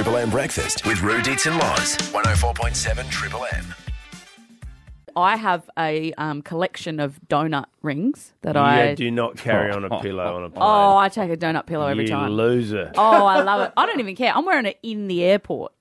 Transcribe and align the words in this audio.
Triple 0.00 0.16
M 0.16 0.30
breakfast 0.30 0.86
with 0.86 1.02
Roo 1.02 1.20
Ditts 1.20 1.44
and 1.44 1.58
Loz. 1.58 1.94
104.7 2.10 3.10
Triple 3.10 3.44
M. 3.52 3.74
I 5.14 5.36
have 5.36 5.68
a 5.78 6.14
um, 6.14 6.40
collection 6.40 7.00
of 7.00 7.20
donut 7.28 7.66
rings 7.82 8.32
that 8.40 8.54
Yeah, 8.54 8.62
I. 8.62 8.94
do 8.94 9.10
not 9.10 9.36
carry 9.36 9.70
on 9.70 9.84
a 9.84 10.00
pillow 10.00 10.36
on 10.36 10.44
a 10.44 10.48
plane. 10.48 10.62
Oh, 10.62 10.96
I 10.96 11.10
take 11.10 11.30
a 11.30 11.36
donut 11.36 11.66
pillow 11.66 11.86
every 11.86 12.04
you 12.04 12.10
time. 12.12 12.30
loser. 12.30 12.90
Oh, 12.96 13.26
I 13.26 13.42
love 13.42 13.60
it. 13.60 13.72
I 13.76 13.84
don't 13.84 14.00
even 14.00 14.16
care. 14.16 14.32
I'm 14.34 14.46
wearing 14.46 14.64
it 14.64 14.78
in 14.82 15.06
the 15.06 15.22
airport. 15.22 15.72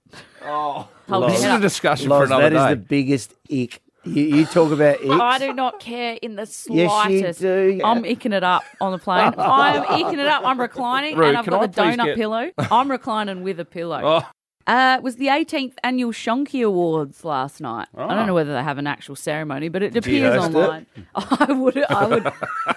Oh, 0.45 0.89
This 1.07 1.39
is 1.39 1.45
a 1.45 1.57
discussion 1.61 2.07
for 2.09 2.19
Loz, 2.19 2.29
another 2.29 2.49
that 2.49 2.53
is 2.53 2.63
day. 2.65 2.69
the 2.71 2.75
biggest 2.75 3.33
ick. 3.49 3.81
You, 4.05 4.23
you 4.23 4.45
talk 4.45 4.71
about 4.71 4.97
icks. 5.01 5.21
I 5.21 5.39
do 5.39 5.53
not 5.53 5.79
care 5.79 6.17
in 6.21 6.35
the 6.35 6.45
slightest. 6.45 6.71
you 6.71 6.87
slightest. 6.89 7.39
do. 7.41 7.81
I'm 7.83 8.03
icking 8.03 8.33
it 8.33 8.43
up 8.43 8.63
on 8.79 8.91
the 8.93 8.97
plane. 8.97 9.33
I'm 9.37 9.83
icking 9.83 10.19
it 10.19 10.27
up. 10.27 10.43
I'm 10.45 10.59
reclining 10.59 11.17
Roo, 11.17 11.27
and 11.27 11.37
I've 11.37 11.45
got 11.45 11.61
I 11.61 11.67
the 11.67 11.81
donut 11.97 12.05
get- 12.05 12.15
pillow. 12.15 12.49
I'm 12.57 12.89
reclining 12.89 13.43
with 13.43 13.59
a 13.59 13.65
pillow. 13.65 14.01
Oh. 14.03 14.29
Uh, 14.69 14.97
it 14.97 15.03
was 15.03 15.15
the 15.15 15.27
18th 15.27 15.73
annual 15.83 16.11
Shonky 16.11 16.63
Awards 16.65 17.25
last 17.25 17.59
night. 17.59 17.87
I 17.97 18.03
Ah. 18.03 18.15
don't 18.15 18.27
know 18.27 18.33
whether 18.35 18.53
they 18.53 18.61
have 18.61 18.77
an 18.77 18.85
actual 18.85 19.15
ceremony, 19.15 19.67
but 19.67 19.81
it 19.81 19.95
appears 19.95 20.35
host 20.35 20.51
it? 20.51 20.55
online. 20.55 20.85
I 21.15 21.51
would, 21.51 21.77
I 21.89 22.05
would, 22.05 22.27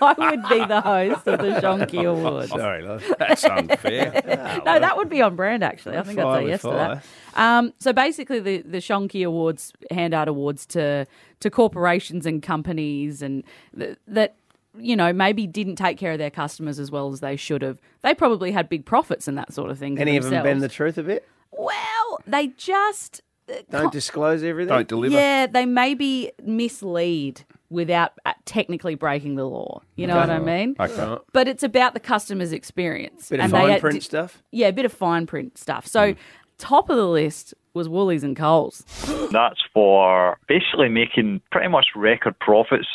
I 0.01 0.15
would 0.31 0.49
be 0.49 0.65
the 0.65 0.81
host 0.81 1.27
of 1.29 1.39
the 1.41 1.61
Shonky 1.61 2.05
Awards. 2.11 2.49
Sorry. 2.51 2.83
That's 3.19 3.45
unfair. 3.45 4.23
No, 4.65 4.79
that 4.81 4.97
would 4.97 5.09
be 5.11 5.21
on 5.21 5.37
brand 5.37 5.63
actually. 5.63 5.97
I 5.99 6.03
think 6.03 6.19
I'd 6.19 6.43
say 6.43 6.49
yes 6.49 6.63
to 6.63 6.71
that. 6.71 7.05
Um, 7.35 7.73
so 7.79 7.93
basically, 7.93 8.41
the 8.41 8.63
the 8.63 8.79
Shonky 8.79 9.27
Awards 9.27 9.73
hand 9.91 10.15
out 10.15 10.29
awards 10.29 10.65
to 10.67 11.07
to 11.41 11.51
corporations 11.51 12.25
and 12.27 12.43
companies, 12.43 13.21
and 13.23 13.43
th- 13.79 13.97
that 14.09 14.35
you 14.79 14.97
know 14.97 15.13
maybe 15.13 15.47
didn't 15.47 15.77
take 15.77 15.99
care 15.99 16.13
of 16.13 16.19
their 16.19 16.31
customers 16.31 16.79
as 16.79 16.91
well 16.91 17.13
as 17.13 17.21
they 17.21 17.37
should 17.37 17.61
have. 17.63 17.79
They 18.03 18.15
probably 18.15 18.53
had 18.53 18.69
big 18.69 18.85
profits 18.87 19.29
and 19.29 19.37
that 19.37 19.53
sort 19.53 19.71
of 19.71 19.79
thing. 19.79 19.99
Any 19.99 20.17
of 20.17 20.25
them 20.25 20.43
bend 20.43 20.63
the 20.63 20.69
truth 20.69 20.97
a 20.99 21.03
bit? 21.03 21.29
Well, 21.53 22.21
they 22.27 22.49
just 22.49 23.21
uh, 23.49 23.55
Don't 23.71 23.85
co- 23.85 23.91
disclose 23.91 24.43
everything. 24.43 24.69
Don't 24.75 24.89
deliver. 24.89 25.15
yeah, 25.15 25.47
they 25.47 25.67
maybe 25.67 26.33
mislead 26.45 27.45
without 27.71 28.13
uh, 28.27 28.33
technically 28.45 28.95
breaking 28.95 29.37
the 29.37 29.45
law. 29.45 29.81
You 29.97 30.07
know 30.07 30.17
what 30.17 30.31
I 30.31 30.39
mean? 30.39 30.77
Okay. 30.79 31.17
But 31.33 31.49
it's 31.49 31.63
about 31.63 31.95
the 31.95 32.01
customer's 32.01 32.53
experience. 32.53 33.29
Bit 33.31 33.41
of 33.41 33.45
and 33.45 33.53
fine 33.53 33.71
had- 33.71 33.81
print 33.81 34.03
stuff. 34.03 34.43
yeah, 34.51 34.69
a 34.69 34.73
bit 34.73 34.85
of 34.85 34.93
fine 34.93 35.27
print 35.27 35.57
stuff. 35.59 35.87
So 35.87 36.15
top 36.59 36.91
of 36.91 36.97
the 36.97 37.09
list 37.09 37.55
was 37.75 37.89
Woolies 37.89 38.23
and 38.25 38.37
Coles. 38.37 38.85
That's 39.33 39.61
for 39.73 40.39
basically 40.49 40.89
making 40.91 41.41
pretty 41.51 41.69
much 41.69 41.87
record 41.97 42.39
profits 42.39 42.87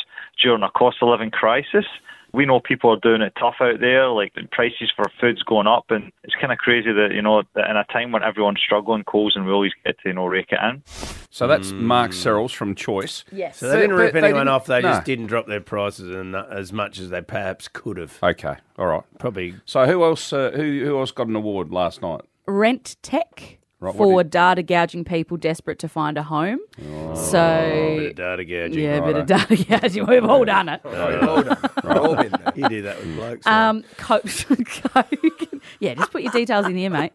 during 0.42 0.62
a 0.62 0.70
cost 0.70 0.98
of 1.02 1.08
living 1.08 1.30
crisis. 1.32 1.84
We 2.32 2.44
know 2.44 2.60
people 2.60 2.90
are 2.90 2.98
doing 3.00 3.22
it 3.22 3.32
tough 3.40 3.54
out 3.60 3.80
there, 3.80 4.08
like 4.08 4.34
the 4.34 4.42
prices 4.52 4.92
for 4.94 5.06
food's 5.20 5.42
going 5.42 5.66
up, 5.66 5.86
and 5.90 6.12
it's 6.24 6.34
kind 6.34 6.52
of 6.52 6.58
crazy 6.58 6.92
that, 6.92 7.12
you 7.14 7.22
know, 7.22 7.42
that 7.54 7.70
in 7.70 7.76
a 7.76 7.84
time 7.84 8.12
when 8.12 8.22
everyone's 8.22 8.60
struggling, 8.64 9.02
Coles 9.04 9.34
and 9.34 9.46
Woolies 9.46 9.72
get 9.84 9.98
to, 10.00 10.08
you 10.10 10.14
know, 10.14 10.26
rake 10.26 10.52
it 10.52 10.58
in. 10.62 10.82
So 11.30 11.46
that's 11.46 11.72
Mark 11.72 12.10
Serrels 12.10 12.50
from 12.54 12.74
Choice. 12.74 13.24
Yes. 13.32 13.58
So 13.58 13.68
they 13.68 13.76
didn't 13.80 13.96
But 13.96 14.02
rip 14.02 14.12
they 14.12 14.18
anyone 14.20 14.40
didn't- 14.40 14.48
off. 14.48 14.66
They 14.66 14.80
no. 14.82 14.88
just 14.90 15.04
didn't 15.04 15.26
drop 15.26 15.46
their 15.46 15.60
prices 15.60 16.14
en- 16.14 16.34
as 16.34 16.72
much 16.72 16.98
as 16.98 17.10
they 17.10 17.22
perhaps 17.22 17.66
could 17.68 17.96
have. 17.96 18.18
Okay. 18.22 18.56
All 18.78 18.86
right. 18.86 19.02
Probably. 19.18 19.54
So 19.64 19.86
who 19.86 20.04
else? 20.04 20.32
Uh, 20.32 20.50
who 20.54 20.84
who 20.84 20.98
else 20.98 21.10
got 21.10 21.26
an 21.28 21.36
award 21.36 21.70
last 21.70 22.02
night? 22.02 22.20
Rent 22.46 22.96
Tech 23.02 23.57
Right, 23.80 23.94
what 23.94 23.96
for 23.96 24.22
did- 24.24 24.30
data 24.30 24.62
gouging 24.64 25.04
people 25.04 25.36
desperate 25.36 25.78
to 25.80 25.88
find 25.88 26.18
a 26.18 26.24
home. 26.24 26.58
Oh, 26.90 27.14
so 27.14 27.96
bit 27.98 28.10
of 28.10 28.16
data 28.16 28.44
gouging. 28.44 28.82
yeah, 28.82 28.96
a 28.96 29.02
bit 29.04 29.16
of 29.16 29.26
data 29.26 29.64
gouging. 29.68 30.06
We've 30.06 30.24
all 30.24 30.44
done 30.44 30.68
it. 30.68 30.80
You 32.58 32.68
do 32.68 32.82
that 32.82 32.98
with 32.98 33.16
blokes. 33.16 33.46
Um, 33.46 33.84
Co- 33.98 34.18
Kogan. 34.22 35.60
Yeah, 35.80 35.94
just 35.94 36.10
put 36.10 36.22
your 36.22 36.32
details 36.32 36.66
in 36.66 36.76
here, 36.76 36.90
mate. 36.90 37.12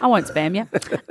I 0.00 0.06
won't 0.06 0.26
spam 0.26 0.56
you. 0.56 0.66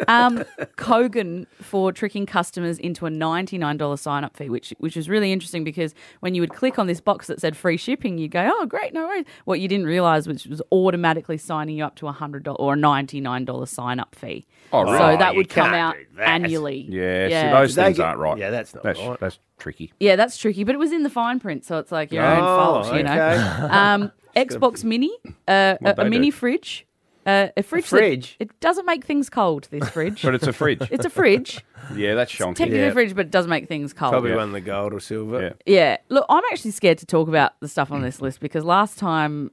Um, 0.07 0.43
Kogan 0.77 1.45
for 1.61 1.91
tricking 1.91 2.25
customers 2.25 2.79
into 2.79 3.05
a 3.05 3.09
$99 3.09 3.99
sign 3.99 4.23
up 4.23 4.35
fee, 4.35 4.49
which 4.49 4.73
which 4.79 4.95
was 4.95 5.07
really 5.07 5.31
interesting 5.31 5.63
because 5.63 5.93
when 6.21 6.33
you 6.35 6.41
would 6.41 6.53
click 6.53 6.79
on 6.79 6.87
this 6.87 6.99
box 6.99 7.27
that 7.27 7.39
said 7.39 7.55
free 7.55 7.77
shipping, 7.77 8.17
you 8.17 8.27
go, 8.27 8.51
oh, 8.53 8.65
great, 8.65 8.93
no 8.93 9.05
worries. 9.05 9.25
What 9.45 9.59
you 9.59 9.67
didn't 9.67 9.85
realize 9.85 10.27
was 10.27 10.47
was 10.47 10.61
automatically 10.71 11.37
signing 11.37 11.77
you 11.77 11.85
up 11.85 11.95
to 11.97 12.07
a 12.07 12.13
$100 12.13 12.55
or 12.57 12.73
a 12.73 12.77
$99 12.77 13.67
sign 13.67 13.99
up 13.99 14.15
fee. 14.15 14.47
Oh, 14.73 14.94
really? 14.99 15.11
So 15.11 15.15
Oh, 15.15 15.17
that 15.17 15.33
you 15.33 15.37
would 15.37 15.49
come 15.49 15.73
out 15.73 15.95
annually. 16.19 16.85
Yeah. 16.89 17.27
Yeah. 17.27 17.41
See, 17.41 17.53
those 17.57 17.75
They 17.75 17.83
things 17.85 17.97
get- 17.97 18.05
aren't 18.05 18.19
right. 18.19 18.37
yeah, 18.37 18.49
that's 18.49 18.73
not 18.73 18.83
that's 18.83 18.99
right. 18.99 19.19
that's 19.19 19.39
tricky. 19.59 19.93
Yeah, 19.99 20.15
that's 20.15 20.37
tricky, 20.37 20.63
but 20.63 20.75
it 20.75 20.79
was 20.79 20.91
in 20.91 21.03
the 21.03 21.09
fine 21.09 21.39
print, 21.39 21.65
so 21.65 21.77
it's 21.79 21.91
like 21.91 22.11
your 22.11 22.23
own 22.25 22.39
Oh, 22.39 22.83
fault, 22.83 22.95
you 22.95 23.03
know. 23.03 23.67
Um, 23.71 24.11
Xbox 24.35 24.83
Mini, 24.83 25.11
uh, 25.47 25.75
a, 25.83 25.95
a 25.99 26.05
mini 26.09 26.27
do? 26.29 26.31
fridge, 26.35 26.85
uh, 27.25 27.47
a 27.55 27.63
fridge. 27.63 27.83
that- 27.89 27.97
fridge? 27.97 28.35
it 28.39 28.59
doesn't 28.59 28.85
make 28.85 29.05
things 29.05 29.29
cold. 29.29 29.67
This 29.71 29.87
fridge. 29.89 30.21
But 30.25 30.35
it's 30.35 30.45
a 30.47 30.51
fridge. 30.53 30.81
it's 30.91 31.05
a 31.05 31.09
fridge, 31.09 31.63
yeah, 31.95 32.15
that's 32.15 32.33
shonky. 32.33 32.55
technically 32.55 32.79
Yeah. 32.81 32.87
a 32.87 32.91
fridge, 32.93 33.15
but 33.15 33.27
it 33.27 33.31
does 33.31 33.47
make 33.47 33.67
things 33.69 33.93
cold. 33.93 34.11
Probably 34.11 34.31
Yeah. 34.31 34.35
won 34.37 34.51
the 34.51 34.59
gold 34.61 34.93
or 34.93 34.99
silver. 34.99 35.41
Yeah. 35.41 35.53
Yeah. 35.65 35.97
Look, 36.09 36.25
I'm 36.29 36.43
actually 36.51 36.71
scared 36.71 36.97
to 36.97 37.05
talk 37.05 37.29
about 37.29 37.53
the 37.61 37.67
stuff 37.69 37.91
on 37.91 38.01
this 38.01 38.21
list 38.21 38.41
because 38.41 38.65
last 38.65 38.97
time 38.99 39.51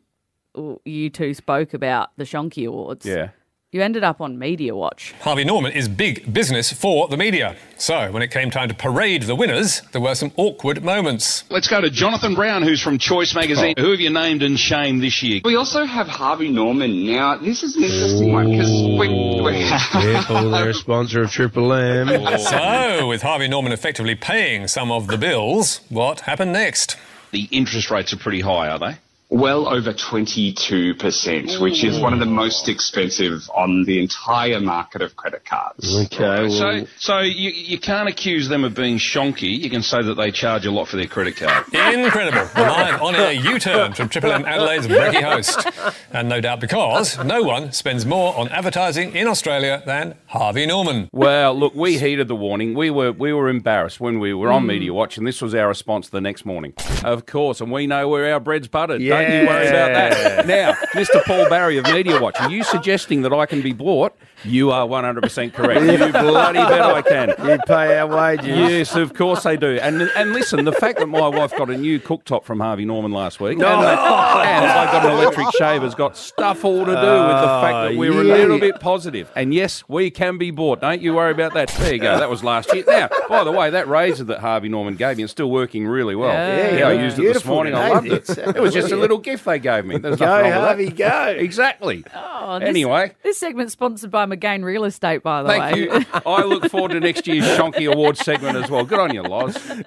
you 0.85 1.09
two 1.11 1.33
spoke 1.33 1.73
about 1.75 2.11
the 2.17 2.25
Shonky 2.25 2.67
Awards, 2.67 3.07
Yeah. 3.07 3.29
You 3.73 3.81
ended 3.81 4.05
up 4.05 4.21
on 4.21 4.39
Media 4.39 4.77
Watch. 4.77 5.15
Harvey 5.23 5.45
Norman 5.45 5.73
is 5.73 5.89
big 5.89 6.31
business 6.31 6.71
for 6.71 7.09
the 7.09 7.17
media. 7.17 7.57
So, 7.79 8.13
when 8.13 8.23
it 8.23 8.31
came 8.31 8.51
time 8.51 8.69
to 8.69 8.75
parade 8.75 9.23
the 9.23 9.35
winners, 9.35 9.81
there 9.93 10.01
were 10.03 10.15
some 10.15 10.31
awkward 10.37 10.85
moments. 10.85 11.45
Let's 11.49 11.69
go 11.69 11.81
to 11.81 11.89
Jonathan 11.89 12.35
Brown, 12.35 12.63
who's 12.63 12.83
from 12.83 12.99
Choice 12.99 13.35
Magazine. 13.35 13.75
Oh. 13.79 13.83
Who 13.83 13.91
have 13.93 14.01
you 14.01 14.11
named 14.11 14.43
and 14.43 14.59
shamed 14.59 15.03
this 15.03 15.23
year? 15.23 15.41
We 15.43 15.57
also 15.57 15.87
have 15.87 16.07
Harvey 16.07 16.51
Norman. 16.51 17.07
Now, 17.07 17.39
this 17.39 17.63
is 17.63 17.75
an 17.75 17.85
interesting 17.85 18.33
one 18.33 18.51
because 18.51 18.71
we, 18.71 19.09
we 19.43 19.69
Careful, 20.03 20.51
they're 20.51 20.69
a 20.69 20.75
sponsor 20.89 21.23
of 21.23 21.31
Triple 21.31 21.73
M. 21.73 22.09
So, 22.43 23.09
with 23.09 23.23
Harvey 23.23 23.49
Norman 23.49 23.73
effectively 23.73 24.15
paying 24.15 24.69
some 24.69 24.93
of 24.93 25.07
the 25.07 25.17
bills, 25.17 25.81
what 25.89 26.21
happened 26.21 26.53
next? 26.53 26.99
The 27.31 27.49
interest 27.51 27.91
rates 27.91 28.13
are 28.13 28.19
pretty 28.19 28.43
high, 28.43 28.69
are 28.69 28.79
they? 28.79 28.99
Well 29.33 29.67
over 29.67 29.95
22%, 29.95 31.61
which 31.61 31.83
is 31.83 31.99
one 31.99 32.13
of 32.13 32.19
the 32.21 32.27
most 32.27 32.69
expensive 32.69 33.49
on 33.55 33.85
the 33.85 33.99
entire 33.99 34.61
market 34.61 35.01
of 35.01 35.17
credit 35.17 35.43
cards. 35.45 35.97
Okay, 36.05 36.51
So, 36.51 36.67
well, 36.67 36.87
so 36.99 37.21
you, 37.21 37.51
you 37.51 37.79
can't 37.81 38.11
accuse 38.11 38.51
them 38.51 38.63
of 38.63 38.75
being 38.75 38.99
shonky. 38.99 39.59
You 39.59 39.71
can 39.71 39.83
say 39.83 40.03
that 40.03 40.15
they 40.15 40.31
charge 40.33 40.67
a 40.67 40.71
lot 40.71 40.89
for 40.89 40.97
their 40.97 41.07
credit 41.07 41.37
card. 41.37 41.65
Incredible. 41.73 42.47
Live 42.55 43.01
on 43.01 43.17
air 43.17 43.33
U 43.33 43.59
turn 43.59 43.95
from 43.95 44.11
Triple 44.11 44.33
M 44.33 44.45
Adelaide's 44.45 44.87
Brecky 44.87 45.23
host. 45.23 45.67
And 46.13 46.29
no 46.29 46.43
doubt 46.43 46.61
because 46.61 47.19
no 47.25 47.43
one 47.43 47.73
spends 47.73 48.05
more 48.05 48.37
on 48.39 48.49
advertising 48.49 49.17
in 49.17 49.27
Australia 49.27 49.83
than 49.87 50.15
Harvey 50.27 50.67
Norman. 50.67 51.09
Well, 51.11 51.59
look, 51.59 51.75
we 51.75 51.99
heeded 51.99 52.29
the 52.29 52.37
warning. 52.37 52.75
We 52.75 52.91
were 52.91 53.13
we 53.13 53.33
were 53.33 53.49
embarrassed 53.49 53.99
when 53.99 54.19
we 54.19 54.35
were 54.35 54.53
on 54.53 54.63
hmm. 54.63 54.69
Media 54.69 54.93
Watch, 54.93 55.17
and 55.17 55.27
this 55.27 55.41
was 55.41 55.55
our 55.55 55.69
response 55.69 56.11
the 56.11 56.21
next 56.21 56.45
morning. 56.45 56.75
Of 57.03 57.25
course, 57.25 57.63
and 57.63 57.73
we 57.73 57.87
know 57.87 58.09
where 58.09 58.31
our 58.33 58.41
bread's 58.41 58.69
buttered. 58.69 59.01
Don't 59.23 59.41
you 59.43 59.47
worry 59.49 59.67
about 59.69 59.93
that. 59.93 60.47
Now, 60.47 60.73
Mr. 60.95 61.23
Paul 61.25 61.49
Barry 61.49 61.77
of 61.79 61.85
Media 61.87 62.21
Watch, 62.21 62.41
are 62.41 62.51
you 62.51 62.63
suggesting 62.65 63.23
that 63.23 63.33
I 63.33 63.47
can 63.47 63.63
be 63.63 63.73
bought? 63.73 64.17
You 64.45 64.73
are 64.73 64.87
100% 64.89 65.53
correct. 65.55 65.81
You 65.83 65.99
bloody 66.13 66.59
bet 66.59 66.81
I 66.83 67.03
can. 67.03 67.29
you 67.49 67.59
pay 67.65 67.97
our 67.99 68.09
wages. 68.09 68.47
Yes, 68.49 68.97
of 68.97 69.15
course 69.15 69.45
they 69.45 69.57
do. 69.57 69.79
And 69.81 70.03
and 70.17 70.33
listen, 70.33 70.65
the 70.65 70.73
fact 70.73 70.99
that 70.99 71.07
my 71.07 71.29
wife 71.29 71.57
got 71.57 71.71
a 71.71 71.77
new 71.77 72.01
cooktop 72.01 72.43
from 72.43 72.59
Harvey 72.59 72.85
Norman 72.85 73.13
last 73.13 73.39
week, 73.39 73.53
and, 73.53 73.61
that- 73.63 73.99
and 73.99 74.65
I 74.67 74.91
got 74.93 75.07
an 75.07 75.13
electric 75.13 75.47
shaver's 75.57 75.95
got 75.95 76.17
stuff 76.17 76.65
all 76.65 76.81
to 76.81 76.85
do 76.87 76.91
with 76.91 76.97
the 76.97 77.61
fact 77.63 77.91
that 77.93 77.95
we 77.97 78.11
were 78.11 78.23
a 78.23 78.25
little 78.25 78.59
bit 78.59 78.81
positive. 78.81 79.31
And 79.37 79.55
yes, 79.55 79.85
we 79.89 80.11
can 80.11 80.39
be 80.39 80.51
bought. 80.51 80.81
Don't 80.81 81.01
you 81.01 81.15
worry 81.15 81.31
about 81.31 81.55
that. 81.55 81.69
There 81.79 81.93
you 81.95 82.01
go. 82.01 82.19
That 82.19 82.29
was 82.31 82.43
last 82.43 82.75
year. 82.75 82.83
Now, 82.87 83.09
by 83.29 83.45
the 83.45 83.53
way, 83.53 83.71
that 83.71 83.87
razor 83.87 84.25
that 84.25 84.41
Harvey 84.41 84.69
Norman 84.69 84.97
gave 84.97 85.19
me 85.19 85.23
is 85.23 85.31
still 85.31 85.51
working 85.53 85.87
really 85.87 86.17
well. 86.17 86.33
Yeah. 86.33 86.79
Yeah, 86.79 86.89
I 86.89 86.93
used 87.05 87.17
it 87.19 87.33
this 87.33 87.45
morning. 87.45 87.77
I 87.77 87.91
loved 87.91 88.07
it. 88.09 88.29
Uh, 88.39 88.53
it 88.57 88.61
was 88.61 88.75
just 88.75 88.91
a 88.91 88.97
little 88.97 89.12
gift 89.19 89.45
they 89.45 89.59
gave 89.59 89.85
me. 89.85 89.99
There's 89.99 90.17
Go, 90.19 90.27
nothing 90.27 90.51
wrong 90.53 90.61
with 90.61 90.69
Harvey, 90.69 90.85
that. 90.91 90.97
go. 91.37 91.41
Exactly. 91.43 92.05
Oh, 92.15 92.59
this, 92.59 92.69
Anyway. 92.69 93.13
this 93.23 93.39
segment's 93.39 93.73
sponsored 93.73 94.11
by 94.11 94.27
McGain 94.27 94.65
Real 94.65 94.85
Estate, 94.85 95.23
by 95.23 95.43
the 95.43 95.49
Thank 95.49 95.75
way. 95.77 95.81
you. 95.83 96.05
I 96.27 96.43
look 96.45 96.69
forward 96.71 96.93
to 96.93 97.01
next 97.01 97.27
year's 97.27 97.45
Shonky 97.59 97.91
Awards 97.93 98.21
segment 98.21 98.57
as 98.57 98.71
well. 98.71 98.85
Good 98.85 98.99
on 98.99 99.15
you, 99.15 99.23
Loz. 99.23 99.83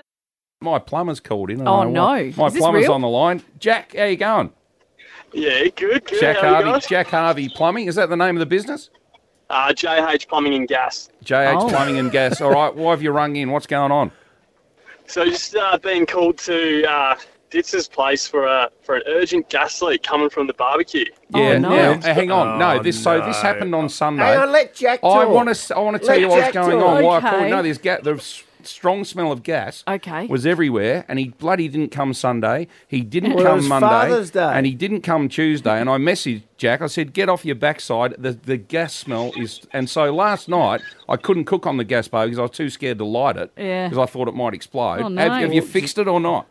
My 0.62 0.80
plumber's 0.80 1.20
called 1.20 1.52
in. 1.52 1.62
I 1.62 1.64
Oh, 1.70 1.84
don't 1.84 1.94
why. 1.94 2.22
no. 2.24 2.34
My 2.38 2.48
Is 2.48 2.54
this 2.54 2.62
plumber's 2.62 2.84
real? 2.84 2.94
on 2.94 3.02
the 3.02 3.08
line. 3.10 3.44
Jack, 3.60 3.94
how 3.96 4.04
are 4.04 4.08
you 4.08 4.18
going? 4.18 4.52
Yeah, 5.34 5.66
good, 5.76 6.06
good. 6.06 6.20
Jack 6.20 6.38
How 6.38 6.54
Harvey. 6.56 6.72
guys? 6.72 6.88
Jack 6.88 7.08
Harvey 7.08 7.50
Plumbing. 7.50 7.88
Is 7.88 7.96
that 7.96 8.10
the 8.10 8.16
name 8.16 8.36
of 8.38 8.40
the 8.40 8.46
business? 8.46 8.90
Uh, 9.50 9.68
JH 9.74 10.28
Plumbing 10.28 10.54
and 10.56 10.68
Gas. 10.68 11.10
JH 11.24 11.62
Oh. 11.64 11.70
Plumbing 11.70 11.98
and 12.00 12.12
Gas. 12.12 12.40
All 12.42 12.52
right. 12.52 12.74
Why 12.74 12.92
have 12.92 13.04
you 13.04 13.12
rung 13.12 13.36
in? 13.36 13.52
What's 13.52 13.68
going 13.68 13.92
on? 13.92 14.12
So 15.08 15.26
just 15.26 15.56
uh, 15.56 15.78
being 15.78 16.06
called 16.06 16.38
to 16.40 16.84
uh, 16.90 17.16
Ditts's 17.52 17.88
place 17.88 18.28
for 18.28 18.46
a 18.46 18.70
for 18.82 18.96
an 18.96 19.04
urgent 19.08 19.50
gas 19.50 19.82
leak 19.82 20.04
coming 20.04 20.30
from 20.30 20.48
the 20.48 20.54
barbecue. 20.54 21.06
Oh, 21.34 21.40
Yeah. 21.40 21.58
no. 21.58 21.70
Now, 21.70 21.92
uh, 21.92 22.02
hang 22.14 22.32
on. 22.32 22.60
no. 22.60 22.80
Oh, 22.80 22.84
This 22.84 23.02
so 23.02 23.22
this 23.26 23.42
happened 23.42 23.74
on 23.76 23.88
Sunday. 23.90 24.24
Hang 24.24 24.38
on, 24.40 24.52
let 24.52 24.74
Jack 24.74 25.00
I 25.04 25.26
want 25.26 25.54
to. 25.54 25.76
I 25.76 25.80
want 25.80 25.96
to 25.96 26.00
tell 26.00 26.16
Let 26.16 26.22
you 26.22 26.28
what's 26.30 26.46
Jack 26.46 26.54
going 26.54 26.80
talk. 26.80 26.88
on. 26.98 27.04
Why 27.04 27.14
I 27.16 27.18
Okay. 27.18 27.30
called. 27.30 27.50
No, 27.50 27.62
there's 27.62 27.78
ga- 27.78 28.00
the 28.02 28.22
strong 28.64 29.04
smell 29.06 29.32
of 29.32 29.44
gas. 29.44 29.84
Okay. 29.88 30.26
Was 30.26 30.46
everywhere, 30.46 31.06
and 31.08 31.20
he 31.20 31.30
bloody 31.30 31.68
didn't 31.68 31.92
come 31.92 32.16
Sunday. 32.16 32.68
He 32.88 33.02
didn't 33.02 33.34
Well, 33.36 33.44
it 33.46 33.48
come 33.48 33.58
was 33.58 33.68
Monday, 33.70 33.88
Father's 33.88 34.32
Day. 34.32 34.52
and 34.54 34.66
he 34.66 34.74
didn't 34.74 35.02
come 35.02 35.30
Tuesday. 35.30 35.80
And 35.80 35.88
I 35.88 35.98
messaged 35.98 36.42
Jack. 36.58 36.82
I 36.82 36.88
said, 36.88 37.14
"Get 37.14 37.30
off 37.30 37.46
your 37.46 37.56
backside. 37.56 38.16
The 38.18 38.32
the 38.32 38.58
gas 38.58 38.94
smell 38.96 39.32
is." 39.38 39.62
And 39.72 39.88
so 39.90 40.12
last 40.14 40.50
night 40.50 40.82
I 41.08 41.16
couldn't 41.16 41.46
cook 41.46 41.68
on 41.68 41.78
the 41.78 41.84
gas 41.84 42.08
bow 42.08 42.26
because 42.26 42.40
I 42.40 42.42
was 42.42 42.52
too 42.52 42.70
scared 42.72 42.98
to 42.98 43.06
light 43.06 43.38
it. 43.38 43.52
Yeah. 43.56 43.88
Because 43.88 44.10
I 44.10 44.12
thought 44.12 44.28
it 44.28 44.34
might 44.36 44.56
explode. 44.56 45.02
Oh, 45.04 45.16
have, 45.16 45.32
have 45.34 45.54
you 45.54 45.62
fixed 45.62 46.00
it 46.00 46.08
or 46.08 46.20
not? 46.20 46.48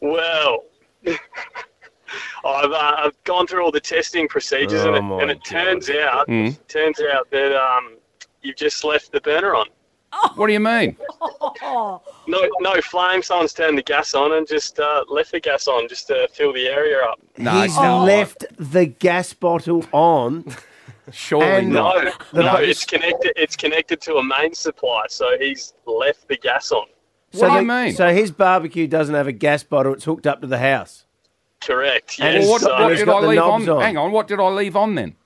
Well, 0.00 0.64
I've, 1.06 2.72
uh, 2.72 2.94
I've 2.98 3.24
gone 3.24 3.46
through 3.46 3.64
all 3.64 3.70
the 3.70 3.80
testing 3.80 4.28
procedures, 4.28 4.82
and 4.84 4.96
Oh, 4.96 5.18
it, 5.18 5.22
and 5.22 5.30
it 5.30 5.44
turns 5.44 5.90
out 5.90 6.26
Mm. 6.28 6.56
turns 6.68 7.00
out 7.00 7.30
that 7.30 7.52
um, 7.56 7.96
you've 8.42 8.56
just 8.56 8.82
left 8.84 9.12
the 9.12 9.20
burner 9.20 9.54
on. 9.54 9.66
What 10.34 10.48
do 10.48 10.52
you 10.52 10.58
mean? 10.60 10.96
Oh, 11.20 12.02
No, 12.26 12.48
no 12.58 12.80
flame. 12.80 13.22
Someone's 13.22 13.52
turned 13.52 13.78
the 13.78 13.82
gas 13.82 14.12
on 14.14 14.32
and 14.32 14.46
just 14.48 14.80
uh, 14.80 15.04
left 15.08 15.30
the 15.30 15.38
gas 15.38 15.68
on 15.68 15.86
just 15.88 16.08
to 16.08 16.26
fill 16.32 16.52
the 16.52 16.66
area 16.66 17.00
up. 17.00 17.20
No, 17.38 17.52
He's 17.62 17.76
no. 17.76 18.02
left 18.02 18.44
the 18.58 18.86
gas 18.86 19.32
bottle 19.32 19.84
on. 19.92 20.44
Surely 21.12 21.44
And- 21.46 21.70
not. 21.72 22.04
No, 22.32 22.42
no, 22.42 22.54
it's 22.56 22.84
connected. 22.84 23.32
It's 23.36 23.54
connected 23.54 24.00
to 24.02 24.16
a 24.16 24.22
main 24.24 24.52
supply, 24.54 25.04
so 25.08 25.36
he's 25.38 25.74
left 25.86 26.26
the 26.26 26.36
gas 26.36 26.72
on. 26.72 26.86
What 27.32 27.50
do 27.50 27.54
you 27.56 27.62
mean? 27.66 27.94
So 27.94 28.12
his 28.12 28.30
barbecue 28.30 28.86
doesn't 28.86 29.14
have 29.14 29.26
a 29.26 29.32
gas 29.32 29.62
bottle; 29.62 29.94
it's 29.94 30.04
hooked 30.04 30.26
up 30.26 30.40
to 30.40 30.46
the 30.46 30.58
house. 30.58 31.04
Correct. 31.60 32.18
And 32.20 32.34
Yes. 32.34 32.42
Well, 32.44 32.52
what, 32.52 32.60
so, 32.62 32.70
what 32.70 32.96
did 32.96 33.08
I 33.08 33.20
leave 33.20 33.38
on? 33.40 33.68
on. 33.68 33.82
Hang 33.82 33.96
on. 33.96 34.12
What 34.12 34.28
did 34.28 34.40
I 34.40 34.48
leave 34.48 34.76
on 34.76 34.94
then? 34.94 35.16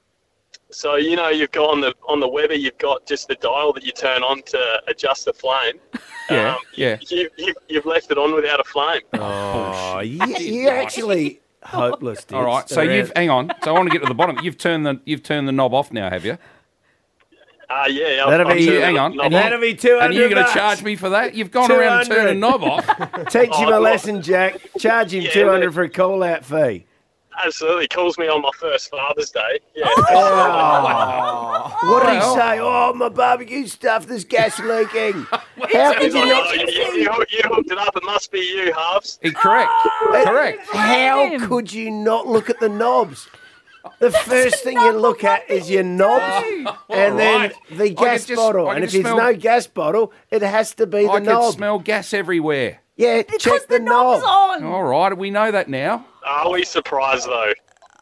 so 0.70 0.96
you 0.96 1.14
know 1.14 1.28
you've 1.28 1.52
got 1.52 1.70
on 1.70 1.80
the 1.80 1.94
on 2.08 2.18
the 2.18 2.26
Weber, 2.28 2.54
you've 2.54 2.78
got 2.78 3.06
just 3.06 3.28
the 3.28 3.36
dial 3.36 3.72
that 3.74 3.84
you 3.84 3.92
turn 3.92 4.24
on 4.24 4.42
to 4.42 4.82
adjust 4.88 5.24
the 5.24 5.32
flame. 5.32 5.78
Yeah, 6.30 6.54
Um, 6.54 6.60
yeah. 6.74 6.96
You, 7.10 7.28
you, 7.36 7.54
you've 7.68 7.84
left 7.84 8.10
it 8.10 8.16
on 8.16 8.34
without 8.34 8.58
a 8.58 8.64
flame. 8.64 9.02
Oh, 9.12 10.00
yeah, 10.00 10.24
you're 10.38 10.72
actually 10.72 11.42
hopeless. 11.62 12.24
All 12.32 12.44
right. 12.44 12.66
So 12.66 12.80
you've 12.80 13.12
hang 13.14 13.28
on. 13.28 13.52
So 13.62 13.74
I 13.74 13.78
want 13.78 13.90
to 13.90 13.92
get 13.92 14.00
to 14.00 14.08
the 14.08 14.14
bottom. 14.14 14.38
You've 14.42 14.56
turned 14.56 14.86
the 14.86 14.98
you've 15.04 15.22
turned 15.22 15.46
the 15.46 15.52
knob 15.52 15.74
off 15.74 15.92
now, 15.92 16.08
have 16.08 16.24
you? 16.24 16.38
Ah, 17.70 17.86
yeah. 17.86 18.26
That'll 18.28 18.48
I've 18.48 18.56
be- 18.56 18.66
turned 18.66 18.84
hang 18.84 18.98
on, 18.98 19.20
and. 19.20 19.32
That'll 19.34 19.60
be 19.60 19.74
two 19.74 19.98
And 20.00 20.12
you're 20.14 20.28
going 20.28 20.44
to 20.44 20.52
charge 20.52 20.82
me 20.82 20.96
for 20.96 21.10
that? 21.10 21.34
You've 21.34 21.50
gone 21.50 21.70
around 21.72 22.00
and 22.00 22.08
turned 22.08 22.28
the 22.28 22.34
200. 22.34 22.38
knob 22.40 22.62
off. 22.64 22.86
Teach 23.30 23.54
him 23.56 23.68
Oh, 23.68 23.70
a 23.70 23.80
look. 23.80 23.82
lesson, 23.82 24.22
Jack. 24.22 24.60
Charge 24.78 25.14
him 25.14 25.22
Yeah, 25.22 25.30
two 25.30 25.48
hundred 25.48 25.72
for 25.74 25.82
a 25.82 25.88
call 25.88 26.22
out 26.22 26.44
fee. 26.44 26.86
Absolutely, 27.44 27.88
calls 27.88 28.16
me 28.16 28.28
on 28.28 28.42
my 28.42 28.50
first 28.60 28.88
Father's 28.90 29.30
Day. 29.30 29.58
Yeah. 29.74 29.86
Oh. 29.88 31.70
What 31.90 32.06
did 32.06 32.14
he 32.14 32.20
say? 32.20 32.60
Oh, 32.60 32.92
my 32.94 33.08
barbecue 33.08 33.66
stuff. 33.66 34.06
There's 34.06 34.24
gas 34.24 34.58
leaking. 34.60 35.24
How 35.72 35.94
could 35.94 36.12
you 36.14 36.20
Oh, 36.22 36.24
not? 36.24 36.54
you, 36.56 36.66
you, 36.68 37.04
you 37.04 37.10
hooked- 37.10 37.70
it 37.72 37.78
up. 37.78 37.96
It 37.96 38.04
must 38.04 38.30
be 38.32 38.38
you, 38.40 38.72
halves. 38.72 39.18
Eh, 39.22 39.30
Correct. 39.34 39.70
Correct. 40.24 40.66
How 40.72 41.36
could 41.48 41.72
you 41.72 41.90
not 41.90 42.26
look 42.26 42.48
at 42.48 42.60
the 42.60 42.68
knobs? 42.68 43.28
The 44.00 44.10
first 44.10 44.64
thing 44.64 44.78
you 44.80 44.92
look 44.92 45.24
at 45.24 45.48
is 45.50 45.70
your 45.70 45.82
knobs, 45.82 46.44
and 46.88 47.18
then 47.18 47.52
the 47.70 47.90
gas 47.90 48.24
just- 48.26 48.36
bottle. 48.36 48.68
I 48.68 48.76
And 48.76 48.84
if 48.84 48.90
just 48.90 49.02
there's 49.02 49.14
smell- 49.14 49.32
no 49.32 49.38
gas 49.38 49.66
bottle, 49.66 50.12
it 50.30 50.42
has 50.42 50.74
to 50.76 50.86
be 50.86 51.02
the 51.02 51.06
knobs. 51.06 51.14
I 51.14 51.18
could 51.20 51.26
knob. 51.26 51.54
smell 51.54 51.78
gas 51.78 52.12
everywhere. 52.14 52.80
yeah, 52.96 53.22
check 53.38 53.66
the, 53.68 53.78
knob. 53.80 54.22
on. 54.24 54.64
All 54.64 54.84
right, 54.84 55.16
we 55.16 55.30
know 55.30 55.50
that 55.50 55.68
now. 55.68 56.06
Are 56.24 56.50
we 56.50 56.64
surprised 56.64 57.26
though? 57.26 57.52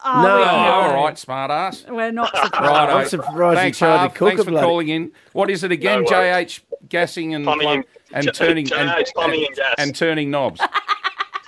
No. 0.05 0.21
we 0.37 0.43
Oh, 0.43 0.45
all 0.45 1.03
right, 1.05 1.17
smart 1.17 1.49
ass. 1.51 1.85
We're 1.87 2.11
not 2.11 2.27
surprised. 2.43 2.53
Right, 2.61 2.89
I'm 2.89 3.07
surprised 3.07 3.57
Thanks, 3.59 3.79
you 3.81 3.87
tried 3.87 3.97
Harv. 3.99 4.11
to 4.13 4.17
cook 4.19 4.27
Thanks 4.29 4.41
a 4.41 4.45
for 4.45 4.51
bloody- 4.51 4.67
calling 4.67 4.89
in. 4.89 5.11
What 5.31 5.49
is 5.49 5.63
it 5.63 5.71
again? 5.71 6.03
No 6.03 6.11
worries. 6.11 6.59
JH 6.59 6.61
gassing 6.89 7.33
and 7.33 7.45
Plumbing 7.45 7.65
plum- 7.67 7.77
and- 7.77 7.85
and 8.13 8.25
J- 8.25 8.31
turning 8.31 8.65
JH 8.67 8.97
and, 8.97 9.05
plumbing 9.15 9.39
and, 9.39 9.47
and 9.47 9.55
gas. 9.55 9.75
and 9.77 9.95
turning 9.95 10.29
knobs. 10.31 10.59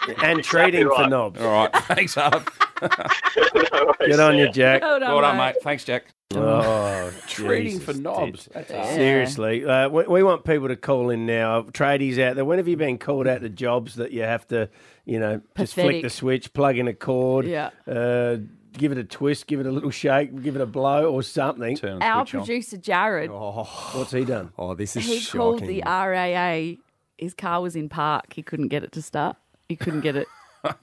and 0.24 0.44
treating 0.44 0.84
for 0.84 0.90
right. 1.02 1.10
knobs. 1.10 1.40
All 1.42 1.48
right, 1.52 1.72
thanks, 1.86 2.16
Harv. 2.16 2.48
no 2.82 3.94
worries, 4.00 4.20
on 4.20 4.38
you, 4.38 4.46
yeah. 4.46 4.52
Jack. 4.52 4.82
Well 4.82 5.00
done, 5.00 5.12
Well 5.12 5.22
done, 5.22 5.38
mate. 5.38 5.54
mate. 5.56 5.64
Thanks, 5.64 5.84
Jack. 5.84 6.06
Oh, 6.34 7.12
Treating 7.28 7.80
for 7.80 7.94
Jesus, 7.94 8.02
knobs. 8.04 8.50
That's. 8.54 8.70
Seriously, 8.96 9.64
uh, 9.66 9.90
we, 9.90 10.04
we 10.06 10.24
want 10.24 10.44
people 10.44 10.68
to 10.68 10.76
call 10.76 11.10
in 11.10 11.26
now. 11.26 11.62
Tradies 11.64 12.18
out 12.20 12.36
there, 12.36 12.44
when 12.46 12.58
have 12.58 12.68
you 12.68 12.76
been 12.78 12.98
called 12.98 13.28
out 13.28 13.42
to 13.42 13.50
jobs 13.50 13.96
that 13.96 14.12
you 14.12 14.24
have 14.24 14.48
to, 14.50 14.70
you 15.06 15.20
know, 15.20 15.42
just 15.58 15.76
flick 15.76 16.02
the 16.02 16.10
switch, 16.10 16.52
plug 16.54 16.78
in 16.78 16.88
a 16.88 16.94
cord, 16.94 17.46
Yeah. 17.46 17.70
uh, 17.88 18.38
give 18.74 18.92
it 18.92 18.98
a 18.98 19.04
twist, 19.04 19.48
give 19.48 19.60
it 19.60 19.66
a 19.66 19.72
little 19.72 19.92
shake, 19.92 20.42
give 20.42 20.56
it 20.56 20.62
a 20.62 20.66
blow 20.66 21.12
or 21.14 21.22
something? 21.24 21.78
Our 22.02 22.26
switch 22.26 22.36
on. 22.36 22.42
producer 22.42 22.78
Jared, 22.78 23.32
What's 23.32 24.12
he 24.12 24.26
done? 24.26 24.52
Oh, 24.58 24.74
this 24.74 24.96
is 24.96 25.06
he 25.06 25.20
shocking. 25.20 25.40
called 25.40 25.60
the 25.62 25.84
RAA. 25.86 26.82
His 27.18 27.34
car 27.34 27.62
was 27.62 27.76
in 27.78 27.88
park. 27.88 28.34
He 28.34 28.42
couldn't 28.44 28.68
get 28.68 28.84
it 28.84 28.92
to 28.94 29.02
start. 29.02 29.38
He 29.68 29.76
couldn't 29.76 30.02
get 30.02 30.16
it. 30.16 30.28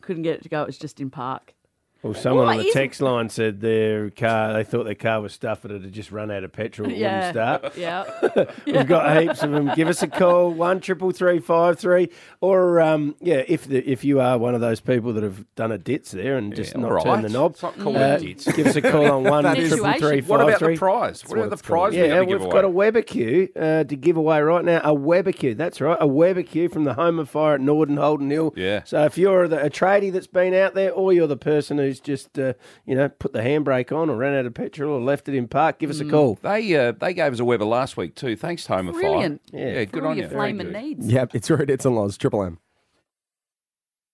couldn't 0.01 0.23
get 0.23 0.37
it 0.37 0.43
to 0.43 0.49
go. 0.49 0.63
It 0.63 0.67
was 0.67 0.79
just 0.79 1.01
in 1.01 1.11
park. 1.11 1.55
Well, 2.03 2.15
someone 2.15 2.47
What 2.47 2.53
on 2.57 2.63
the 2.63 2.67
is- 2.69 2.75
text 2.75 3.01
line 3.01 3.29
said 3.29 3.61
their 3.61 4.11
car, 4.11 4.53
they 4.55 4.65
thought 4.65 4.85
their 4.85 4.95
car 4.97 5.21
was 5.21 5.33
stuffed, 5.33 5.63
but 5.63 5.71
it 5.71 5.83
had 5.83 5.93
just 5.93 6.11
run 6.11 6.33
out 6.33 6.43
of 6.43 6.51
petrol. 6.53 6.91
It 6.91 6.97
Yeah. 6.97 7.33
wouldn't 7.33 7.73
start. 7.73 7.77
Yeah. 7.83 8.45
We've 8.67 8.87
got 8.89 9.23
heaps 9.23 9.43
of 9.45 9.53
them. 9.53 9.71
Give 9.77 9.87
us 9.89 10.03
a 10.03 10.09
call 10.09 10.51
one 10.53 10.81
triple 10.81 11.13
three 11.13 11.39
five 11.39 11.79
three, 11.79 12.09
or 12.41 12.81
um, 12.81 13.15
yeah, 13.21 13.43
if 13.47 13.69
the, 13.69 13.79
if 13.89 14.05
you 14.05 14.21
are 14.21 14.37
one 14.37 14.55
of 14.57 14.61
those 14.61 14.81
people 14.81 15.13
that 15.13 15.23
have 15.23 15.45
done 15.55 15.71
a 15.71 15.79
ditz 15.79 16.11
there 16.11 16.37
and 16.39 16.55
just 16.55 16.75
Yeah, 16.75 16.81
not 16.81 16.93
all 16.93 17.05
turned 17.05 17.25
the 17.25 17.29
knob, 17.29 17.53
It's 17.53 17.63
not 17.63 17.79
called 17.79 17.97
uh, 17.97 18.01
a 18.01 18.19
ditz. 18.19 18.51
give 18.53 18.67
us 18.67 18.75
a 18.77 18.83
call 18.83 19.05
on 19.11 19.23
one 19.25 19.45
That 19.45 19.57
triple 19.57 19.77
three 19.79 19.93
situation. 19.93 20.29
What 20.29 20.41
about 20.41 20.59
the 20.59 20.67
three. 20.67 20.77
prize? 20.77 21.23
What 21.29 21.39
about 21.39 21.45
the 21.45 21.49
what 21.51 21.53
it's 21.53 21.63
called. 21.63 21.91
prize 21.93 21.95
Yeah, 21.95 22.03
we 22.21 22.33
have 22.33 22.41
give 22.41 22.51
got 22.51 22.65
a 22.65 22.67
away? 22.67 22.87
Weber 22.91 23.03
Q 23.03 23.49
uh, 23.55 23.85
to 23.85 23.97
give 23.97 24.17
away 24.17 24.41
right 24.43 24.65
now. 24.65 24.81
A 24.83 24.93
Weber 24.93 25.31
Q, 25.31 25.55
that's 25.55 25.81
right, 25.81 25.97
a 26.01 26.07
Weber 26.09 26.43
Q 26.43 26.69
from 26.69 26.83
the 26.83 26.95
Home 26.95 27.21
of 27.21 27.31
Fire 27.31 27.55
at 27.55 27.61
Norden 27.61 27.97
Holden 27.97 28.29
Hill. 28.31 28.53
Yeah. 28.57 28.83
So 28.85 29.05
if 29.05 29.17
you're 29.17 29.47
the, 29.47 29.63
a 29.65 29.71
tradie 29.71 30.11
that's 30.13 30.27
been 30.27 30.53
out 30.53 30.75
there, 30.75 30.91
or 30.93 31.13
you're 31.13 31.29
the 31.29 31.37
person 31.37 31.79
who's 31.79 31.92
just 32.01 32.39
uh, 32.39 32.55
you 32.87 32.95
know 32.95 33.09
put 33.09 33.33
the 33.33 33.41
handbrake 33.41 33.91
on, 33.97 34.09
or 34.11 34.17
ran 34.17 34.35
out 34.35 34.47
of 34.47 34.55
petrol, 34.55 34.95
or 34.95 35.01
left 35.01 35.29
it 35.29 35.35
in 35.35 35.49
park, 35.49 35.79
give 35.79 35.91
us 35.91 36.01
Mm. 36.01 36.09
a 36.09 36.11
call. 36.11 36.39
They 36.43 36.77
uh, 36.77 36.93
they 36.93 37.15
gave 37.15 37.33
us 37.33 37.41
a 37.41 37.45
Weber 37.45 37.65
last 37.65 37.97
week 37.97 38.15
too. 38.15 38.37
Thanks, 38.37 38.67
Home 38.67 38.89
of 38.89 38.95
Fire. 38.95 39.03
Brilliant. 39.03 39.43
Yeah. 39.53 39.61
Yeah, 39.73 39.85
For 39.85 39.91
good 39.93 40.03
all 40.05 40.11
on 40.11 40.17
your 40.17 40.25
you. 40.27 40.31
Very 40.31 40.53
flaming 40.53 40.73
needs. 40.73 41.07
Yep, 41.07 41.35
it's 41.35 41.51
right. 41.51 41.69
It's 41.71 41.85
in 41.85 41.95
laws. 41.95 42.17
Triple 42.19 42.43
M. 42.43 42.59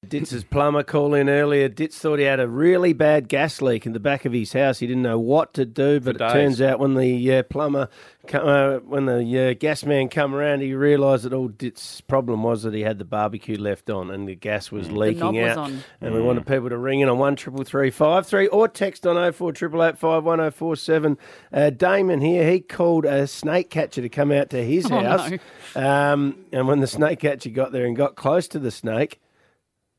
Ditts's 0.07 0.45
plumber 0.45 0.85
called 0.85 1.17
in 1.17 1.29
earlier. 1.29 1.69
Ditts 1.69 1.99
thought 1.99 2.21
he 2.21 2.25
had 2.25 2.39
a 2.39 2.47
really 2.47 2.93
bad 2.93 3.29
gas 3.29 3.61
leak 3.61 3.85
in 3.85 3.93
the 3.95 4.01
back 4.01 4.25
of 4.25 4.33
his 4.33 4.53
house. 4.53 4.79
He 4.79 4.87
didn't 4.87 5.03
know 5.03 5.19
what 5.19 5.53
to 5.55 5.65
do, 5.65 5.99
but 5.99 6.15
it 6.15 6.19
days. 6.21 6.33
turns 6.33 6.61
out 6.63 6.79
when 6.79 6.95
the 6.95 7.35
uh, 7.35 7.43
plumber, 7.43 7.89
co- 7.89 8.18
uh, 8.35 8.79
when 8.81 9.07
the 9.07 9.51
uh, 9.51 9.55
gas 9.55 9.85
man 9.85 10.09
come 10.09 10.35
around, 10.35 10.61
he 10.61 10.75
realised 10.75 11.25
that 11.25 11.33
all 11.33 11.49
Ditts's 11.49 12.01
problem 12.03 12.43
was 12.43 12.63
that 12.63 12.75
he 12.75 12.83
had 12.83 12.99
the 12.99 13.05
barbecue 13.05 13.57
left 13.59 13.89
on 13.91 14.11
and 14.11 14.29
the 14.29 14.35
gas 14.35 14.71
was 14.71 14.91
leaking 14.91 15.21
knob 15.21 15.35
was 15.35 15.51
out. 15.51 15.59
on. 15.59 15.85
And 16.01 16.15
we 16.15 16.21
wanted 16.21 16.47
people 16.47 16.69
to 16.69 16.77
ring 16.79 17.01
in 17.01 17.09
on 17.09 17.19
one 17.19 17.37
triple 17.37 17.65
three 17.65 17.91
five 17.91 18.27
three 18.27 18.47
or 18.49 18.69
text 18.69 19.07
on 19.07 19.17
oh 19.17 19.33
four 19.33 19.53
triple 19.53 19.83
eight 19.85 19.99
five 19.99 20.25
one 20.25 20.41
oh 20.41 20.51
four 20.51 20.77
seven. 20.77 21.19
Uh, 21.53 21.71
Damon 21.71 22.21
here, 22.21 22.51
he 22.51 22.61
called 22.61 23.05
a 23.05 23.27
snake 23.27 23.71
catcher 23.71 24.03
to 24.03 24.09
come 24.09 24.33
out 24.33 24.51
to 24.51 24.65
his 24.65 24.87
Oh, 24.91 25.01
house. 25.01 25.31
Um, 25.75 26.45
and 26.53 26.67
when 26.69 26.81
the 26.81 26.87
snake 26.87 27.21
catcher 27.21 27.51
got 27.51 27.73
there 27.73 27.85
and 27.85 27.97
got 27.97 28.17
close 28.17 28.49
to 28.49 28.59
the 28.59 28.71
snake, 28.71 29.21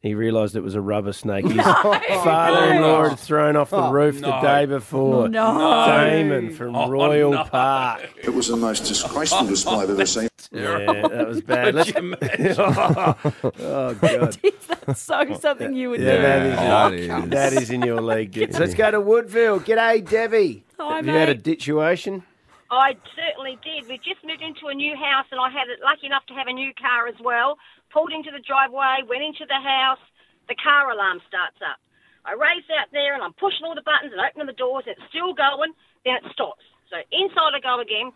he 0.02 0.14
realised 0.16 0.56
it 0.56 0.62
was 0.62 0.76
a 0.76 0.82
rubber 0.82 1.12
snake. 1.14 1.46
His 1.48 1.56
father-in-law 1.62 3.10
had 3.10 3.20
thrown 3.20 3.56
off 3.56 3.70
the 3.72 3.78
oh, 3.78 3.92
roof 3.92 4.22
the 4.22 4.32
day 4.40 4.66
before. 4.66 5.28
No. 5.28 5.86
Damon 5.88 6.54
from 6.54 6.76
Oh, 6.76 6.90
Royal 6.90 7.32
no. 7.32 7.44
Park. 7.44 8.10
It 8.24 8.30
was 8.34 8.48
the 8.48 8.56
most 8.56 8.86
disgraceful 8.86 9.46
display 9.48 9.84
I've 9.84 9.90
ever 9.90 10.06
seen. 10.06 10.30
Yeah, 10.52 10.80
that 11.10 11.28
was 11.28 11.42
bad. 11.42 11.76
Let's- 11.76 11.90
you 11.90 11.96
imagine? 11.98 12.56
oh 12.58 13.94
God. 14.02 14.38
That's 14.86 15.00
so 15.02 15.38
something 15.40 15.76
you 15.76 15.92
would 15.92 16.02
Yeah, 16.02 16.16
do. 16.16 16.22
that 16.22 16.94
is, 16.94 17.10
Oh, 17.10 17.18
your- 17.18 17.26
that 17.28 17.54
is 17.54 17.70
in 17.70 17.82
your 17.84 18.02
league. 18.02 18.32
Ditts. 18.32 18.58
Let's 18.58 18.74
go 18.74 18.90
to 18.90 19.00
Woodville. 19.00 19.60
G'day, 19.60 20.10
Debbie. 20.10 20.64
Hi, 20.80 20.96
Have 20.98 21.06
you 21.06 21.14
had 21.14 21.30
a 21.30 21.36
mate. 21.36 21.46
situation? 21.46 22.24
I 22.72 22.96
certainly 23.16 23.60
did. 23.64 23.88
We 23.88 23.98
just 23.98 24.24
moved 24.24 24.42
into 24.42 24.68
a 24.68 24.74
new 24.74 24.96
house, 24.96 25.26
and 25.32 25.40
I 25.40 25.50
had 25.50 25.68
it 25.70 25.80
lucky 25.84 26.06
enough 26.08 26.26
to 26.28 26.34
have 26.34 26.48
a 26.48 26.54
new 26.54 26.72
car 26.80 27.08
as 27.08 27.16
well. 27.24 27.58
Pulled 27.92 28.14
into 28.14 28.32
the 28.32 28.44
driveway, 28.46 29.02
went 29.08 29.24
into 29.24 29.46
the 29.46 29.58
house. 29.58 30.02
The 30.48 30.56
car 30.56 30.92
alarm 30.92 31.22
starts 31.28 31.58
up. 31.62 31.78
I 32.26 32.34
race 32.34 32.68
out 32.78 32.90
there, 32.92 33.14
and 33.14 33.24
I'm 33.24 33.34
pushing 33.34 33.66
all 33.66 33.74
the 33.74 33.86
buttons 33.86 34.14
and 34.14 34.22
opening 34.22 34.48
the 34.48 34.58
doors. 34.58 34.86
And 34.86 34.98
it's 34.98 35.08
still 35.10 35.34
going. 35.34 35.74
Then 36.06 36.22
it 36.22 36.26
stops. 36.34 36.66
So 36.90 36.98
inside 37.12 37.54
I 37.54 37.62
go 37.62 37.80
again. 37.82 38.12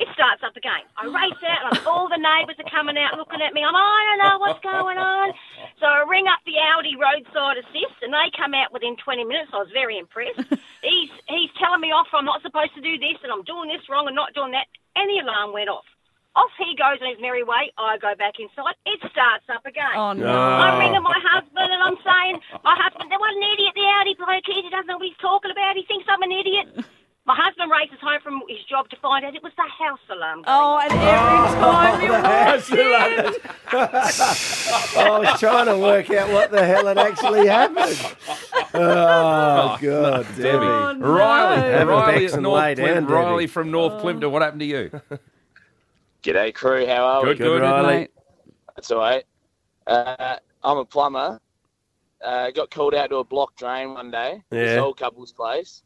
It 0.00 0.10
starts 0.18 0.42
up 0.42 0.58
again. 0.58 0.82
I 0.98 1.06
race 1.06 1.38
out, 1.46 1.62
and 1.70 1.86
all 1.86 2.10
the 2.10 2.18
neighbours 2.18 2.58
are 2.58 2.66
coming 2.66 2.98
out 2.98 3.14
looking 3.14 3.38
at 3.38 3.54
me. 3.54 3.62
I'm, 3.62 3.76
I 3.76 4.02
don't 4.10 4.22
know 4.26 4.38
what's 4.42 4.58
going 4.58 4.98
on. 4.98 5.30
So 5.78 5.86
I 5.86 6.02
ring 6.10 6.26
up 6.26 6.42
the 6.42 6.58
Audi 6.58 6.98
roadside 6.98 7.62
assist, 7.62 8.02
and 8.02 8.10
they 8.10 8.34
come 8.34 8.50
out 8.50 8.74
within 8.74 8.98
20 8.98 9.22
minutes. 9.22 9.54
I 9.54 9.62
was 9.62 9.70
very 9.70 9.98
impressed. 9.98 10.42
he's 10.82 11.12
he's 11.30 11.54
telling 11.54 11.78
me 11.78 11.94
off. 11.94 12.10
I'm 12.10 12.26
not 12.26 12.42
supposed 12.42 12.74
to 12.74 12.82
do 12.82 12.98
this, 12.98 13.22
and 13.22 13.30
I'm 13.30 13.46
doing 13.46 13.70
this 13.70 13.86
wrong 13.86 14.10
and 14.10 14.16
not 14.16 14.34
doing 14.34 14.50
that. 14.58 14.66
And 14.98 15.06
the 15.06 15.22
alarm 15.22 15.54
went 15.54 15.70
off. 15.70 15.86
Off 16.34 16.50
he 16.56 16.72
goes 16.76 16.96
on 17.02 17.12
his 17.12 17.20
merry 17.20 17.44
way. 17.44 17.72
I 17.76 17.98
go 17.98 18.14
back 18.16 18.40
inside. 18.40 18.72
It 18.86 19.00
starts 19.10 19.44
up 19.52 19.66
again. 19.66 19.92
Oh, 19.94 20.12
no. 20.14 20.32
I'm 20.32 20.78
ringing 20.80 21.02
my 21.02 21.20
husband 21.20 21.68
and 21.68 21.82
I'm 21.82 21.96
saying, 22.00 22.40
my 22.64 22.72
husband, 22.72 23.10
there 23.12 23.20
was 23.20 23.34
an 23.36 23.44
idiot, 23.52 23.72
the 23.76 23.84
Audi 23.84 24.14
bloke 24.16 24.46
here. 24.48 24.62
He 24.64 24.70
doesn't 24.70 24.86
know 24.86 24.96
what 24.96 25.04
he's 25.04 25.20
talking 25.20 25.50
about. 25.50 25.76
He 25.76 25.84
thinks 25.84 26.06
I'm 26.08 26.22
an 26.22 26.32
idiot. 26.32 26.88
My 27.24 27.36
husband 27.36 27.70
races 27.70 27.98
home 28.00 28.20
from 28.20 28.42
his 28.48 28.64
job 28.64 28.88
to 28.88 28.96
find 28.96 29.24
out 29.24 29.34
it 29.36 29.42
was 29.44 29.52
the 29.56 29.62
house 29.62 30.00
alarm. 30.10 30.42
Oh, 30.46 30.78
and 30.78 30.92
every 30.92 31.06
oh, 31.06 31.70
time 31.70 32.00
you 32.02 32.12
House 32.12 32.70
alarm. 32.72 33.36
I 34.96 35.18
was 35.20 35.38
trying 35.38 35.66
to 35.66 35.78
work 35.78 36.10
out 36.10 36.32
what 36.32 36.50
the 36.50 36.64
hell 36.64 36.86
had 36.86 36.98
actually 36.98 37.46
happened. 37.46 38.16
Oh, 38.74 38.80
oh 38.80 39.78
God, 39.80 40.26
Debbie. 40.34 40.48
Oh, 40.66 40.94
Debbie. 40.94 41.04
Riley, 41.04 41.72
Have 41.72 41.88
a 41.88 41.92
Riley 41.92 42.20
Bex 42.26 42.36
North 42.36 42.60
lay 42.60 42.74
Plympton. 42.74 43.06
Riley 43.06 43.46
from 43.46 43.70
North 43.70 44.00
Plympton. 44.00 44.32
What 44.32 44.42
happened 44.42 44.60
to 44.60 44.66
you? 44.66 44.90
G'day, 46.22 46.54
crew. 46.54 46.86
How 46.86 47.04
are 47.04 47.20
Good, 47.22 47.28
we? 47.30 47.34
good, 47.44 47.60
good 47.60 47.62
Riley. 47.62 48.08
That's 48.76 48.90
all 48.90 48.98
right. 49.00 49.24
Uh, 49.86 50.36
I'm 50.62 50.78
a 50.78 50.84
plumber. 50.84 51.40
Uh, 52.24 52.50
got 52.52 52.70
called 52.70 52.94
out 52.94 53.10
to 53.10 53.16
a 53.16 53.24
block 53.24 53.56
drain 53.56 53.94
one 53.94 54.10
day. 54.10 54.42
This 54.50 54.76
Yeah. 54.76 54.82
old 54.82 54.96
couple's 54.96 55.32
place. 55.32 55.82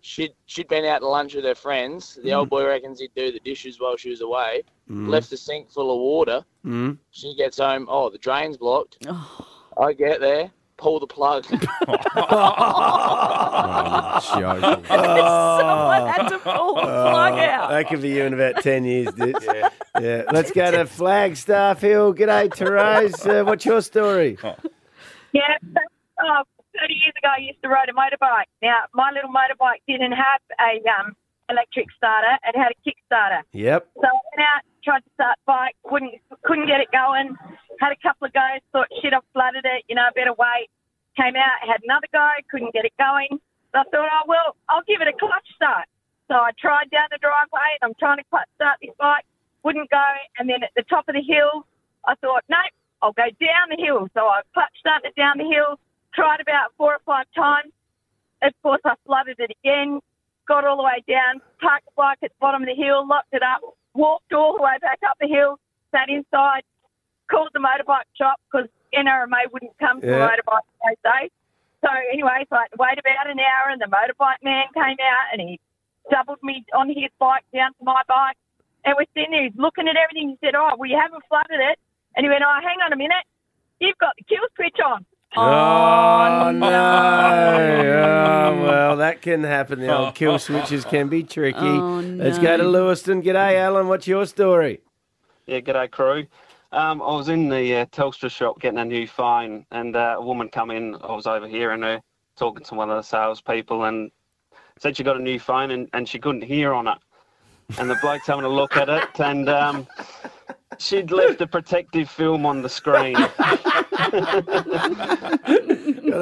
She'd 0.00 0.34
she'd 0.46 0.68
been 0.68 0.84
out 0.84 0.98
to 1.00 1.08
lunch 1.08 1.34
with 1.34 1.44
her 1.44 1.54
friends. 1.54 2.18
The 2.22 2.32
old 2.34 2.50
boy 2.50 2.64
reckons 2.66 3.00
he'd 3.00 3.14
do 3.16 3.32
the 3.32 3.40
dishes 3.40 3.80
while 3.80 3.96
she 3.96 4.10
was 4.10 4.20
away. 4.20 4.62
Mm. 4.88 5.08
Left 5.08 5.30
the 5.30 5.36
sink 5.36 5.70
full 5.70 5.90
of 5.90 5.98
water. 5.98 6.44
Mm. 6.64 6.98
She 7.10 7.34
gets 7.34 7.58
home. 7.58 7.86
Oh, 7.90 8.10
the 8.10 8.18
drain's 8.18 8.56
blocked. 8.58 8.98
I 9.78 9.92
get 9.94 10.20
there. 10.20 10.50
Pull 10.84 11.00
the 11.00 11.06
plug. 11.06 11.44
Someone 11.46 11.62
had 16.10 16.28
to 16.28 16.38
pull 16.40 16.74
the 16.74 16.82
plug 16.82 17.38
out. 17.38 17.70
That 17.70 17.88
could 17.88 18.02
be 18.02 18.10
you 18.10 18.24
in 18.24 18.34
about 18.34 18.62
10 18.62 18.84
years, 18.84 19.14
dude. 19.14 19.34
Yeah. 19.42 19.70
yeah. 19.98 20.24
Let's 20.30 20.50
go 20.50 20.70
to 20.70 20.84
Flagstaff 20.84 21.80
Hill. 21.80 22.12
G'day, 22.12 22.54
Therese. 22.54 23.24
Uh, 23.24 23.44
what's 23.44 23.64
your 23.64 23.80
story? 23.80 24.36
Yeah, 25.32 25.56
oh, 26.20 26.42
30 26.78 26.92
years 26.92 27.14
ago, 27.16 27.28
I 27.34 27.40
used 27.40 27.62
to 27.62 27.70
ride 27.70 27.88
a 27.88 27.94
motorbike. 27.94 28.44
Now, 28.60 28.80
my 28.92 29.10
little 29.10 29.30
motorbike 29.30 29.80
didn't 29.88 30.12
have 30.12 30.42
a 30.60 30.82
um, 31.00 31.16
electric 31.48 31.86
starter; 31.96 32.36
it 32.46 32.58
had 32.58 32.72
a 32.72 32.76
Kickstarter. 32.86 33.40
Yep. 33.52 33.88
So 33.94 34.02
I 34.06 34.12
went 34.36 34.40
out, 34.40 34.62
tried 34.84 35.00
to 35.00 35.10
start 35.14 35.40
bike, 35.46 35.74
wouldn't, 35.88 36.14
couldn't 36.44 36.68
get 36.68 36.80
it 36.80 36.92
going. 36.92 37.34
Had 37.80 37.92
a 37.92 38.00
couple 38.04 38.28
of 38.28 38.32
goes, 38.32 38.60
thought 38.70 38.88
shit, 39.00 39.16
I've 39.16 39.26
flooded 39.32 39.64
it. 39.64 39.84
You 39.88 39.96
know, 39.96 40.06
better 40.14 40.36
wait. 40.36 40.68
Came 41.16 41.34
out, 41.34 41.56
had 41.64 41.80
another 41.82 42.06
go, 42.12 42.28
couldn't 42.50 42.74
get 42.74 42.84
it 42.84 42.92
going. 42.98 43.40
So 43.72 43.80
I 43.80 43.84
thought, 43.88 44.10
oh 44.12 44.24
well, 44.28 44.56
I'll 44.68 44.86
give 44.86 45.00
it 45.00 45.08
a 45.08 45.16
clutch 45.16 45.48
start. 45.56 45.88
So 46.28 46.34
I 46.36 46.50
tried 46.60 46.90
down 46.90 47.08
the 47.10 47.18
driveway. 47.18 47.80
And 47.80 47.90
I'm 47.90 47.96
trying 47.98 48.18
to 48.18 48.26
clutch 48.30 48.50
start 48.54 48.78
this 48.82 48.94
bike, 48.98 49.24
wouldn't 49.64 49.90
go. 49.90 50.08
And 50.38 50.48
then 50.48 50.62
at 50.62 50.70
the 50.76 50.84
top 50.84 51.08
of 51.08 51.14
the 51.14 51.24
hill, 51.24 51.66
I 52.06 52.14
thought, 52.20 52.44
nope, 52.48 52.74
I'll 53.00 53.16
go 53.16 53.28
down 53.40 53.72
the 53.72 53.80
hill. 53.80 54.08
So 54.14 54.28
I 54.28 54.42
clutch 54.52 54.74
started 54.78 55.14
down 55.16 55.38
the 55.38 55.48
hill, 55.48 55.80
tried 56.14 56.40
about 56.40 56.76
four 56.76 56.92
or 56.92 57.02
five 57.06 57.26
times. 57.34 57.72
Of 58.42 58.52
course, 58.62 58.82
I 58.84 58.94
flooded 59.06 59.40
it 59.40 59.56
again, 59.62 60.00
got 60.46 60.66
all 60.66 60.76
the 60.76 60.82
way 60.82 61.02
down, 61.08 61.40
parked 61.60 61.86
the 61.86 61.92
bike 61.96 62.18
at 62.22 62.30
the 62.30 62.40
bottom 62.40 62.62
of 62.62 62.68
the 62.68 62.74
hill, 62.74 63.06
locked 63.08 63.32
it 63.32 63.42
up, 63.42 63.62
walked 63.94 64.32
all 64.32 64.56
the 64.56 64.62
way 64.62 64.76
back 64.80 64.98
up 65.08 65.16
the 65.20 65.28
hill, 65.28 65.58
sat 65.90 66.08
inside, 66.08 66.62
called 67.30 67.50
the 67.54 67.60
motorbike 67.60 68.06
shop 68.18 68.40
because 68.50 68.68
NRMA 68.94 69.50
wouldn't 69.52 69.76
come 69.78 70.00
to 70.00 70.06
Yeah. 70.06 70.18
the 70.18 70.42
motorbike 70.42 70.66
they 70.84 70.92
eh? 70.92 70.94
say. 71.22 71.30
So 71.82 71.88
anyway, 72.12 72.44
so 72.48 72.56
I 72.56 72.62
had 72.62 72.72
to 72.72 72.78
wait 72.78 72.98
about 72.98 73.30
an 73.30 73.38
hour 73.38 73.70
and 73.70 73.80
the 73.80 73.86
motorbike 73.86 74.42
man 74.42 74.66
came 74.74 74.96
out 75.00 75.26
and 75.32 75.40
he 75.40 75.60
doubled 76.10 76.38
me 76.42 76.64
on 76.74 76.88
his 76.88 77.10
bike 77.18 77.44
down 77.54 77.72
to 77.78 77.84
my 77.84 78.02
bike. 78.08 78.36
And 78.84 78.94
we're 78.98 79.08
sitting 79.14 79.30
there, 79.32 79.44
he's 79.44 79.56
looking 79.56 79.88
at 79.88 79.96
everything. 79.96 80.30
He 80.30 80.38
said, 80.44 80.54
oh, 80.54 80.76
we 80.78 80.90
haven't 80.92 81.24
flooded 81.28 81.60
it. 81.60 81.78
And 82.16 82.24
he 82.24 82.28
went, 82.28 82.44
oh, 82.44 82.58
hang 82.62 82.78
on 82.84 82.92
a 82.92 82.96
minute. 82.96 83.24
You've 83.80 83.98
got 83.98 84.12
the 84.16 84.24
kill 84.24 84.44
switch 84.56 84.76
on. 84.84 85.04
Oh, 85.36 86.52
no. 86.54 86.68
Oh, 86.68 88.62
well, 88.62 88.96
that 88.98 89.20
can 89.20 89.42
happen. 89.42 89.80
The 89.80 89.96
old 89.96 90.14
kill 90.14 90.38
switches 90.40 90.84
can 90.84 91.08
be 91.08 91.22
tricky. 91.24 91.58
Oh, 91.58 92.00
Let's 92.00 92.38
go 92.38 92.56
to. 92.56 92.62
Lewiston. 92.62 93.22
G'day, 93.22 93.56
Alan. 93.56 93.88
What's 93.88 94.06
your 94.06 94.26
story? 94.26 94.80
Yeah, 95.46 95.60
g'day 95.60 95.90
crew. 95.90 96.26
Um, 96.72 97.02
I 97.02 97.14
was 97.14 97.28
in 97.28 97.48
the 97.48 97.74
uh, 97.76 97.86
Telstra 97.86 98.30
shop 98.30 98.60
getting 98.60 98.78
a 98.78 98.84
new 98.84 99.06
phone, 99.06 99.66
and 99.70 99.94
uh, 99.94 100.16
a 100.18 100.22
woman 100.22 100.48
come 100.48 100.70
in. 100.70 100.94
I 100.96 101.12
was 101.12 101.26
overhearing 101.26 101.82
her 101.82 102.00
talking 102.36 102.64
to 102.64 102.74
one 102.74 102.90
of 102.90 102.96
the 102.96 103.02
salespeople, 103.02 103.84
and 103.84 104.10
said 104.78 104.96
she 104.96 105.04
got 105.04 105.16
a 105.16 105.22
new 105.22 105.38
phone, 105.38 105.70
and, 105.70 105.88
and 105.92 106.08
she 106.08 106.18
couldn't 106.18 106.42
hear 106.42 106.72
on 106.72 106.88
it. 106.88 106.98
And 107.78 107.88
the 107.88 107.96
bloke's 108.02 108.26
having 108.26 108.44
a 108.44 108.48
look 108.48 108.76
at 108.76 108.88
it, 108.88 109.20
and 109.20 109.48
um, 109.48 109.86
she'd 110.78 111.10
left 111.10 111.40
a 111.40 111.46
protective 111.46 112.10
film 112.10 112.44
on 112.44 112.62
the 112.62 112.68
screen. 112.68 113.16
Got 113.74 114.14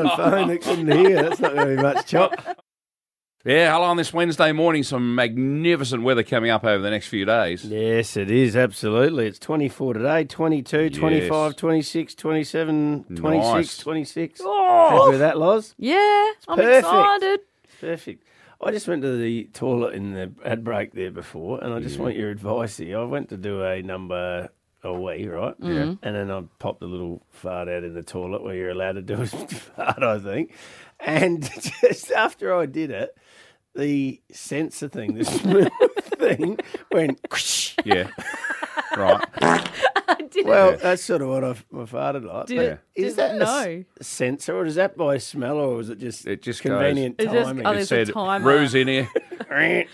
a 0.06 0.16
phone 0.16 0.48
that 0.48 0.60
couldn't 0.62 0.90
hear. 0.90 1.22
That's 1.22 1.40
not 1.40 1.54
going 1.54 1.68
to 1.68 1.76
be 1.76 1.82
much 1.82 2.06
chop. 2.06 2.34
Yeah, 3.44 3.72
hello 3.72 3.86
on 3.86 3.96
this 3.96 4.12
Wednesday 4.12 4.52
morning. 4.52 4.84
Some 4.84 5.16
magnificent 5.16 6.04
weather 6.04 6.22
coming 6.22 6.50
up 6.50 6.62
over 6.64 6.80
the 6.80 6.90
next 6.90 7.08
few 7.08 7.24
days. 7.24 7.64
Yes, 7.64 8.16
it 8.16 8.30
is. 8.30 8.54
Absolutely. 8.56 9.26
It's 9.26 9.40
24 9.40 9.94
today, 9.94 10.24
22, 10.24 10.90
25, 10.90 11.30
Yes. 11.52 11.56
26, 11.56 12.14
27, 12.14 13.04
26, 13.16 13.52
Nice. 13.52 13.76
26. 13.78 14.40
Oh. 14.44 14.90
Happy 14.90 15.10
with 15.10 15.18
that, 15.20 15.38
Loz? 15.38 15.74
Yeah, 15.76 16.30
I'm 16.46 16.56
perfect. 16.56 16.78
excited. 16.86 17.40
Perfect. 17.80 18.24
I 18.64 18.70
just 18.70 18.86
went 18.86 19.02
to 19.02 19.16
the 19.16 19.44
toilet 19.52 19.94
in 19.94 20.12
the 20.12 20.30
ad 20.44 20.62
break 20.62 20.92
there 20.92 21.10
before, 21.10 21.58
and 21.64 21.74
I 21.74 21.80
just 21.80 21.98
want 21.98 22.14
your 22.14 22.30
advice 22.30 22.76
here. 22.76 23.00
I 23.00 23.04
went 23.04 23.28
to 23.30 23.36
do 23.36 23.64
a 23.64 23.82
number 23.82 24.50
a 24.84 24.92
wee, 24.92 25.26
right? 25.28 25.58
Mhm. 25.60 25.98
And 26.02 26.16
then 26.16 26.30
I 26.30 26.42
popped 26.58 26.82
a 26.82 26.86
little 26.86 27.24
fart 27.30 27.68
out 27.68 27.84
in 27.84 27.94
the 27.94 28.02
toilet 28.02 28.42
where 28.42 28.54
you're 28.54 28.70
allowed 28.70 28.92
to 28.92 29.02
do 29.02 29.14
a 29.22 29.26
fart, 29.26 30.02
I 30.02 30.18
think. 30.18 30.52
And 31.00 31.48
just 31.80 32.10
after 32.12 32.54
I 32.54 32.66
did 32.66 32.90
it, 32.90 33.16
the 33.74 34.20
sensor 34.32 34.88
thing, 34.88 35.14
the 35.14 35.24
smell 35.24 35.68
thing, 36.18 36.58
went. 36.90 37.20
Yeah. 37.84 38.08
Right. 38.96 39.24
Well, 40.44 40.76
that's 40.76 41.02
sort 41.02 41.22
of 41.22 41.28
what 41.28 41.44
I, 41.44 41.50
I 41.50 41.84
farted 41.84 42.24
like. 42.24 42.46
Did 42.46 42.56
but 42.56 42.64
it- 42.64 42.80
is 42.94 43.14
did 43.14 43.22
it 43.34 43.38
that 43.38 43.48
a 43.48 43.84
s- 44.00 44.06
sensor, 44.06 44.56
or 44.56 44.66
is 44.66 44.74
that 44.74 44.96
by 44.96 45.18
smell, 45.18 45.56
or 45.56 45.76
was 45.76 45.88
it 45.90 45.98
just 45.98 46.26
it 46.26 46.42
just 46.42 46.60
convenient 46.62 47.16
goes- 47.18 47.28
It 47.28 47.32
just- 47.32 47.46
timing? 47.48 47.66
oh, 47.66 47.70
It 47.70 47.74
there's 47.74 47.92
a 47.92 48.06
said, 48.06 48.12
timer. 48.12 48.46
Roo's 48.50 48.74
in 48.74 48.88
here. 48.88 49.08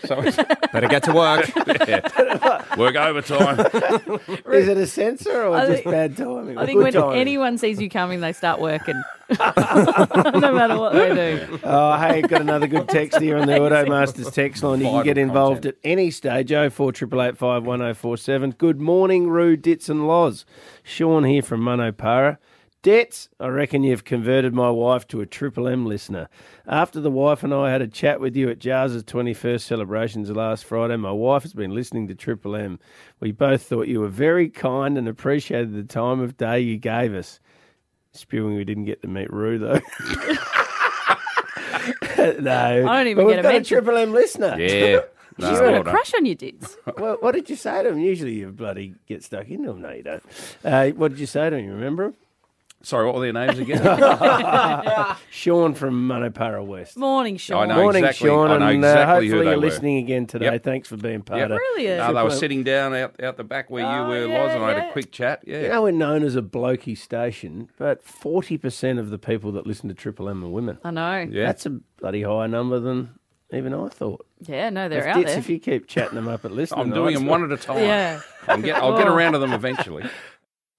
So, 0.05 0.21
Better 0.73 0.87
get 0.87 1.03
to 1.03 1.13
work. 1.13 1.49
yeah. 1.87 2.75
Work 2.77 2.95
overtime. 2.95 3.59
Is 4.51 4.67
it 4.67 4.77
a 4.77 4.87
sensor 4.87 5.43
or 5.43 5.55
I 5.57 5.65
just 5.67 5.83
think- 5.83 5.91
bad 5.93 6.17
timing? 6.17 6.57
I 6.57 6.65
think 6.65 6.77
good 6.77 6.83
when 6.83 6.93
timing? 6.93 7.19
anyone 7.19 7.57
sees 7.57 7.81
you 7.81 7.89
coming, 7.89 8.21
they 8.21 8.33
start 8.33 8.59
working. 8.59 9.01
no 9.29 10.53
matter 10.53 10.77
what 10.77 10.93
they 10.93 11.13
do. 11.45 11.59
Oh, 11.63 11.97
hey, 11.97 12.21
got 12.23 12.41
another 12.41 12.67
good 12.67 12.89
text 12.89 13.19
here 13.19 13.37
on 13.37 13.47
the 13.47 13.63
Amazing. 13.63 13.91
Automasters 13.91 14.33
text 14.33 14.63
line. 14.63 14.79
You 14.81 14.87
can 14.87 15.03
get 15.03 15.17
involved 15.19 15.65
at 15.67 15.75
any 15.83 16.09
stage. 16.09 16.51
Oh 16.51 16.69
four 16.69 16.91
triple 16.91 17.21
eight 17.21 17.37
five 17.37 17.63
one 17.63 17.79
zero 17.79 17.93
four 17.93 18.17
seven. 18.17 18.51
Good 18.51 18.79
morning, 18.81 19.27
Roo, 19.29 19.55
Ditts 19.55 19.87
and 19.89 20.07
Loz. 20.07 20.45
Sean 20.83 21.25
here 21.25 21.43
from 21.43 21.61
Munno 21.61 21.95
Para. 21.95 22.39
Ditts, 22.81 23.27
I 23.41 23.47
reckon 23.47 23.83
you've 23.83 24.05
converted 24.05 24.53
my 24.53 24.69
wife 24.69 25.05
to 25.09 25.19
a 25.19 25.25
Triple 25.25 25.67
M 25.67 25.85
listener. 25.85 26.29
After 26.65 27.01
the 27.01 27.11
wife 27.11 27.43
and 27.43 27.53
I 27.53 27.71
had 27.71 27.81
a 27.81 27.87
chat 27.87 28.21
with 28.21 28.37
you 28.37 28.49
at 28.49 28.59
Jars's 28.59 29.03
21st 29.03 29.59
celebrations 29.61 30.31
last 30.31 30.63
Friday, 30.63 30.95
my 30.95 31.11
wife 31.11 31.43
has 31.43 31.53
been 31.53 31.75
listening 31.75 32.07
to 32.07 32.15
Triple 32.15 32.55
M. 32.55 32.79
We 33.19 33.33
both 33.33 33.63
thought 33.63 33.89
you 33.89 33.99
were 33.99 34.07
very 34.07 34.47
kind 34.47 34.97
and 34.97 35.09
appreciated 35.09 35.73
the 35.73 35.83
time 35.83 36.21
of 36.21 36.37
day 36.37 36.61
you 36.61 36.77
gave 36.77 37.13
us. 37.13 37.41
Spewing 38.13 38.55
we 38.55 38.63
didn't 38.63 38.85
get 38.85 39.01
to 39.01 39.09
meet 39.09 39.31
Roo, 39.31 39.59
though. 39.59 39.79
no. 42.39 42.85
I 42.87 42.97
don't 42.97 43.07
even 43.07 43.15
but 43.17 43.25
we've 43.25 43.35
get 43.35 43.39
a 43.39 43.43
got 43.43 43.53
mention. 43.53 43.77
a 43.77 43.81
Triple 43.81 43.97
M 43.97 44.13
listener. 44.13 44.55
Yeah. 44.57 44.99
She's 45.39 45.51
No, 45.51 45.59
got 45.59 45.71
well 45.71 45.81
a 45.81 45.83
crush 45.83 46.13
on 46.15 46.25
you, 46.25 46.35
Ditts. 46.35 46.77
well, 46.97 47.17
what 47.19 47.33
did 47.33 47.49
you 47.49 47.55
say 47.55 47.83
to 47.83 47.89
him? 47.89 47.99
Usually 47.99 48.33
you 48.35 48.49
bloody 48.51 48.95
get 49.07 49.23
stuck 49.23 49.47
into 49.49 49.67
them. 49.67 49.81
No, 49.81 49.91
you 49.91 50.03
don't. 50.03 50.23
Uh, 50.65 50.87
what 50.89 51.09
did 51.11 51.19
you 51.19 51.25
say 51.27 51.49
to 51.49 51.57
him? 51.57 51.65
You 51.65 51.73
remember 51.73 52.05
him? 52.05 52.13
Sorry, 52.81 53.05
what 53.05 53.15
were 53.15 53.21
their 53.21 53.33
names 53.33 53.59
again? 53.59 53.81
Sean 55.31 55.73
from 55.73 56.07
Munno 56.07 56.33
Para 56.33 56.63
West. 56.63 56.95
Morning, 56.97 57.35
Sean. 57.35 57.63
I 57.69 57.75
know 57.75 57.81
Morning, 57.81 58.05
exactly- 58.05 58.29
Sean. 58.29 58.51
I 58.51 58.57
know 58.57 58.67
and 58.67 58.85
uh, 58.85 59.05
hopefully 59.05 59.27
who 59.27 59.37
they 59.39 59.43
you're 59.45 59.55
were. 59.55 59.57
listening 59.57 59.97
again 59.97 60.25
today. 60.27 60.45
Yep. 60.45 60.63
Thanks 60.63 60.87
for 60.87 60.95
being 60.95 61.21
part 61.21 61.39
Yep. 61.41 61.51
of 61.51 61.57
Brilliant. 61.57 61.97
No, 61.97 62.13
they 62.13 62.23
were 62.23 62.31
sitting 62.31 62.63
down 62.63 62.93
out, 62.95 63.21
out 63.21 63.35
the 63.35 63.43
back 63.43 63.69
where 63.69 63.81
you 63.83 63.87
Oh, 63.89 64.07
were, 64.07 64.25
yeah, 64.27 64.41
Loz, 64.43 64.55
and 64.55 64.63
I 64.63 64.73
had 64.79 64.89
a 64.89 64.91
quick 64.93 65.11
chat. 65.11 65.43
Yeah. 65.45 65.61
You 65.63 65.67
know, 65.69 65.81
we're 65.83 65.91
known 65.91 66.23
as 66.23 66.37
a 66.37 66.41
blokey 66.41 66.97
station, 66.97 67.69
but 67.77 68.05
40% 68.05 68.97
of 68.97 69.09
the 69.09 69.17
people 69.19 69.51
that 69.53 69.67
listen 69.67 69.89
to 69.89 69.95
Triple 69.95 70.29
M 70.29 70.43
are 70.43 70.49
women. 70.49 70.77
I 70.83 70.91
know. 70.91 71.27
Yeah. 71.29 71.47
That's 71.47 71.65
a 71.65 71.71
bloody 71.99 72.21
higher 72.23 72.47
number 72.47 72.79
than 72.79 73.09
even 73.51 73.73
I 73.73 73.89
thought. 73.89 74.25
Yeah, 74.47 74.69
no, 74.69 74.87
they're 74.87 74.99
if, 75.09 75.15
out 75.17 75.25
there. 75.25 75.37
if 75.37 75.49
you 75.49 75.59
keep 75.59 75.87
chatting 75.87 76.15
them 76.15 76.29
up 76.29 76.45
at 76.45 76.51
listening, 76.53 76.79
I'm 76.79 76.91
doing 76.93 77.15
them 77.15 77.25
one 77.25 77.43
at 77.43 77.51
a 77.51 77.57
time. 77.61 77.79
Yeah. 77.79 78.21
I'll 78.47 78.61
get, 78.61 78.77
I'll 78.81 78.97
get 78.97 79.07
Oh. 79.07 79.13
around 79.13 79.33
to 79.33 79.39
them 79.39 79.51
eventually. 79.51 80.05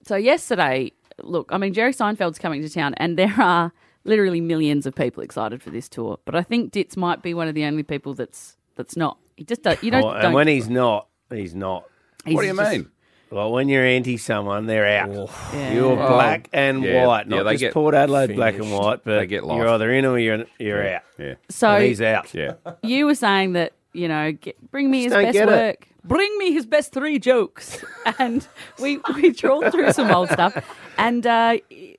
So 0.07 0.15
yesterday, 0.15 0.93
look, 1.23 1.49
I 1.51 1.57
mean, 1.57 1.73
Jerry 1.73 1.93
Seinfeld's 1.93 2.39
coming 2.39 2.61
to 2.61 2.69
town, 2.69 2.93
and 2.97 3.17
there 3.17 3.35
are 3.39 3.71
literally 4.03 4.41
millions 4.41 4.85
of 4.85 4.95
people 4.95 5.23
excited 5.23 5.61
for 5.61 5.69
this 5.69 5.87
tour. 5.89 6.19
But 6.25 6.35
I 6.35 6.43
think 6.43 6.71
Ditts 6.71 6.97
might 6.97 7.21
be 7.21 7.33
one 7.33 7.47
of 7.47 7.55
the 7.55 7.65
only 7.65 7.83
people 7.83 8.13
that's 8.13 8.57
that's 8.75 8.95
not. 8.95 9.17
He 9.35 9.43
just 9.43 9.63
does, 9.63 9.81
you 9.83 9.91
don't. 9.91 10.03
Oh, 10.03 10.09
and 10.11 10.21
don't 10.21 10.33
when 10.33 10.47
he's 10.47 10.69
not, 10.69 11.07
he's 11.29 11.55
not. 11.55 11.85
He's 12.25 12.35
what 12.35 12.41
do 12.41 12.47
you 12.47 12.55
just- 12.55 12.71
mean? 12.71 12.89
Well, 13.31 13.53
when 13.53 13.69
you're 13.69 13.85
anti 13.85 14.17
someone, 14.17 14.65
they're 14.65 14.85
out. 14.99 15.09
Yeah. 15.53 15.71
You're 15.73 15.93
Oh, 15.93 15.95
black 15.95 16.49
and 16.51 16.83
yeah, 16.83 17.07
white, 17.07 17.27
yeah, 17.29 17.43
they 17.43 17.51
just 17.51 17.61
get 17.61 17.73
Port 17.73 17.95
Adelaide 17.95 18.35
black 18.35 18.55
and 18.55 18.69
white, 18.73 19.05
but 19.05 19.19
They 19.19 19.25
get 19.27 19.45
you're 19.45 19.69
either 19.69 19.89
in 19.93 20.03
or 20.03 20.19
you're, 20.19 20.43
you're 20.59 20.85
out. 20.95 21.03
Yeah. 21.17 21.35
So 21.49 21.69
And 21.69 21.85
he's 21.85 22.01
out. 22.01 22.33
Yeah. 22.33 22.55
you 22.83 23.05
were 23.05 23.15
saying 23.15 23.53
that 23.53 23.71
you 23.93 24.09
know, 24.09 24.33
get, 24.33 24.59
bring 24.71 24.91
me 24.91 25.03
his 25.03 25.13
don't 25.13 25.23
best 25.23 25.33
get 25.33 25.47
it. 25.47 25.83
Bring 26.03 26.35
me 26.37 26.51
his 26.51 26.65
best 26.65 26.93
three 26.93 27.19
jokes. 27.19 27.83
and 28.19 28.47
we, 28.79 28.99
we 29.15 29.33
trawled 29.33 29.71
through 29.71 29.91
some 29.93 30.11
old 30.11 30.29
stuff. 30.29 30.57
And 30.97 31.25
uh, 31.25 31.57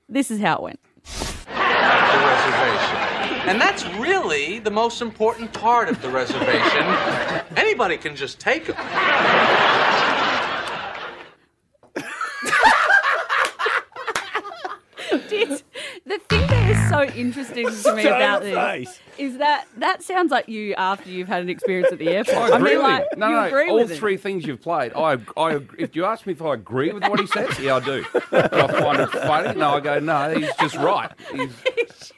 this 0.09 0.31
is 0.31 0.41
how 0.41 0.57
it 0.57 0.63
went. 0.63 0.81
the 1.05 1.53
reservation. 1.53 2.99
And 3.49 3.61
that's 3.61 3.85
really 3.97 4.61
the 4.61 4.71
most 4.71 5.03
important 5.03 5.53
part 5.53 5.89
of 5.89 6.01
the 6.01 6.09
reservation. 6.09 6.83
Anybody 7.57 7.97
can 7.97 8.15
just 8.17 8.41
take 8.41 8.67
them. 8.67 8.77
Did- 15.29 15.63
the 16.13 16.19
thing 16.29 16.47
that 16.47 16.71
is 16.71 16.91
so 16.91 17.03
interesting 17.19 17.67
to 17.71 17.95
me 17.95 18.05
about 18.05 18.43
this 18.43 19.01
is 19.19 19.39
that 19.39 19.67
that 19.79 20.03
sounds 20.03 20.31
like 20.31 20.49
you 20.49 20.75
after 20.75 21.09
you've 21.11 21.29
had 21.29 21.43
an 21.43 21.49
experience 21.49 21.93
at 21.93 21.99
the 21.99 22.09
airport. 22.17 22.53
I 22.53 22.57
agree 22.57 22.75
mean, 22.75 22.83
like. 22.83 23.05
No, 23.17 23.29
you 23.29 23.35
no, 23.35 23.45
agree 23.45 23.71
all 23.71 23.77
with 23.77 23.97
three 23.97 24.17
things 24.17 24.47
you've 24.47 24.63
played. 24.63 24.93
I, 24.95 25.19
I, 25.37 25.61
if 25.79 25.97
you 25.97 26.05
ask 26.05 26.27
me 26.27 26.33
if 26.33 26.43
I 26.43 26.55
agree 26.55 26.93
with 26.93 27.03
what 27.05 27.21
he 27.21 27.27
says, 27.27 27.59
yeah, 27.59 27.77
I 27.77 27.81
do. 27.81 28.03
Do 28.03 28.19
I 28.33 28.49
find 28.49 29.01
it 29.01 29.11
funny? 29.11 29.59
No, 29.59 29.71
I 29.71 29.81
go, 29.81 29.99
no, 29.99 30.35
he's 30.35 30.55
just 30.61 30.77
right. 30.77 31.11
He's, 31.33 32.13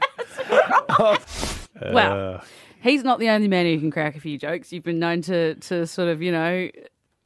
Well, 1.92 2.42
he's 2.80 3.02
not 3.02 3.18
the 3.18 3.28
only 3.28 3.48
man 3.48 3.66
who 3.66 3.78
can 3.78 3.90
crack 3.90 4.16
a 4.16 4.20
few 4.20 4.38
jokes. 4.38 4.72
You've 4.72 4.84
been 4.84 4.98
known 4.98 5.22
to 5.22 5.54
to 5.56 5.86
sort 5.86 6.08
of, 6.08 6.22
you 6.22 6.32
know, 6.32 6.68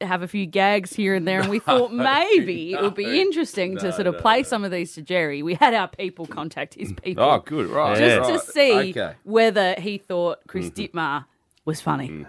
have 0.01 0.21
a 0.21 0.27
few 0.27 0.45
gags 0.45 0.93
here 0.93 1.15
and 1.15 1.27
there, 1.27 1.41
and 1.41 1.49
we 1.49 1.59
thought 1.59 1.93
maybe 1.93 2.73
it 2.73 2.81
would 2.81 2.95
be 2.95 3.05
no, 3.05 3.11
interesting 3.11 3.77
to 3.77 3.91
sort 3.91 4.07
of 4.07 4.15
no, 4.15 4.21
play 4.21 4.43
some 4.43 4.63
of 4.63 4.71
these 4.71 4.93
to 4.93 5.01
Jerry. 5.01 5.43
We 5.43 5.55
had 5.55 5.73
our 5.73 5.87
people 5.87 6.25
contact 6.25 6.75
his 6.75 6.93
people. 6.93 7.23
Oh, 7.23 7.39
good, 7.39 7.67
right, 7.67 7.97
Just 7.97 8.01
yeah. 8.01 8.25
to 8.25 8.33
right, 8.33 8.41
see 8.41 8.73
okay. 8.73 8.99
Mm-hmm. 8.99 9.31
whether 9.31 9.75
he 9.75 9.97
thought 9.97 10.39
Chris 10.47 10.69
Dittmar 10.69 11.25
was 11.65 11.81
funny. 11.81 12.25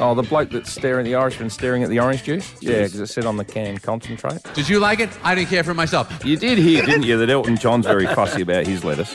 Oh, 0.00 0.14
the 0.14 0.22
bloke 0.22 0.50
that's 0.50 0.70
staring, 0.70 1.04
the 1.04 1.16
Irishman 1.16 1.50
staring 1.50 1.82
at 1.82 1.90
the 1.90 1.98
orange 1.98 2.22
juice? 2.22 2.54
Yeah, 2.60 2.84
because 2.84 3.00
it 3.00 3.08
said 3.08 3.26
on 3.26 3.36
the 3.36 3.44
can, 3.44 3.78
concentrate. 3.78 4.40
Did 4.54 4.68
you 4.68 4.78
like 4.78 5.00
it? 5.00 5.10
I 5.24 5.34
didn't 5.34 5.48
care 5.48 5.64
for 5.64 5.74
myself. 5.74 6.24
you 6.24 6.36
did 6.36 6.58
hear, 6.58 6.84
didn't 6.84 7.02
you, 7.02 7.18
that 7.18 7.28
Elton 7.28 7.56
John's 7.56 7.84
very 7.84 8.06
fussy 8.06 8.42
about 8.42 8.66
his 8.66 8.84
lettuce? 8.84 9.12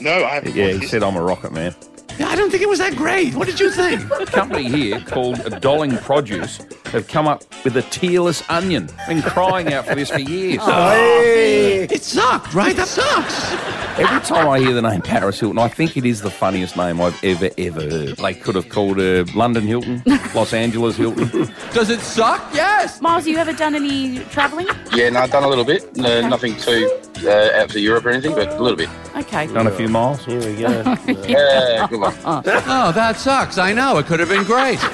No, 0.00 0.24
I 0.24 0.34
haven't. 0.34 0.54
Yeah, 0.54 0.72
he 0.72 0.86
said 0.86 1.02
I'm 1.02 1.16
a 1.16 1.22
rocket 1.22 1.52
man. 1.52 1.74
I 2.20 2.34
don't 2.34 2.50
think 2.50 2.62
it 2.62 2.68
was 2.68 2.78
that 2.78 2.96
great. 2.96 3.34
What 3.34 3.46
did 3.46 3.60
you 3.60 3.70
think? 3.70 4.02
A 4.10 4.26
company 4.26 4.64
here 4.64 5.00
called 5.00 5.60
Dolling 5.60 5.96
Produce 5.98 6.58
have 6.92 7.08
come 7.08 7.26
up 7.26 7.44
with 7.64 7.76
a 7.76 7.82
tearless 7.82 8.48
onion. 8.48 8.88
Been 9.08 9.22
crying 9.22 9.72
out 9.72 9.86
for 9.86 9.94
this 9.94 10.10
for 10.10 10.18
years. 10.20 10.60
It 10.64 12.02
sucked, 12.02 12.54
right? 12.54 12.74
That 12.76 12.88
sucks. 12.88 13.52
Every 13.98 14.20
time 14.20 14.48
I 14.48 14.58
hear 14.58 14.74
the 14.74 14.82
name 14.82 15.00
Paris 15.00 15.40
Hilton, 15.40 15.58
I 15.58 15.68
think 15.68 15.96
it 15.96 16.04
is 16.04 16.20
the 16.20 16.30
funniest 16.30 16.76
name 16.76 17.00
I've 17.00 17.18
ever, 17.24 17.48
ever 17.56 17.80
heard. 17.80 18.16
They 18.18 18.34
could 18.34 18.54
have 18.54 18.68
called 18.68 18.98
her 18.98 19.24
London 19.34 19.64
Hilton, 19.66 20.02
Los 20.34 20.52
Angeles 20.52 20.96
Hilton. 20.96 21.28
Does 21.72 21.88
it 21.88 22.00
suck? 22.00 22.42
Yes. 22.52 23.00
Miles, 23.00 23.26
you 23.26 23.38
ever 23.38 23.54
done 23.54 23.74
any 23.74 24.18
travelling? 24.26 24.66
Yeah, 24.92 25.08
no, 25.10 25.20
I've 25.20 25.30
done 25.30 25.44
a 25.44 25.48
little 25.48 25.64
bit. 25.64 25.96
No, 25.96 26.28
nothing 26.28 26.56
too 26.56 26.90
uh, 27.24 27.50
out 27.54 27.70
to 27.70 27.80
Europe 27.80 28.04
or 28.04 28.10
anything, 28.10 28.34
but 28.34 28.48
a 28.48 28.62
little 28.62 28.76
bit. 28.76 28.90
Okay. 29.16 29.46
Done 29.46 29.66
a 29.66 29.70
few 29.72 29.88
miles. 29.88 30.24
Here 30.26 30.38
we 30.40 30.56
go. 30.60 30.96
Yeah, 31.26 31.86
good 31.88 32.00
one. 32.00 32.05
Oh, 32.68 32.92
that 32.92 33.16
sucks. 33.16 33.58
I 33.58 33.72
know. 33.72 33.98
It 33.98 34.06
could 34.06 34.20
have 34.20 34.28
been 34.28 34.44
great. 34.44 34.78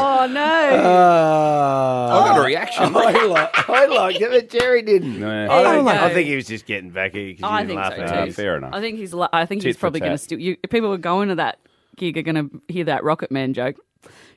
Oh 0.00 0.26
no! 0.26 0.40
Uh, 0.40 2.22
I 2.22 2.28
got 2.28 2.38
a 2.38 2.44
reaction. 2.44 2.84
I 2.96 3.24
like, 3.24 3.68
I 3.68 3.86
liked 3.86 4.20
it, 4.20 4.30
but 4.30 4.48
Jerry 4.50 4.82
didn't. 4.82 5.18
No. 5.18 5.28
I, 5.50 5.62
don't, 5.62 5.78
you 5.78 5.82
go. 5.82 5.88
I 5.88 6.12
think 6.14 6.28
he 6.28 6.36
was 6.36 6.46
just 6.46 6.66
getting 6.66 6.90
back 6.90 7.14
at 7.14 7.20
you 7.20 7.34
because 7.34 7.50
I 7.50 7.62
you 7.62 7.66
think 7.66 7.80
didn't 7.80 7.82
laugh 7.82 7.94
so 7.96 8.02
at 8.02 8.08
too. 8.24 8.28
him. 8.28 8.32
fair 8.32 8.56
enough. 8.56 8.74
I 8.74 8.80
think 8.80 8.98
he's. 8.98 9.14
li- 9.14 9.28
I 9.32 9.46
think 9.46 9.62
Tit 9.62 9.68
he's 9.70 9.76
probably 9.76 10.00
going 10.00 10.12
to 10.12 10.18
steal. 10.18 10.38
You, 10.38 10.56
if 10.62 10.70
people 10.70 10.92
are 10.92 10.98
going 10.98 11.28
to 11.30 11.34
that 11.36 11.58
gig 11.96 12.16
are 12.16 12.22
going 12.22 12.50
to 12.50 12.62
hear 12.68 12.84
that 12.84 13.02
Rocket 13.02 13.32
Man 13.32 13.54
joke, 13.54 13.76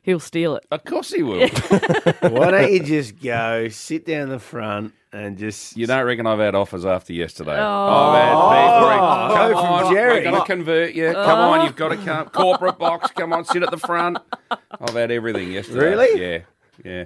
he'll 0.01 0.19
steal 0.19 0.55
it. 0.55 0.65
Of 0.71 0.83
course 0.83 1.11
he 1.11 1.21
will. 1.21 1.47
Why 1.49 2.51
don't 2.51 2.71
you 2.71 2.83
just 2.83 3.21
go 3.21 3.67
sit 3.69 4.05
down 4.05 4.29
the 4.29 4.39
front 4.39 4.93
and 5.13 5.37
just 5.37 5.77
You 5.77 5.87
don't 5.87 6.05
reckon 6.05 6.27
I've 6.27 6.39
had 6.39 6.55
offers 6.55 6.85
after 6.85 7.13
yesterday? 7.13 7.57
Oh. 7.57 7.89
I've 7.89 8.21
had 8.21 8.33
oh. 8.33 8.49
people. 8.49 9.05
Oh, 9.05 9.33
come 9.35 9.51
go 9.51 9.59
from 9.59 9.73
on, 9.73 9.93
Jerry. 9.93 10.13
we're 10.13 10.23
going 10.23 10.41
to 10.41 10.45
convert 10.45 10.93
you. 10.93 11.07
Oh. 11.07 11.25
Come 11.25 11.39
on, 11.39 11.65
you've 11.65 11.75
got 11.75 11.89
to 11.89 11.97
come. 11.97 12.29
Corporate 12.29 12.77
box, 12.77 13.11
come 13.11 13.33
on, 13.33 13.43
sit 13.45 13.63
at 13.63 13.71
the 13.71 13.77
front. 13.77 14.19
I've 14.49 14.93
had 14.93 15.11
everything 15.11 15.51
yesterday. 15.51 15.89
Really? 15.89 16.21
Yeah, 16.21 16.39
yeah. 16.85 17.05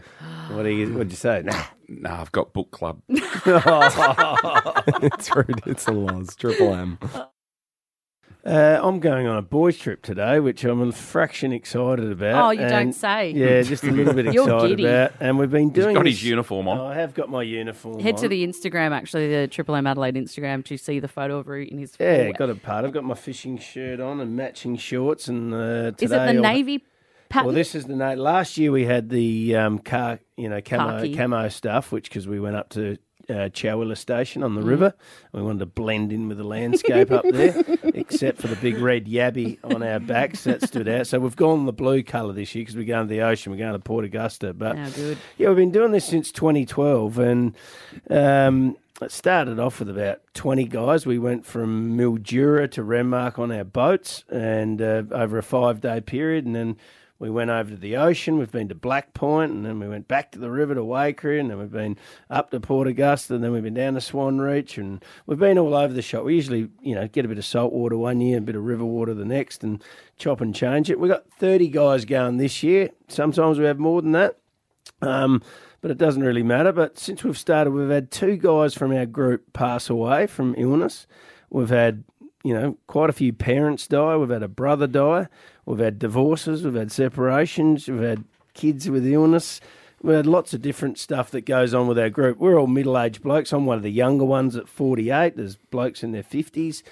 What 0.55 0.63
do 0.63 0.69
you? 0.69 0.93
What'd 0.93 1.11
you 1.11 1.17
say? 1.17 1.41
Nah. 1.43 1.63
No, 1.87 2.09
I've 2.09 2.31
got 2.31 2.51
book 2.53 2.71
club. 2.71 2.99
it's 3.09 3.25
rude. 5.35 5.61
It's 5.67 5.87
a 5.87 5.91
loss. 5.91 6.35
Triple 6.35 6.73
M. 6.73 6.97
Uh, 8.45 8.79
I'm 8.83 8.99
going 8.99 9.25
on 9.25 9.37
a 9.37 9.41
boys' 9.41 9.75
trip 9.75 10.03
today, 10.03 10.39
which 10.39 10.63
I'm 10.63 10.79
a 10.79 10.91
fraction 10.91 11.51
excited 11.51 12.11
about. 12.11 12.45
Oh, 12.45 12.49
you 12.51 12.67
don't 12.69 12.93
say. 12.93 13.31
Yeah, 13.31 13.63
just 13.63 13.83
a 13.83 13.91
little 13.91 14.13
bit 14.13 14.25
You're 14.33 14.43
excited 14.43 14.77
giddy. 14.77 14.85
about. 14.85 15.13
And 15.19 15.39
we've 15.39 15.49
been 15.49 15.69
He's 15.69 15.83
doing. 15.83 15.95
got 15.95 16.03
this- 16.03 16.13
his 16.19 16.25
uniform 16.25 16.67
on. 16.67 16.77
Oh, 16.77 16.85
I 16.85 16.93
have 16.93 17.15
got 17.15 17.27
my 17.29 17.41
uniform. 17.41 17.99
Head 17.99 18.17
to 18.17 18.25
on. 18.25 18.29
the 18.29 18.45
Instagram, 18.45 18.91
actually, 18.91 19.29
the 19.29 19.47
Triple 19.47 19.73
M 19.75 19.87
Adelaide 19.87 20.13
Instagram, 20.13 20.63
to 20.65 20.77
see 20.77 20.99
the 20.99 21.07
photo 21.07 21.39
of 21.39 21.47
Root 21.47 21.69
in 21.69 21.79
his. 21.79 21.95
Yeah, 21.99 22.25
full- 22.25 22.33
got 22.33 22.49
a 22.51 22.55
part. 22.55 22.85
I've 22.85 22.91
got 22.93 23.03
my 23.03 23.15
fishing 23.15 23.57
shirt 23.57 23.99
on 23.99 24.19
and 24.19 24.35
matching 24.35 24.77
shorts. 24.77 25.27
And 25.27 25.51
uh, 25.51 25.57
today 25.97 26.05
Is 26.05 26.11
it 26.11 26.15
the 26.15 26.21
I'll- 26.21 26.41
navy 26.41 26.85
pattern? 27.29 27.47
Well, 27.47 27.55
this 27.55 27.73
is 27.73 27.85
the 27.85 27.95
night. 27.95 28.19
Last 28.19 28.59
year 28.59 28.71
we 28.71 28.85
had 28.85 29.09
the 29.09 29.55
um, 29.55 29.79
car, 29.79 30.19
you 30.37 30.49
know, 30.49 30.61
camo, 30.61 30.99
Khaki. 30.99 31.15
camo 31.15 31.49
stuff, 31.49 31.91
which 31.91 32.09
because 32.09 32.27
we 32.27 32.39
went 32.39 32.57
up 32.57 32.69
to 32.69 32.97
uh, 33.29 33.49
Chowilla 33.49 33.97
Station 33.97 34.43
on 34.43 34.55
the 34.55 34.61
Mm. 34.61 34.67
river, 34.67 34.93
we 35.31 35.41
wanted 35.41 35.59
to 35.59 35.65
blend 35.65 36.11
in 36.11 36.27
with 36.27 36.37
the 36.37 36.43
landscape 36.43 37.11
up 37.11 37.25
there, 37.31 37.55
except 37.83 38.39
for 38.41 38.47
the 38.47 38.55
big 38.57 38.77
red 38.77 39.05
yabby 39.07 39.57
on 39.63 39.81
our 39.83 39.99
backs 39.99 40.43
that 40.45 40.61
stood 40.61 40.87
out. 40.87 41.07
So 41.07 41.19
we've 41.19 41.35
gone 41.35 41.65
the 41.65 41.73
blue 41.73 42.03
colour 42.03 42.33
this 42.33 42.53
year 42.55 42.63
because 42.63 42.75
we're 42.75 42.85
going 42.85 43.07
to 43.07 43.09
the 43.13 43.21
ocean. 43.21 43.51
We're 43.51 43.57
going 43.59 43.73
to 43.73 43.79
Port 43.79 44.05
Augusta, 44.05 44.53
but 44.53 44.77
Oh, 44.77 45.15
yeah, 45.37 45.47
we've 45.47 45.57
been 45.57 45.71
doing 45.71 45.91
this 45.91 46.05
since 46.05 46.31
2012, 46.31 47.17
and 47.19 47.55
um, 48.09 48.77
it 49.01 49.11
started 49.11 49.59
off 49.59 49.79
with 49.79 49.89
about 49.89 50.21
20 50.35 50.65
guys. 50.65 51.05
We 51.05 51.19
went 51.19 51.45
from 51.45 51.97
Mildura 51.97 52.69
to 52.71 52.81
Renmark 52.81 53.37
on 53.39 53.51
our 53.51 53.63
boats, 53.63 54.23
and 54.29 54.81
uh, 54.81 55.03
over 55.11 55.37
a 55.37 55.43
five-day 55.43 56.01
period, 56.01 56.45
and 56.45 56.55
then 56.55 56.77
we 57.17 57.29
went 57.29 57.49
over 57.49 57.69
to 57.69 57.77
the 57.77 57.95
ocean. 57.95 58.37
We've 58.37 58.51
been 58.51 58.67
to 58.69 58.75
Black 58.75 59.13
Point, 59.13 59.51
and 59.51 59.65
then 59.65 59.79
we 59.79 59.87
went 59.87 60.07
back 60.07 60.31
to 60.33 60.39
the 60.39 60.51
river 60.51 60.75
to 60.75 60.81
Waikerie, 60.81 61.39
and 61.39 61.49
then 61.49 61.57
we've 61.57 61.71
been 61.71 61.97
up 62.29 62.51
to 62.51 62.59
Port 62.59 62.87
Augusta, 62.87 63.35
and 63.35 63.43
then 63.43 63.51
we've 63.51 63.63
been 63.63 63.73
down 63.73 63.93
to 63.93 64.01
Swan 64.01 64.39
Reach, 64.39 64.77
and 64.77 65.03
we've 65.25 65.39
been 65.39 65.57
all 65.57 65.73
over 65.73 65.93
the 65.93 66.01
shop. 66.01 66.25
We 66.25 66.35
usually, 66.35 66.69
you 66.81 66.93
know, 66.93 67.07
get 67.07 67.23
a 67.23 67.29
bit 67.29 67.37
of 67.37 67.45
salt 67.45 67.71
water 67.71 67.97
one 67.97 68.19
year, 68.19 68.39
a 68.39 68.41
bit 68.41 68.55
of 68.55 68.63
river 68.63 68.85
water 68.85 69.13
the 69.13 69.23
next, 69.23 69.63
and 69.63 69.81
chop 70.17 70.41
and 70.41 70.53
change 70.53 70.89
it. 70.89 70.99
We've 70.99 71.11
got 71.11 71.29
30 71.39 71.69
guys 71.69 72.03
going 72.03 72.37
this 72.37 72.63
year. 72.63 72.89
Sometimes 73.07 73.59
we 73.59 73.65
have 73.65 73.79
more 73.79 74.01
than 74.01 74.11
that. 74.11 74.37
Um, 75.01 75.41
but 75.81 75.91
it 75.91 75.97
doesn't 75.97 76.23
really 76.23 76.43
matter. 76.43 76.71
But 76.71 76.97
since 76.97 77.23
we've 77.23 77.37
started, 77.37 77.71
we've 77.71 77.89
had 77.89 78.09
two 78.09 78.37
guys 78.37 78.73
from 78.73 78.91
our 78.91 79.05
group 79.05 79.53
pass 79.53 79.89
away 79.89 80.25
from 80.25 80.55
illness. 80.57 81.05
We've 81.51 81.69
had, 81.69 82.03
you 82.43 82.53
know, 82.55 82.77
quite 82.87 83.11
a 83.11 83.13
few 83.13 83.31
parents 83.31 83.87
die. 83.87 84.17
We've 84.17 84.29
had 84.29 84.41
a 84.41 84.47
brother 84.47 84.87
die. 84.87 85.27
We've 85.65 85.79
had 85.79 85.99
divorces. 85.99 86.63
We've 86.63 86.75
had 86.75 86.91
separations. 86.91 87.87
We've 87.87 88.01
had 88.01 88.23
kids 88.53 88.89
with 88.89 89.05
illness. 89.05 89.61
We've 90.01 90.15
had 90.15 90.27
lots 90.27 90.53
of 90.53 90.61
different 90.61 90.99
stuff 90.99 91.31
that 91.31 91.45
goes 91.45 91.73
on 91.73 91.87
with 91.87 91.97
our 91.97 92.09
group. 92.09 92.37
We're 92.37 92.59
all 92.59 92.67
middle 92.67 92.99
aged 92.99 93.23
blokes. 93.23 93.51
I'm 93.51 93.65
one 93.65 93.77
of 93.77 93.83
the 93.83 93.91
younger 93.91 94.25
ones 94.25 94.55
at 94.55 94.67
48. 94.67 95.35
There's 95.35 95.55
blokes 95.55 96.03
in 96.03 96.11
their 96.11 96.23
50s. 96.23 96.83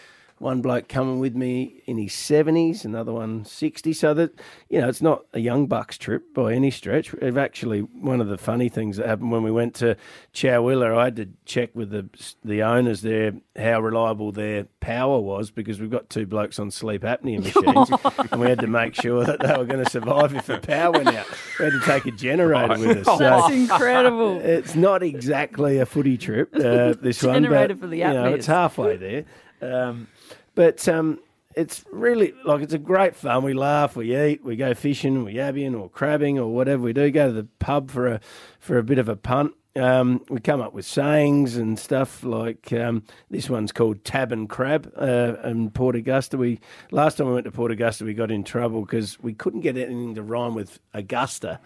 One 0.44 0.62
bloke 0.62 0.90
coming 0.90 1.20
with 1.20 1.36
me 1.36 1.82
in 1.86 1.98
his 1.98 2.12
70s, 2.12 2.84
another 2.84 3.14
one 3.14 3.46
60. 3.46 3.94
So 3.94 4.14
that, 4.14 4.38
you 4.68 4.82
know, 4.82 4.90
it's 4.90 5.02
not 5.02 5.24
a 5.34 5.40
young 5.40 5.68
bucks 5.68 5.98
trip 5.98 6.34
by 6.34 6.52
any 6.52 6.70
stretch. 6.70 7.14
We've 7.14 7.38
actually, 7.38 7.80
one 7.80 8.20
of 8.20 8.28
the 8.28 8.38
funny 8.38 8.68
things 8.68 8.98
that 8.98 9.08
happened 9.08 9.32
when 9.32 9.44
we 9.44 9.52
went 9.52 9.74
to 9.76 9.96
Chowilla, 10.34 10.98
I 10.98 11.06
had 11.06 11.16
to 11.16 11.30
check 11.46 11.70
with 11.74 11.92
the 11.92 12.10
the 12.44 12.62
owners 12.62 13.04
there 13.04 13.32
how 13.56 13.80
reliable 13.80 14.34
their 14.34 14.66
power 14.82 15.18
was 15.18 15.50
because 15.50 15.80
we've 15.80 15.90
got 15.90 16.10
two 16.10 16.26
blokes 16.26 16.60
on 16.60 16.72
sleep 16.72 17.04
apnea 17.04 17.40
machines 17.44 17.90
and 18.30 18.42
we 18.42 18.50
had 18.50 18.60
to 18.60 18.68
make 18.68 18.96
sure 18.96 19.24
that 19.24 19.40
they 19.40 19.56
were 19.56 19.66
going 19.66 19.82
to 19.82 19.90
survive 19.90 20.36
if 20.36 20.46
the 20.48 20.58
power 20.58 20.92
went 20.92 21.08
out. 21.08 21.26
We 21.58 21.66
had 21.66 21.74
to 21.74 21.80
take 21.86 22.06
a 22.06 22.12
generator 22.12 22.78
with 22.78 23.08
us. 23.08 23.18
So 23.18 23.18
That's 23.18 23.54
incredible. 23.54 24.42
It's 24.42 24.76
not 24.76 25.04
exactly 25.04 25.78
a 25.78 25.86
footy 25.86 26.18
trip, 26.18 26.54
uh, 26.54 26.96
this 27.00 27.24
one. 27.24 27.36
Generator 27.36 27.76
but, 27.76 27.82
for 27.82 27.88
the 27.88 27.98
you 28.00 28.04
know. 28.06 28.34
It's 28.34 28.48
halfway 28.48 28.98
there. 28.98 29.26
Um, 29.62 30.08
but 30.56 30.88
um, 30.88 31.20
it's 31.56 31.84
really 31.92 32.34
like 32.46 32.62
it's 32.62 32.74
a 32.74 32.80
great 32.80 33.16
fun. 33.16 33.44
We 33.44 33.54
laugh, 33.54 33.96
we 33.96 34.16
eat, 34.16 34.44
we 34.44 34.56
go 34.56 34.74
fishing, 34.74 35.24
we 35.24 35.36
yabbing 35.36 35.80
or 35.80 35.90
crabbing 35.90 36.40
or 36.40 36.48
whatever 36.48 36.84
we 36.84 36.94
do. 36.94 37.10
Go 37.12 37.28
to 37.28 37.34
the 37.34 37.48
pub 37.60 37.92
for 37.92 38.08
a 38.08 38.20
for 38.60 38.78
a 38.78 38.84
bit 38.84 38.98
of 38.98 39.10
a 39.10 39.16
punt. 39.16 39.54
Um, 39.76 40.24
we 40.30 40.40
come 40.40 40.62
up 40.62 40.74
with 40.74 40.86
sayings 40.86 41.58
and 41.58 41.80
stuff 41.80 42.24
like 42.24 42.72
um, 42.74 43.04
this 43.32 43.50
one's 43.50 43.72
called 43.72 44.04
Tab 44.06 44.32
and 44.32 44.48
Crab 44.48 44.92
uh, 44.96 45.36
in 45.44 45.72
Port 45.72 45.96
Augusta. 45.96 46.38
We 46.38 46.60
last 46.92 47.18
time 47.18 47.28
we 47.28 47.34
went 47.34 47.46
to 47.46 47.52
Port 47.52 47.72
Augusta, 47.72 48.06
we 48.06 48.14
got 48.14 48.30
in 48.30 48.44
trouble 48.44 48.82
because 48.82 49.20
we 49.20 49.34
couldn't 49.34 49.62
get 49.62 49.76
anything 49.76 50.14
to 50.16 50.22
rhyme 50.22 50.54
with 50.54 50.80
Augusta. 50.94 51.60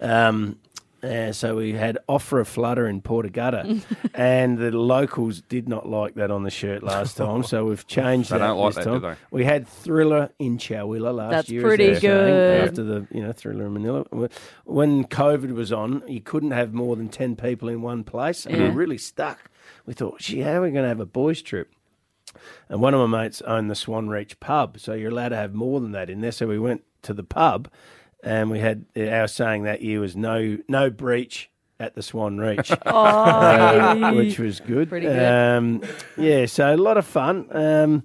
Um, 0.00 0.58
Uh, 1.02 1.32
so 1.32 1.56
we 1.56 1.72
had 1.72 1.98
offer 2.08 2.40
a 2.40 2.44
flutter 2.44 2.86
in 2.86 3.00
Portugutta, 3.00 3.82
and 4.14 4.58
the 4.58 4.70
locals 4.70 5.40
did 5.42 5.68
not 5.68 5.88
like 5.88 6.14
that 6.14 6.30
on 6.30 6.42
the 6.42 6.50
shirt 6.50 6.82
last 6.82 7.16
time. 7.16 7.42
So 7.42 7.64
we've 7.64 7.86
changed 7.86 8.30
They 8.30 8.38
that 8.38 8.46
don't 8.48 8.58
like 8.58 8.74
this 8.74 8.84
that, 8.84 8.90
do 8.92 9.00
time. 9.00 9.14
they? 9.14 9.16
We 9.36 9.44
had 9.44 9.66
Thriller 9.66 10.30
in 10.38 10.58
Chowilla 10.58 11.14
last 11.14 11.30
That's 11.30 11.50
year. 11.50 11.60
as 11.62 11.64
pretty 11.66 11.84
they 11.86 11.92
were 11.94 12.00
saying, 12.00 12.34
good. 12.34 12.68
After 12.68 12.82
the 12.82 13.06
you 13.10 13.22
know 13.22 13.32
Thriller 13.32 13.66
in 13.66 13.72
Manila, 13.72 14.04
when 14.64 15.04
COVID 15.04 15.52
was 15.52 15.72
on, 15.72 16.02
you 16.06 16.20
couldn't 16.20 16.50
have 16.52 16.74
more 16.74 16.96
than 16.96 17.08
ten 17.08 17.36
people 17.36 17.68
in 17.68 17.82
one 17.82 18.04
place, 18.04 18.44
and 18.46 18.56
we 18.56 18.62
Yeah. 18.64 18.68
were 18.70 18.76
really 18.76 18.98
stuck. 18.98 19.50
We 19.86 19.94
thought, 19.94 20.18
gee, 20.20 20.40
how 20.40 20.52
are 20.54 20.62
we 20.62 20.70
going 20.70 20.82
to 20.84 20.88
have 20.88 21.00
a 21.00 21.06
boys' 21.06 21.40
trip? 21.42 21.72
And 22.68 22.80
one 22.80 22.94
of 22.94 23.08
my 23.10 23.22
mates 23.22 23.40
owned 23.42 23.70
the 23.70 23.74
Swan 23.74 24.08
Reach 24.08 24.38
pub, 24.38 24.78
so 24.78 24.92
you're 24.92 25.10
allowed 25.10 25.30
to 25.30 25.36
have 25.36 25.52
more 25.54 25.80
than 25.80 25.92
that 25.92 26.08
in 26.10 26.20
there. 26.20 26.30
So 26.32 26.46
we 26.46 26.58
went 26.58 26.84
to 27.02 27.12
the 27.14 27.24
pub, 27.24 27.68
and 28.22 28.50
we 28.50 28.58
had 28.60 28.84
our 28.96 29.26
saying 29.28 29.64
that 29.64 29.82
year 29.82 30.00
was 30.00 30.16
no 30.16 30.58
no 30.68 30.90
breach 30.90 31.50
at 31.78 31.94
the 31.94 32.02
Swan 32.02 32.36
Reach, 32.38 32.70
uh, 32.86 34.12
which 34.12 34.38
was 34.38 34.60
good. 34.60 34.88
Pretty 34.88 35.06
good. 35.06 35.18
Um, 35.56 35.82
yeah, 36.16 36.46
so 36.46 36.74
a 36.74 36.76
lot 36.76 36.96
of 36.98 37.06
fun, 37.06 37.46
um, 37.50 38.04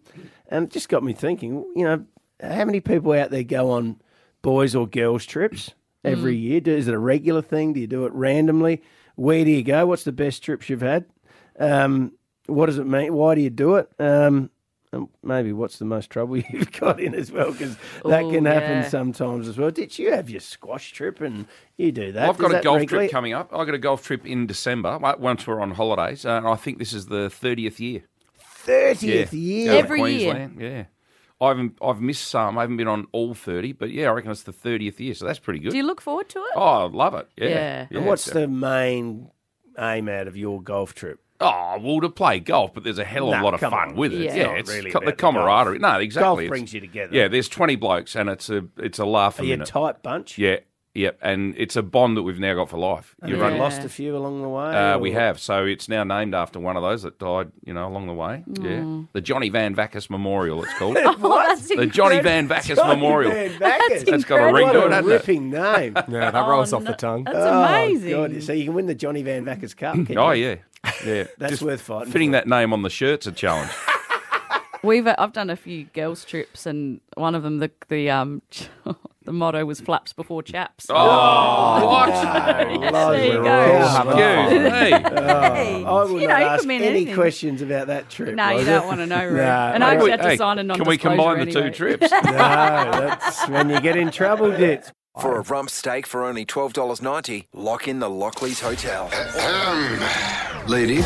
and 0.50 0.66
it 0.68 0.72
just 0.72 0.90
got 0.90 1.04
me 1.04 1.14
thinking. 1.14 1.66
You 1.76 1.84
know, 1.84 2.06
how 2.42 2.66
many 2.66 2.80
people 2.80 3.12
out 3.14 3.32
there 3.32 3.44
go 3.44 3.72
on 3.72 4.00
boys 4.42 4.76
or 4.76 4.88
girls 4.88 5.26
trips 5.26 5.72
every 6.04 6.36
Mm. 6.38 6.42
year? 6.42 6.62
Do, 6.62 6.76
is 6.76 6.88
it 6.88 6.94
a 6.94 7.00
regular 7.00 7.42
thing? 7.42 7.74
Do 7.74 7.80
you 7.82 7.88
do 7.88 8.06
it 8.06 8.14
randomly? 8.14 8.82
Where 9.16 9.44
do 9.44 9.52
you 9.52 9.64
go? 9.64 9.86
What's 9.88 10.04
the 10.04 10.12
best 10.12 10.44
trips 10.44 10.70
you've 10.70 10.82
had? 10.82 11.06
Um, 11.60 12.14
what 12.48 12.68
does 12.68 12.78
it 12.78 12.86
mean? 12.88 13.14
Why 13.14 13.34
do 13.36 13.42
you 13.42 13.50
do 13.50 13.76
it? 13.76 13.90
Um, 14.00 14.50
maybe 15.24 15.54
what's 15.54 15.80
the 15.80 15.86
most 15.86 16.10
trouble 16.10 16.38
you've 16.50 16.72
got 16.72 17.00
in 17.00 17.14
as 17.16 17.32
well? 17.32 17.52
Because 17.52 17.78
that 18.06 18.24
Ooh, 18.24 18.32
can 18.32 18.46
happen 18.46 18.78
yeah. 18.84 18.90
sometimes 18.90 19.48
as 19.48 19.58
well. 19.58 19.72
Did 19.72 19.98
you 20.00 20.12
have 20.12 20.30
your 20.30 20.40
squash 20.42 20.92
trip 20.92 21.22
and 21.22 21.46
you 21.78 21.92
do 21.92 22.12
that? 22.12 22.30
I've 22.30 22.38
got 22.38 22.52
Is 22.52 22.60
a 22.60 22.64
golf 22.64 22.78
regularly? 22.80 23.08
trip 23.08 23.12
coming 23.12 23.34
up. 23.34 23.52
I've 23.54 23.66
got 23.66 23.76
a 23.76 23.80
golf 23.80 24.04
trip 24.04 24.26
in 24.26 24.48
December 24.48 24.98
once 25.20 25.46
we're 25.48 25.62
on 25.62 25.72
holidays, 25.72 26.26
uh, 26.26 26.32
and 26.38 26.48
I 26.48 26.56
think 26.56 26.80
this 26.80 26.94
is 26.94 27.08
the 27.08 27.30
30th 27.30 27.80
year. 27.80 28.04
30th 28.66 29.02
Yeah. 29.32 29.38
year. 29.40 29.66
Going 29.66 29.74
to 29.74 29.78
Every 29.78 30.14
year. 30.14 30.52
Yeah. 30.58 30.84
I 31.42 31.50
haven't, 31.50 31.78
I've 31.82 32.00
missed 32.00 32.30
some. 32.30 32.58
I 32.58 32.62
haven't 32.62 32.78
been 32.78 32.88
on 32.88 33.08
all 33.12 33.34
30, 33.34 33.74
but 33.74 33.92
yeah, 33.92 34.10
I 34.10 34.14
reckon 34.14 34.32
it's 34.32 34.44
the 34.44 34.54
30th 34.54 35.00
year, 35.00 35.14
so 35.14 35.26
that's 35.26 35.38
pretty 35.40 35.60
good. 35.60 35.72
Do 35.72 35.78
you 35.78 35.84
look 35.84 36.00
forward 36.00 36.30
to 36.30 36.40
it? 36.40 36.52
oh, 36.56 36.62
I 36.62 36.84
love 36.88 37.14
it. 37.16 37.28
Yeah. 37.38 37.88
Yeah. 37.92 37.98
And 37.98 38.06
what's 38.06 38.26
the 38.26 38.48
main 38.48 39.30
aim 39.78 40.08
out 40.08 40.28
of 40.28 40.38
your 40.38 40.62
golf 40.62 40.94
trip? 40.96 41.20
Oh, 41.42 41.78
well, 41.82 42.00
to 42.02 42.10
play 42.10 42.40
golf, 42.40 42.74
but 42.74 42.84
there's 42.84 42.98
a 42.98 43.04
hell 43.04 43.28
of 43.28 43.34
a 43.34 43.38
No, 43.40 43.44
lot 43.44 43.54
of 43.56 43.60
fun 43.60 43.74
on. 43.90 43.96
with 43.96 44.14
it. 44.14 44.22
It's 44.22 44.36
Yeah, 44.36 44.52
it's 44.52 44.70
really 44.72 44.90
co- 44.92 45.00
the 45.02 45.08
the 45.08 45.12
golf. 45.12 45.36
camaraderie. 45.36 45.80
No, 45.80 46.00
exactly. 46.00 46.24
Golf 46.26 46.40
It's- 46.40 46.50
brings 46.50 46.74
you 46.74 46.80
together. 46.80 47.14
Yeah, 47.16 47.28
there's 47.28 47.50
20 47.50 47.76
blokes, 47.76 48.16
and 48.16 48.30
it's 48.30 48.50
a 48.50 48.64
it's 48.78 49.00
a 49.00 49.06
laugh 49.06 49.40
a 49.40 49.42
Are 49.42 49.46
you 49.46 49.56
a 49.62 49.66
tight 49.66 50.02
bunch? 50.02 50.38
Yeah, 50.38 50.58
Yep, 50.98 51.18
and 51.22 51.54
it's 51.58 51.76
a 51.76 51.84
bond 51.84 52.16
that 52.16 52.22
we've 52.24 52.40
now 52.40 52.54
got 52.54 52.70
for 52.70 52.78
life. 52.78 53.16
Have 53.22 53.30
you 53.30 53.36
run- 53.36 53.58
lost 53.58 53.84
a 53.84 53.90
few 53.90 54.16
along 54.16 54.42
the 54.42 54.48
way? 54.48 54.74
Uh, 54.74 54.98
we 54.98 55.12
have. 55.12 55.42
So 55.42 55.66
it's 55.66 55.90
now 55.90 56.06
named 56.06 56.34
after 56.34 56.58
one 56.58 56.78
of 56.78 56.84
those 56.84 57.04
that 57.04 57.20
died, 57.20 57.52
you 57.66 57.74
know, 57.74 57.86
along 57.86 58.08
the 58.08 58.14
way. 58.14 58.46
Yeah. 58.48 58.70
Mm. 58.80 59.10
The 59.12 59.20
Johnny 59.20 59.50
Van 59.50 59.76
Vackus 59.76 60.10
Memorial, 60.10 60.64
it's 60.64 60.74
called. 60.76 60.96
What? 61.20 61.50
that's 61.50 61.68
The 61.68 61.86
Johnny 61.88 62.22
Van 62.22 62.46
incredible. 62.46 62.56
Vackus 62.56 62.76
Johnny 62.78 62.96
Memorial. 62.96 63.32
Van 63.34 63.50
Vackus. 63.60 64.06
That's 64.06 64.24
got 64.24 64.50
a 64.50 64.54
ring 64.54 64.70
to 64.70 64.84
it, 64.86 64.88
a 64.88 64.90
hasn't 64.96 65.08
it? 65.08 65.12
ripping 65.12 65.50
name. 65.50 65.98
Yeah, 66.08 66.32
that 66.32 66.48
rolls 66.48 66.72
off 66.72 66.86
the 66.86 66.94
tongue. 66.94 67.26
That's 67.26 67.38
oh, 67.40 67.64
amazing. 67.64 68.12
God. 68.12 68.44
So 68.44 68.54
you 68.54 68.64
can 68.64 68.74
win 68.74 68.86
the 68.86 68.96
Johnny 68.96 69.22
Van 69.22 69.44
Vackus 69.44 69.76
Cup. 69.76 69.96
can 70.06 70.18
Oh, 70.18 70.32
you? 70.32 70.48
yeah. 70.48 70.56
Yeah. 71.06 71.26
That's 71.38 71.52
Just 71.52 71.62
worth 71.64 71.82
fighting 71.82 72.12
Fitting 72.12 72.30
for. 72.30 72.34
that 72.34 72.48
name 72.48 72.74
on 72.74 72.82
the 72.82 72.90
shirt's 72.90 73.28
a 73.28 73.32
challenge. 73.32 73.72
We've 74.84 75.08
uh, 75.08 75.16
I've 75.18 75.34
done 75.34 75.50
a 75.50 75.56
few 75.56 75.86
girls 75.86 76.24
trips, 76.26 76.66
and 76.68 77.02
one 77.16 77.34
of 77.34 77.42
them 77.42 77.58
the 77.58 77.72
the 77.88 78.12
um 78.12 78.44
the 79.24 79.32
motto 79.34 79.66
was 79.66 79.82
flaps 79.82 80.14
before 80.14 80.44
chaps. 80.44 80.86
Oh, 80.90 81.86
what? 81.88 82.10
there 82.92 83.26
you 83.26 83.42
go. 83.44 83.78
all 83.82 83.88
having 83.88 84.70
Excuse 84.70 85.02
fun. 85.02 85.14
me. 85.16 85.86
Oh, 85.88 85.96
I 85.98 86.04
will 86.04 86.22
You 86.22 86.28
not 86.28 86.34
know, 86.34 86.40
you 86.40 86.46
ask 86.52 86.66
mean 86.66 86.82
any 86.84 86.98
anything. 86.98 87.16
questions 87.16 87.62
about 87.64 87.88
that 87.88 88.10
trip. 88.12 88.36
No, 88.36 88.50
you 88.52 88.58
Liza. 88.60 88.70
don't 88.70 88.86
want 88.88 89.00
to 89.00 89.08
know, 89.08 89.26
Ruth. 89.26 89.38
Nah, 89.46 89.72
and 89.74 89.84
I 89.84 89.94
actually 89.96 90.12
had 90.12 90.22
to 90.22 90.30
Hey, 90.30 90.38
sign 90.38 90.60
a 90.60 90.64
non-disclosure 90.64 91.00
Can 91.00 91.12
we 91.12 91.18
combine 91.18 91.46
the 91.48 91.52
two 91.52 91.72
trips? 91.72 92.12
no, 92.12 92.20
that's 92.22 93.48
when 93.50 93.70
you 93.72 93.80
get 93.82 93.96
in 93.96 94.12
trouble, 94.12 94.52
Ditts. 94.52 94.92
For 95.22 95.38
a 95.38 95.44
rump 95.44 95.70
steak 95.70 96.06
for 96.06 96.26
only 96.26 96.46
$12.90, 96.46 97.48
lock 97.54 97.88
in 97.88 98.00
the 98.00 98.10
Lockleys 98.10 98.60
Hotel. 98.60 99.10
Ladies, 100.68 101.06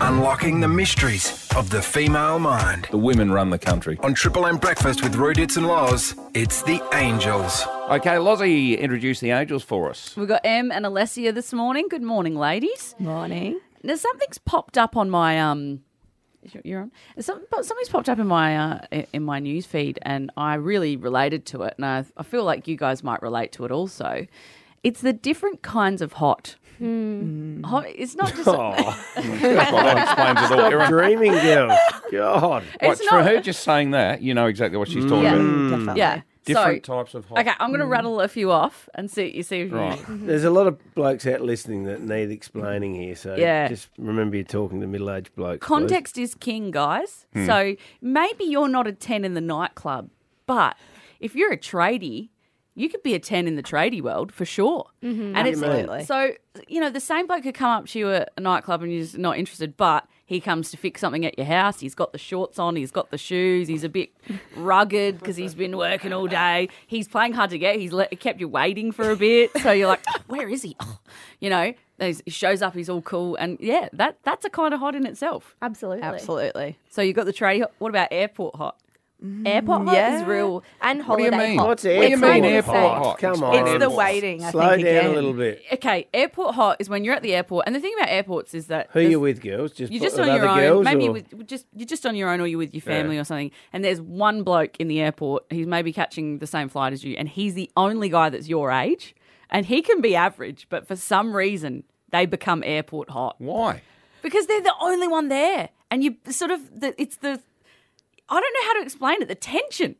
unlocking 0.00 0.60
the 0.60 0.68
mysteries 0.68 1.48
of 1.56 1.70
the 1.70 1.82
female 1.82 2.38
mind. 2.38 2.86
The 2.90 2.98
women 2.98 3.32
run 3.32 3.50
the 3.50 3.58
country. 3.58 3.98
On 4.02 4.14
Triple 4.14 4.46
M 4.46 4.58
Breakfast 4.58 5.02
with 5.02 5.16
Rudits 5.16 5.56
and 5.56 5.66
Loz, 5.66 6.14
it's 6.34 6.62
the 6.62 6.80
Angels. 6.94 7.66
Okay, 7.90 8.18
Lozzie 8.18 8.76
introduced 8.76 9.20
the 9.20 9.30
Angels 9.32 9.64
for 9.64 9.90
us. 9.90 10.16
We've 10.16 10.28
got 10.28 10.42
Em 10.44 10.70
and 10.70 10.84
Alessia 10.86 11.34
this 11.34 11.52
morning. 11.52 11.88
Good 11.88 12.02
morning, 12.02 12.36
ladies. 12.36 12.94
Morning. 13.00 13.60
Now 13.82 13.96
something's 13.96 14.38
popped 14.38 14.78
up 14.78 14.96
on 14.96 15.10
my 15.10 15.40
um. 15.40 15.80
You're 16.64 16.82
on. 16.82 16.92
Some, 17.20 17.42
but 17.50 17.64
something's 17.64 17.88
popped 17.88 18.08
up 18.08 18.18
in 18.18 18.26
my 18.26 18.56
uh, 18.56 18.78
in 19.12 19.22
my 19.22 19.38
news 19.38 19.66
feed, 19.66 19.98
and 20.02 20.30
I 20.36 20.54
really 20.54 20.96
related 20.96 21.46
to 21.46 21.62
it, 21.62 21.74
and 21.76 21.86
I, 21.86 22.04
I 22.16 22.22
feel 22.22 22.44
like 22.44 22.66
you 22.66 22.76
guys 22.76 23.02
might 23.04 23.22
relate 23.22 23.52
to 23.52 23.64
it 23.64 23.70
also. 23.70 24.26
It's 24.82 25.00
the 25.00 25.12
different 25.12 25.62
kinds 25.62 26.02
of 26.02 26.14
hot. 26.14 26.56
Hmm. 26.78 27.62
Hot. 27.62 27.84
It's 27.88 28.16
not 28.16 28.34
just. 28.34 28.48
Oh, 28.48 28.72
Well, 29.16 29.84
that 29.84 29.98
explains 29.98 30.38
it 30.40 30.42
all. 30.42 30.46
stop 30.48 30.72
Erin. 30.72 30.90
dreaming, 30.90 31.32
girls. 31.32 31.78
God. 32.10 32.64
What, 32.80 32.92
It's 32.92 33.04
for 33.06 33.16
not- 33.18 33.26
her 33.26 33.40
just 33.40 33.62
saying 33.62 33.92
that, 33.92 34.20
you 34.22 34.34
know 34.34 34.46
exactly 34.46 34.78
what 34.78 34.88
she's 34.88 35.04
hmm. 35.04 35.10
talking 35.10 35.24
Yeah, 35.24 35.34
about. 35.36 35.70
definitely. 35.70 35.98
yeah. 35.98 36.20
Different 36.44 36.84
so, 36.84 36.96
types 36.96 37.14
of 37.14 37.24
hot. 37.26 37.38
Okay, 37.38 37.52
I'm 37.60 37.70
going 37.70 37.80
to 37.80 37.86
rattle 37.86 38.20
a 38.20 38.26
few 38.28 38.50
off 38.50 38.88
and 38.94 39.10
see 39.10 39.34
you 39.34 39.42
see. 39.42 39.64
Right. 39.64 40.02
There's 40.08 40.44
a 40.44 40.50
lot 40.50 40.66
of 40.66 40.78
blokes 40.94 41.26
out 41.26 41.40
listening 41.40 41.84
that 41.84 42.02
need 42.02 42.30
explaining 42.30 42.94
here, 42.94 43.14
so 43.14 43.36
Yeah. 43.36 43.68
just 43.68 43.88
remember 43.98 44.36
you're 44.36 44.44
talking 44.44 44.80
to 44.80 44.86
middle-aged 44.86 45.34
blokes. 45.36 45.58
please. 45.64 45.68
Context 45.68 46.18
is 46.18 46.34
king, 46.34 46.70
guys. 46.72 47.26
Hmm. 47.32 47.46
So 47.46 47.76
maybe 48.00 48.44
you're 48.44 48.68
not 48.68 48.86
a 48.86 48.92
10 48.92 49.24
in 49.24 49.34
the 49.34 49.40
nightclub, 49.40 50.10
but 50.46 50.76
if 51.20 51.36
you're 51.36 51.52
a 51.52 51.56
tradie, 51.58 52.30
you 52.74 52.88
could 52.88 53.02
be 53.02 53.14
a 53.14 53.18
10 53.20 53.46
in 53.46 53.54
the 53.56 53.62
tradie 53.62 54.00
world 54.02 54.32
for 54.32 54.44
sure. 54.44 54.86
Mhm, 55.02 55.36
And 55.36 55.46
it's 55.46 55.62
absolutely. 55.62 56.04
so, 56.04 56.32
you 56.68 56.80
know, 56.80 56.90
the 56.90 57.00
same 57.00 57.26
bloke 57.26 57.42
could 57.44 57.54
come 57.54 57.70
up 57.70 57.86
to 57.88 57.98
you 57.98 58.10
at 58.10 58.32
a 58.36 58.40
nightclub 58.40 58.82
and 58.82 58.90
you're 58.92 59.02
just 59.02 59.18
not 59.18 59.38
interested, 59.38 59.76
but 59.76 60.06
he 60.32 60.40
comes 60.40 60.70
to 60.70 60.76
fix 60.76 61.00
something 61.00 61.24
at 61.24 61.38
your 61.38 61.46
house. 61.46 61.80
He's 61.80 61.94
got 61.94 62.12
the 62.12 62.18
shorts 62.18 62.58
on, 62.58 62.76
he's 62.76 62.90
got 62.90 63.10
the 63.10 63.18
shoes, 63.18 63.68
he's 63.68 63.84
a 63.84 63.88
bit 63.88 64.10
rugged 64.56 65.18
because 65.18 65.36
he's 65.36 65.54
been 65.54 65.76
working 65.76 66.12
all 66.12 66.26
day. 66.26 66.68
He's 66.86 67.08
playing 67.08 67.32
hard 67.34 67.50
to 67.50 67.58
get. 67.58 67.76
He's 67.76 67.92
let, 67.92 68.18
kept 68.20 68.40
you 68.40 68.48
waiting 68.48 68.92
for 68.92 69.10
a 69.10 69.16
bit. 69.16 69.50
So 69.60 69.72
you're 69.72 69.88
like, 69.88 70.04
where 70.26 70.48
is 70.48 70.62
he? 70.62 70.76
Oh, 70.80 70.98
you 71.40 71.50
know, 71.50 71.74
he 71.98 72.30
shows 72.30 72.62
up, 72.62 72.74
he's 72.74 72.88
all 72.88 73.02
cool. 73.02 73.36
And 73.36 73.58
yeah, 73.60 73.88
that 73.92 74.18
that's 74.24 74.44
a 74.44 74.50
kind 74.50 74.74
of 74.74 74.80
hot 74.80 74.94
in 74.94 75.06
itself. 75.06 75.56
Absolutely. 75.62 76.02
Absolutely. 76.02 76.78
So 76.90 77.02
you 77.02 77.12
got 77.12 77.26
the 77.26 77.32
tradie 77.32 77.60
hot. 77.60 77.72
What 77.78 77.90
about 77.90 78.08
airport 78.10 78.56
hot? 78.56 78.76
Mm-hmm. 79.22 79.46
Airport 79.46 79.82
hot 79.84 79.94
yeah. 79.94 80.20
is 80.20 80.24
real. 80.24 80.64
And 80.80 81.06
What 81.06 81.18
do 81.18 81.22
you 81.24 81.30
holiday 81.30 81.48
mean? 81.50 81.58
hot. 81.58 81.68
What's 81.68 81.84
What 81.84 81.90
do 81.90 81.96
you 81.96 82.02
airport 82.02 82.20
mean 82.32 82.44
airport 82.44 82.76
hot? 82.76 83.04
hot? 83.04 83.18
Come 83.18 83.44
on. 83.44 83.68
It's 83.68 83.84
the 83.84 83.90
waiting, 83.90 84.44
I 84.44 84.50
Slow 84.50 84.70
think, 84.70 84.84
down 84.84 84.96
again. 84.96 85.10
a 85.10 85.14
little 85.14 85.32
bit. 85.32 85.62
Okay, 85.74 86.08
airport 86.12 86.54
hot 86.56 86.76
is 86.80 86.88
when 86.88 87.04
you're 87.04 87.14
at 87.14 87.22
the 87.22 87.34
airport, 87.34 87.66
and 87.66 87.74
the 87.76 87.80
thing 87.80 87.94
about 87.98 88.08
airports 88.08 88.52
is 88.54 88.66
that 88.66 88.88
Who 88.92 88.98
there's- 89.00 89.10
you 89.12 89.20
with, 89.20 89.40
girls? 89.40 89.72
Just 89.72 89.92
You're 89.92 90.02
just 90.02 90.18
on 90.18 90.26
your 90.26 90.48
own. 90.48 90.58
girls, 90.58 90.84
maybe 90.84 91.06
or- 91.08 91.12
with 91.12 91.46
just 91.46 91.66
you're 91.76 91.86
just 91.86 92.04
on 92.04 92.16
your 92.16 92.30
own, 92.30 92.40
or 92.40 92.46
you're 92.46 92.58
with 92.58 92.74
your 92.74 92.82
Yeah. 92.84 92.98
family 93.02 93.16
or 93.18 93.24
something. 93.24 93.52
And 93.72 93.84
there's 93.84 94.00
one 94.00 94.42
bloke 94.42 94.76
in 94.80 94.88
the 94.88 95.00
airport. 95.00 95.44
He's 95.50 95.66
maybe 95.66 95.92
catching 95.92 96.38
the 96.38 96.46
same 96.46 96.68
flight 96.68 96.92
as 96.92 97.04
you, 97.04 97.14
and 97.16 97.28
he's 97.28 97.54
the 97.54 97.70
only 97.76 98.08
guy 98.08 98.28
that's 98.28 98.48
your 98.48 98.72
age. 98.72 99.14
And 99.50 99.66
he 99.66 99.82
can 99.82 100.00
be 100.00 100.16
average, 100.16 100.66
but 100.68 100.88
for 100.88 100.96
some 100.96 101.36
reason 101.36 101.84
they 102.10 102.26
become 102.26 102.62
airport 102.66 103.10
hot 103.10 103.36
Why? 103.38 103.82
because 104.22 104.46
they're 104.46 104.60
the 104.62 104.74
only 104.80 105.06
one 105.08 105.28
there, 105.28 105.68
and 105.90 106.02
you 106.02 106.16
sort 106.28 106.50
of 106.50 106.80
the, 106.80 106.94
it's 107.00 107.18
the 107.18 107.40
I 108.32 108.40
don't 108.40 108.54
know 108.54 108.66
how 108.66 108.72
to 108.74 108.82
explain 108.82 109.22
it. 109.22 109.28
The 109.28 109.34
tension. 109.34 109.96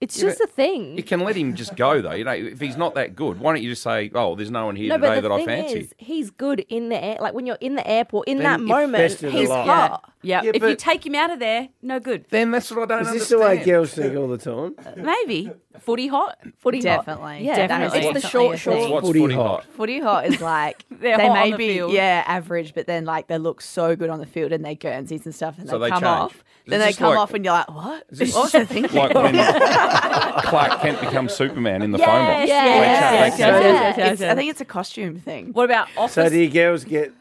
It's 0.00 0.18
Yeah, 0.20 0.28
just 0.30 0.40
a 0.40 0.46
thing. 0.46 0.96
You 0.96 1.02
can 1.04 1.20
let 1.20 1.36
him 1.36 1.54
just 1.54 1.76
go 1.76 2.02
though. 2.02 2.12
You 2.12 2.24
know, 2.24 2.32
if 2.32 2.60
he's 2.60 2.76
not 2.76 2.94
that 2.96 3.14
good, 3.14 3.38
why 3.38 3.54
don't 3.54 3.62
you 3.62 3.70
just 3.70 3.82
say, 3.82 4.10
"Oh, 4.14 4.34
there's 4.34 4.50
no 4.50 4.66
one 4.66 4.76
here 4.76 4.88
no, 4.88 4.96
today 4.96 5.08
but 5.08 5.20
the 5.22 5.28
that 5.28 5.34
I 5.34 5.36
thing 5.38 5.46
fancy." 5.46 5.78
is, 5.80 5.94
he's 5.98 6.30
good 6.30 6.60
in 6.68 6.88
the 6.88 7.02
air. 7.02 7.16
Like 7.20 7.32
when 7.32 7.46
you're 7.46 7.58
in 7.60 7.76
the 7.76 7.86
airport, 7.88 8.26
in 8.28 8.38
Then 8.38 8.44
that 8.44 8.60
moment, 8.60 8.92
bested 8.94 9.32
he's 9.32 9.48
lot. 9.48 9.66
hot. 9.66 10.12
Yeah, 10.24 10.42
Yeah, 10.42 10.48
if 10.50 10.54
you 10.56 10.60
but- 10.60 10.78
take 10.78 11.04
him 11.06 11.14
out 11.14 11.30
of 11.30 11.38
there, 11.38 11.68
no 11.82 12.00
good. 12.00 12.24
Then 12.30 12.50
that's 12.50 12.70
what 12.70 12.82
I 12.82 12.86
don't 12.86 13.02
Is 13.02 13.12
this 13.12 13.32
understand. 13.32 13.40
the 13.40 13.44
way 13.58 13.64
girls 13.64 13.94
think 13.94 14.16
all 14.16 14.28
the 14.28 14.38
time? 14.38 14.74
Uh, 14.84 14.92
maybe 14.96 15.50
footy 15.80 16.06
hot. 16.08 16.38
Footy 16.58 16.78
hot. 16.78 17.04
Definitely, 17.06 17.34
hot. 17.34 17.42
Yeah, 17.42 17.66
definitely. 17.66 17.98
It's 17.98 18.06
the 18.08 18.20
Definitely 18.20 18.30
short 18.30 18.54
a 18.54 18.58
shorts. 18.58 18.78
thing. 18.82 18.90
What's 18.92 19.06
Footy 19.06 19.18
footy 19.20 19.34
hot? 19.34 19.46
hot? 19.46 19.64
Footy 19.76 20.00
hot 20.00 20.26
is 20.26 20.40
like 20.56 20.84
They're 20.90 21.16
they 21.18 21.26
hot 21.28 21.34
may 21.34 21.42
on 21.44 21.50
the 21.52 21.56
be 21.56 21.68
field. 21.74 21.92
yeah 21.92 22.24
average, 22.26 22.74
but 22.74 22.86
then 22.86 23.04
like 23.04 23.26
they 23.28 23.38
look 23.38 23.60
so 23.60 23.94
good 23.94 24.10
on 24.10 24.18
the 24.18 24.26
field 24.26 24.52
and 24.52 24.64
they 24.64 24.74
Guernseys 24.74 25.24
and 25.26 25.34
stuff, 25.34 25.58
and 25.58 25.68
So 25.68 25.78
they, 25.78 25.86
they 25.86 25.90
come 25.90 26.00
change. 26.02 26.06
off. 26.06 26.44
Then 26.66 26.80
they 26.80 26.86
this 26.86 26.96
come 26.96 27.10
like- 27.10 27.18
off, 27.18 27.34
and 27.34 27.44
you're 27.44 27.52
like, 27.52 27.70
what? 27.70 28.04
Is 28.10 28.18
this 28.20 28.34
What 28.34 28.44
was 28.44 28.54
I 28.54 28.64
thinking? 28.64 28.96
like 28.98 29.14
when 29.14 29.34
Clark 30.44 30.80
Kent 30.80 31.00
becomes 31.00 31.34
Superman 31.34 31.82
in 31.82 31.90
the 31.92 31.98
phone 31.98 32.06
box? 32.06 32.48
Yes, 32.48 32.48
yes, 32.48 32.48
yes, 32.48 33.38
yes, 33.38 33.38
yes, 33.38 33.38
yes, 33.38 33.62
yes, 33.62 33.98
It's- 33.98 34.20
yes. 34.20 34.30
I 34.32 34.34
think 34.34 34.50
it's 34.50 34.60
a 34.60 34.64
costume 34.64 35.18
thing. 35.18 35.52
What 35.52 35.64
about 35.66 35.88
office? 35.96 36.14
So 36.14 36.28
do 36.30 36.38
you 36.38 36.48
girls 36.50 36.84
get 36.84 37.12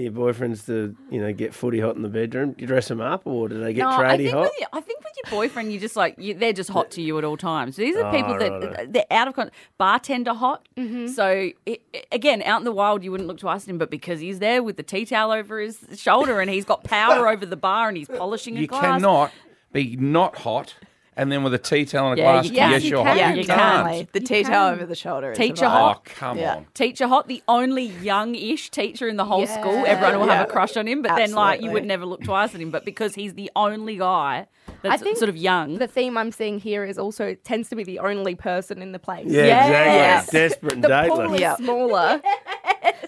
your 0.00 0.12
boyfriends 0.12 0.64
to 0.66 0.96
you 1.10 1.20
know 1.20 1.32
get 1.32 1.52
footy 1.54 1.80
hot 1.80 1.96
in 1.96 2.02
the 2.02 2.08
bedroom? 2.08 2.52
Do 2.52 2.60
you 2.62 2.66
dress 2.66 2.88
them 2.88 3.00
up, 3.00 3.26
or 3.26 3.48
do 3.48 3.58
they 3.60 3.72
get 3.74 3.82
no, 3.82 3.90
I 3.90 3.94
tradie 4.16 4.16
think, 4.18 4.30
hot? 4.32 4.40
with 4.42 4.52
your, 4.60 4.68
I 4.72 4.80
think 4.80 5.00
with 5.04 5.12
your 5.24 5.30
boyfriend, 5.30 5.72
you 5.72 5.78
just 5.80 5.96
like 5.96 6.14
you, 6.18 6.34
they're 6.34 6.52
just 6.52 6.70
hot 6.70 6.90
to 6.92 7.02
you 7.02 7.18
at 7.18 7.24
all 7.24 7.36
times. 7.36 7.76
These 7.76 7.96
are 7.96 8.06
Oh, 8.06 8.10
people 8.10 8.38
that 8.38 8.50
righto. 8.52 8.86
they're 8.90 9.04
out 9.10 9.28
of 9.28 9.34
con- 9.34 9.50
bartender 9.78 10.34
hot. 10.34 10.66
Mm-hmm. 10.76 11.08
So 11.08 11.50
it, 11.66 11.82
again, 12.10 12.42
out 12.42 12.60
in 12.60 12.64
the 12.64 12.72
wild, 12.72 13.04
you 13.04 13.10
wouldn't 13.10 13.28
look 13.28 13.38
twice 13.38 13.64
at 13.64 13.68
him, 13.68 13.78
but 13.78 13.90
because 13.90 14.20
he's 14.20 14.38
there 14.38 14.62
with 14.62 14.76
the 14.76 14.82
tea 14.82 15.04
towel 15.04 15.30
over 15.32 15.60
his 15.60 15.78
shoulder 15.96 16.40
and 16.40 16.50
he's 16.50 16.64
got 16.64 16.84
power 16.84 17.28
over 17.32 17.44
the 17.44 17.56
bar 17.56 17.88
and 17.88 17.96
he's 17.96 18.08
polishing 18.08 18.56
a 18.56 18.60
You 18.62 18.66
glass. 18.66 18.82
cannot 18.82 19.32
be 19.72 19.96
not 19.96 20.36
hot 20.38 20.74
and 21.16 21.30
then 21.30 21.42
with 21.42 21.52
a 21.54 21.58
tea 21.58 21.84
towel 21.84 22.10
and 22.12 22.18
a 22.18 22.22
Yeah, 22.22 22.32
glass. 22.32 22.44
you 22.46 22.50
can. 22.52 22.70
yes, 22.70 22.82
You 22.84 22.90
you're 22.90 23.04
hot. 23.04 23.16
Yeah, 23.16 23.30
You 23.34 23.40
you 23.40 23.46
can't. 23.46 23.88
can. 23.88 24.08
The 24.12 24.20
tea 24.20 24.42
towel 24.44 24.72
over 24.72 24.86
the 24.86 24.94
shoulder. 24.94 25.34
Teacher 25.34 25.66
vibe. 25.66 25.70
hot. 25.70 26.02
Oh, 26.06 26.12
come 26.14 26.38
Yeah. 26.38 26.56
on. 26.56 26.66
Teacher 26.74 27.06
hot, 27.08 27.28
the 27.28 27.42
only 27.48 27.84
young-ish 27.84 28.70
teacher 28.70 29.08
in 29.08 29.16
the 29.16 29.24
whole 29.24 29.40
Yeah. 29.42 29.60
school. 29.60 29.84
Everyone 29.86 30.20
will 30.20 30.28
have 30.28 30.48
a 30.48 30.50
crush 30.50 30.76
on 30.76 30.86
him, 30.88 31.02
but 31.02 31.16
then 31.16 31.32
like 31.32 31.60
you 31.62 31.70
would 31.70 31.84
never 31.84 32.06
look 32.06 32.22
twice 32.24 32.54
at 32.54 32.60
him. 32.60 32.70
But 32.70 32.84
because 32.84 33.14
he's 33.14 33.34
the 33.34 33.50
only 33.56 33.96
guy 33.98 34.46
I 34.68 34.88
that's 34.88 35.02
think 35.02 35.18
sort 35.18 35.28
of 35.28 35.36
young, 35.36 35.78
The 35.78 35.86
theme 35.86 36.16
I'm 36.16 36.32
seeing 36.32 36.58
here 36.58 36.84
is 36.84 36.98
also 36.98 37.26
it 37.26 37.44
tends 37.44 37.68
to 37.70 37.76
be 37.76 37.84
the 37.84 37.98
only 37.98 38.34
person 38.34 38.80
in 38.80 38.92
the 38.92 38.98
place. 38.98 39.26
Yeah, 39.28 39.44
Yes. 39.46 40.24
exactly. 40.28 40.40
Desperate 40.40 40.72
and 40.74 40.84
The 40.84 40.88
dateless. 40.88 41.26
pool 41.26 41.34
is 41.34 41.40
Yeah. 41.40 41.56
smaller. 41.56 42.20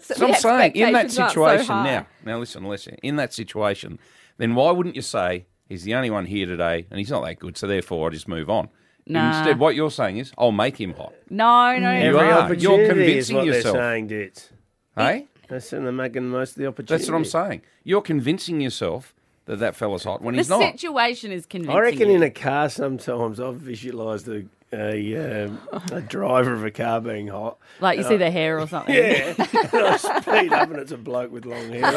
So 0.03 0.27
I'm 0.27 0.35
saying, 0.35 0.73
in 0.75 0.93
that 0.93 1.07
expectations 1.07 1.19
aren't 1.19 1.33
so 1.33 1.57
situation 1.59 1.85
now, 1.85 2.07
now 2.25 2.39
listen, 2.39 2.65
listen, 2.65 2.97
in 3.03 3.17
that 3.17 3.33
situation, 3.33 3.99
then 4.37 4.55
why 4.55 4.71
wouldn't 4.71 4.97
you 4.97 5.03
say 5.03 5.47
he's 5.69 5.85
the 5.85 5.95
only 5.95 6.11
one 6.11 6.27
here 6.27 6.47
today 6.47 6.87
and 6.91 6.99
he's 6.99 7.11
not 7.11 7.25
that 7.25 7.39
good, 7.39 7.57
so 7.57 7.67
therefore 7.67 8.09
I 8.09 8.13
just 8.13 8.29
move 8.29 8.49
on? 8.51 8.69
Nah. 9.07 9.39
Instead, 9.39 9.59
what 9.59 9.75
you're 9.75 9.91
saying 9.91 10.17
is, 10.19 10.33
I'll 10.39 10.51
make 10.53 10.81
him 10.81 10.95
hot. 10.95 11.13
no, 11.29 11.79
no, 11.79 11.91
You 11.93 12.07
Every 12.07 12.21
are. 12.21 12.55
You're 12.55 12.73
opportunity 12.73 13.19
is 13.19 13.29
convincing 13.29 13.37
what 13.37 13.47
yourself. 13.47 13.75
they're 13.75 13.83
saying, 13.93 14.07
Ditts. 14.07 14.51
Hey? 14.97 15.27
They're 15.49 15.61
saying 15.61 15.83
they're 15.83 15.93
making 15.93 16.31
the 16.31 16.39
most 16.39 16.53
of 16.53 16.57
the 16.57 16.67
opportunity. 16.67 16.95
That's 17.03 17.11
what 17.11 17.17
I'm 17.17 17.25
saying. 17.27 17.63
You're 17.83 18.01
convincing 18.01 18.63
yourself 18.63 19.15
that 19.45 19.59
that 19.59 19.77
fella's 19.77 20.05
hot 20.05 20.23
when 20.23 20.35
the 20.35 20.39
he's 20.41 20.49
not. 20.49 20.61
The 20.61 20.71
situation 20.73 21.33
is 21.33 21.45
convincing. 21.45 21.77
I 21.77 21.81
reckon 21.81 22.09
you. 22.09 22.17
in 22.17 22.23
a 22.23 22.31
car 22.31 22.71
sometimes 22.71 23.39
I've 23.39 23.57
visualised 23.57 24.27
a 24.29 24.45
a, 24.73 25.45
um, 25.45 25.59
a 25.93 26.01
driver 26.01 26.53
of 26.53 26.65
a 26.65 26.71
car 26.71 27.01
being 27.01 27.29
hot. 27.29 27.59
like 27.81 27.97
you 27.99 28.05
And 28.05 28.09
see 28.09 28.15
I- 28.15 28.19
the 28.19 28.31
hair 28.31 28.59
or 28.59 28.67
something. 28.67 28.95
Yeah, 28.95 29.35
and 29.39 29.87
I 29.87 29.97
speed 29.97 30.53
up 30.53 30.71
and 30.71 30.79
it's 30.81 30.91
a 30.93 30.97
bloke 30.97 31.31
with 31.31 31.45
long 31.47 31.71
hair. 31.71 31.83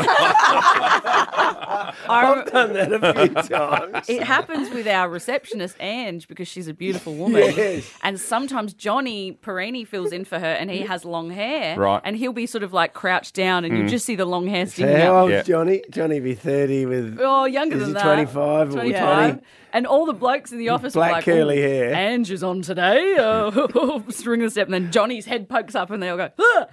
I 0.87 1.93
I've 2.07 2.51
done 2.51 2.73
that 2.73 2.91
a 2.93 3.13
few 3.13 3.33
times. 3.57 4.09
It 4.09 4.23
happens 4.23 4.69
with 4.69 4.87
our 4.87 5.09
receptionist 5.09 5.75
Ange 5.79 6.27
because 6.27 6.47
she's 6.47 6.67
a 6.67 6.73
beautiful 6.73 7.15
woman. 7.15 7.41
Yes. 7.41 7.91
And 8.03 8.19
sometimes 8.19 8.73
Johnny 8.73 9.31
Perini 9.33 9.83
fills 9.83 10.11
in 10.11 10.25
for 10.25 10.39
her 10.39 10.45
and 10.45 10.69
he 10.69 10.81
has 10.81 11.05
long 11.05 11.29
hair. 11.31 11.77
Right. 11.79 12.01
And 12.03 12.15
he'll 12.15 12.33
be 12.33 12.45
sort 12.45 12.63
of 12.63 12.73
like 12.73 12.93
crouched 12.93 13.33
down 13.35 13.65
and 13.65 13.77
you 13.77 13.83
Mm. 13.85 13.89
just 13.89 14.05
see 14.05 14.15
the 14.15 14.25
long 14.25 14.47
hair 14.47 14.65
So 14.65 14.71
sticking 14.73 14.95
how 14.97 15.13
out. 15.15 15.21
old's 15.23 15.31
Yeah. 15.33 15.41
Johnny? 15.43 15.81
Johnny 15.89 16.19
be 16.19 16.33
30 16.35 16.85
with 16.85 17.17
Oh, 17.21 17.45
younger 17.45 17.75
Is 17.75 17.81
than 17.81 17.89
he 17.89 17.93
that. 17.93 18.03
25 18.03 18.69
or 18.69 18.71
25. 18.73 19.29
20? 19.33 19.45
And 19.77 19.85
all 19.85 20.07
the 20.07 20.13
blokes 20.13 20.51
in 20.51 20.57
the 20.57 20.69
office 20.69 20.93
Black 20.93 21.09
were 21.09 21.15
like, 21.17 21.25
curly 21.25 21.59
"Ooh, 21.63 21.67
hair." 21.69 21.93
Ange 21.93 22.31
is 22.31 22.41
on 22.41 22.63
today. 22.63 23.15
Uh, 23.15 24.01
string 24.09 24.39
the 24.41 24.49
step. 24.49 24.65
And 24.65 24.73
then 24.73 24.91
Johnny's 24.91 25.25
head 25.27 25.47
pokes 25.47 25.75
up 25.75 25.91
and 25.91 26.01
they 26.01 26.09
all 26.09 26.17
go, 26.17 26.31
"Ah!" 26.39 26.65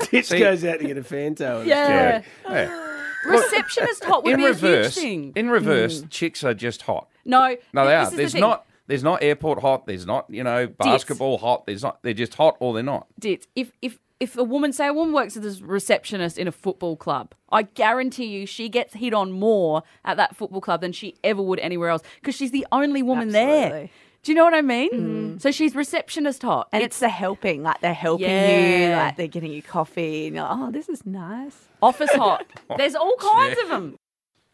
Tits 0.00 0.28
goes 0.32 0.62
out 0.62 0.80
to 0.80 0.86
get 0.86 0.98
a 0.98 1.00
Fanto. 1.02 1.64
yeah. 1.64 2.20
Yeah. 2.44 2.88
Receptionist 3.24 4.04
hot 4.04 4.24
would 4.24 4.34
in 4.34 4.40
be 4.40 4.44
reverse, 4.46 4.96
a 4.96 5.00
huge 5.00 5.08
thing. 5.10 5.32
in 5.36 5.48
reverse, 5.48 6.02
chicks 6.10 6.44
are 6.44 6.52
just 6.54 6.82
hot. 6.82 7.08
No, 7.24 7.56
No, 7.72 7.86
they 7.86 7.92
this 7.92 7.96
are. 7.96 8.02
is 8.02 8.10
the 8.10 8.16
There's 8.16 8.32
thing. 8.32 8.40
not. 8.42 8.66
There's 8.88 9.02
not 9.04 9.22
airport 9.22 9.60
hot. 9.60 9.86
There's 9.86 10.04
not 10.04 10.26
you 10.28 10.44
know 10.44 10.66
basketball 10.66 11.38
hot. 11.38 11.64
There's 11.66 11.82
not. 11.82 12.02
They're 12.02 12.12
just 12.12 12.34
hot 12.34 12.56
or 12.60 12.74
they're 12.74 12.82
not. 12.82 13.06
Ditts. 13.18 13.46
If 13.56 13.72
if 13.80 13.98
if 14.22 14.36
a 14.36 14.44
woman 14.44 14.72
say 14.72 14.86
a 14.86 14.92
woman 14.92 15.12
works 15.12 15.36
as 15.36 15.60
a 15.60 15.64
receptionist 15.64 16.38
in 16.38 16.46
a 16.46 16.52
football 16.52 16.96
club, 16.96 17.34
I 17.50 17.62
guarantee 17.62 18.26
you 18.26 18.46
she 18.46 18.68
gets 18.68 18.94
hit 18.94 19.12
on 19.12 19.32
more 19.32 19.82
at 20.04 20.16
that 20.16 20.36
football 20.36 20.60
club 20.60 20.80
than 20.80 20.92
she 20.92 21.16
ever 21.24 21.42
would 21.42 21.58
anywhere 21.58 21.88
else 21.88 22.02
because 22.20 22.36
she's 22.36 22.52
the 22.52 22.64
only 22.70 23.02
woman 23.02 23.30
there. 23.30 23.90
Do 24.22 24.30
you 24.30 24.36
know 24.36 24.44
what 24.44 24.54
I 24.54 24.62
mean? 24.62 24.90
Mm-hmm. 24.92 25.38
So 25.38 25.50
she's 25.50 25.74
receptionist 25.74 26.42
hot. 26.42 26.68
And 26.72 26.84
it's 26.84 27.00
the 27.00 27.08
helping, 27.08 27.64
like 27.64 27.80
they're 27.80 27.92
helping 27.92 28.30
you, 28.30 28.90
like 28.90 29.16
they're 29.16 29.26
getting 29.26 29.50
you 29.50 29.60
coffee, 29.60 30.28
and 30.28 30.36
you're 30.36 30.44
like, 30.44 30.56
oh, 30.56 30.70
this 30.70 30.88
is 30.88 31.04
nice. 31.04 31.56
office 31.82 32.12
hot. 32.12 32.46
There's 32.76 32.94
all 32.94 33.16
kinds 33.16 33.58
of 33.60 33.68
them. 33.70 33.96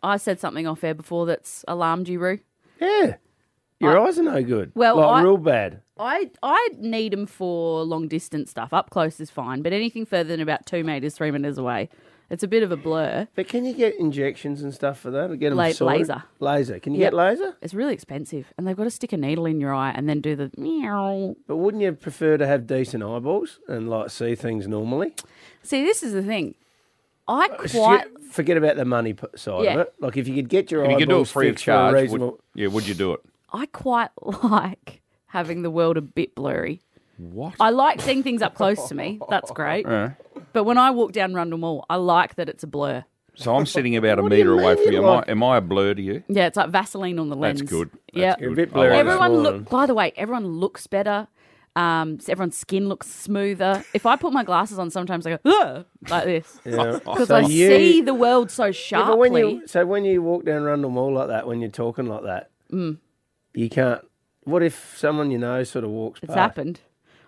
I 0.02 0.16
said 0.16 0.40
something 0.40 0.66
off 0.66 0.83
air 0.83 0.94
before 0.94 1.26
that's 1.26 1.62
alarmed 1.68 2.09
you, 2.09 2.18
Roo. 2.18 2.38
Yeah. 2.81 3.16
Your 3.81 3.98
eyes 3.98 4.18
are 4.18 4.22
no 4.22 4.42
good. 4.42 4.72
Well, 4.74 4.96
like 4.96 5.07
I- 5.07 5.22
real 5.22 5.37
bad. 5.37 5.83
I 5.98 6.30
I 6.42 6.68
need 6.78 7.12
them 7.12 7.26
for 7.26 7.82
long 7.84 8.08
distance 8.08 8.50
stuff. 8.50 8.72
Up 8.72 8.90
close 8.90 9.20
is 9.20 9.30
fine, 9.30 9.62
but 9.62 9.72
anything 9.72 10.06
further 10.06 10.28
than 10.28 10.40
about 10.40 10.66
two 10.66 10.84
meters, 10.84 11.14
three 11.16 11.30
meters 11.30 11.58
away, 11.58 11.88
it's 12.30 12.42
a 12.42 12.48
bit 12.48 12.62
of 12.62 12.70
a 12.70 12.76
blur. 12.76 13.26
But 13.34 13.48
can 13.48 13.64
you 13.64 13.72
get 13.74 13.98
injections 13.98 14.62
and 14.62 14.74
stuff 14.74 15.00
for 15.00 15.11
that? 15.11 15.30
Or 15.30 15.37
get 15.37 15.48
them 15.50 15.58
La- 15.58 15.70
sorted? 15.72 15.98
laser. 16.00 16.24
Laser. 16.40 16.78
Can 16.78 16.94
you 16.94 17.00
Yep. 17.00 17.12
get 17.12 17.16
laser? 17.16 17.56
It's 17.62 17.74
really 17.74 17.94
expensive, 17.94 18.52
and 18.58 18.66
they've 18.66 18.76
got 18.76 18.84
to 18.84 18.90
stick 18.90 19.12
a 19.12 19.16
needle 19.16 19.46
in 19.46 19.61
your 19.61 19.72
eye 19.74 19.90
and 19.90 20.08
then 20.08 20.20
do 20.20 20.37
the 20.37 20.50
meow. 20.56 21.37
But 21.46 21.56
wouldn't 21.56 21.82
you 21.82 21.92
prefer 21.92 22.37
to 22.37 22.46
have 22.46 22.66
decent 22.66 23.02
eyeballs 23.02 23.58
and 23.68 23.88
like 23.88 24.11
see 24.11 24.34
things 24.34 24.68
normally? 24.68 25.14
See, 25.62 25.82
this 25.82 26.02
is 26.02 26.12
the 26.12 26.22
thing. 26.22 26.54
I 27.26 27.48
Forget- 27.48 27.70
quite 27.72 28.04
Forget 28.30 28.56
about 28.58 28.76
the 28.76 28.84
money 28.84 29.14
p- 29.14 29.26
side 29.37 29.64
Yeah. 29.64 29.74
of 29.74 29.80
it. 29.80 29.94
Like 30.00 30.16
if 30.18 30.28
you 30.28 30.34
could 30.34 30.48
get 30.50 30.70
your 30.70 30.84
If 30.84 30.90
you 30.90 30.96
eyeballs 30.96 31.00
could 31.00 31.08
do 31.08 31.20
it 31.20 31.28
free 31.28 31.48
of 31.48 31.52
fixed 31.54 31.64
for 31.64 31.70
a 31.70 31.74
charge, 31.74 31.94
reasonable. 31.94 32.26
would, 32.32 32.40
yeah, 32.54 32.66
would 32.68 32.87
you 32.88 32.94
do 32.94 33.12
it? 33.14 33.20
I 33.52 33.64
quite 33.66 34.11
like 34.22 34.97
having 35.28 35.62
the 35.62 35.70
world 35.70 35.96
a 35.96 36.00
bit 36.02 36.34
blurry. 36.34 36.80
What? 37.16 37.54
I 37.58 37.70
like 37.70 38.00
seeing 38.00 38.22
things 38.22 38.42
up 38.42 38.54
close 38.54 38.88
to 38.88 38.94
me. 38.94 39.18
That's 39.30 39.50
great. 39.60 39.86
Uh, 39.86 40.10
But 40.52 40.64
when 40.64 40.78
I 40.78 40.90
walk 40.90 41.12
down 41.12 41.34
Rundle 41.34 41.58
Mall, 41.58 41.84
I 41.90 41.96
like 41.96 42.34
that 42.36 42.48
it's 42.48 42.62
a 42.62 42.66
blur. 42.66 43.04
so 43.34 43.56
I'm 43.56 43.66
sitting 43.66 43.96
about 43.96 44.18
a 44.18 44.22
What 44.24 44.30
do 44.30 44.36
you 44.36 44.44
metre 44.44 44.52
away 44.54 44.74
mean 44.74 44.84
from 44.84 44.92
you 44.92 45.00
you. 45.00 45.08
Am 45.08 45.24
I, 45.28 45.30
am 45.30 45.42
I 45.42 45.56
a 45.56 45.60
blur 45.60 45.94
to 45.94 46.02
you? 46.02 46.22
Yeah, 46.28 46.46
it's 46.46 46.56
like 46.56 46.70
Vaseline 46.70 47.18
on 47.18 47.28
the 47.28 47.36
lens. 47.36 47.60
That's 47.60 47.70
good. 47.70 47.90
Yeah, 48.12 48.34
You're 48.38 48.50
a 48.52 48.54
good. 48.54 48.56
bit 48.68 48.72
blurry 48.72 48.94
I 48.94 49.02
like 49.02 49.06
this 49.06 49.14
everyone 49.14 49.42
look. 49.42 49.68
By 49.70 49.86
the 49.86 49.94
way, 49.94 50.12
everyone 50.16 50.46
looks 50.46 50.86
better. 50.86 51.26
Um, 51.76 52.18
so 52.18 52.32
everyone's 52.32 52.56
skin 52.56 52.88
looks 52.88 53.06
smoother. 53.08 53.84
If 53.94 54.04
I 54.06 54.16
put 54.16 54.32
my 54.32 54.42
glasses 54.42 54.78
on, 54.80 54.90
sometimes 54.90 55.26
I 55.26 55.36
go 55.36 55.38
"Ugh," 55.44 55.84
like 56.08 56.24
this 56.24 56.60
Yeah. 56.64 56.98
because 57.04 57.28
So 57.28 57.36
I 57.36 57.40
you- 57.42 57.68
see 57.68 58.00
the 58.02 58.14
world 58.14 58.50
so 58.50 58.66
Yeah, 58.66 58.70
sharply. 58.72 59.10
but 59.12 59.18
when 59.18 59.32
you 59.34 59.66
so 59.66 59.86
when 59.86 60.04
you 60.04 60.20
walk 60.22 60.44
down 60.44 60.62
Rundle 60.64 60.90
Mall 60.90 61.12
like 61.12 61.28
that, 61.28 61.46
when 61.46 61.60
you're 61.60 61.70
talking 61.70 62.06
like 62.06 62.24
that, 62.24 62.50
Mm. 62.72 62.98
you 63.54 63.68
can't. 63.68 64.00
What 64.48 64.62
if 64.62 64.94
someone 64.96 65.30
you 65.30 65.38
know 65.38 65.62
sort 65.64 65.84
of 65.84 65.90
walks 65.90 66.20
it's 66.22 66.28
past? 66.28 66.38
happened. 66.38 66.80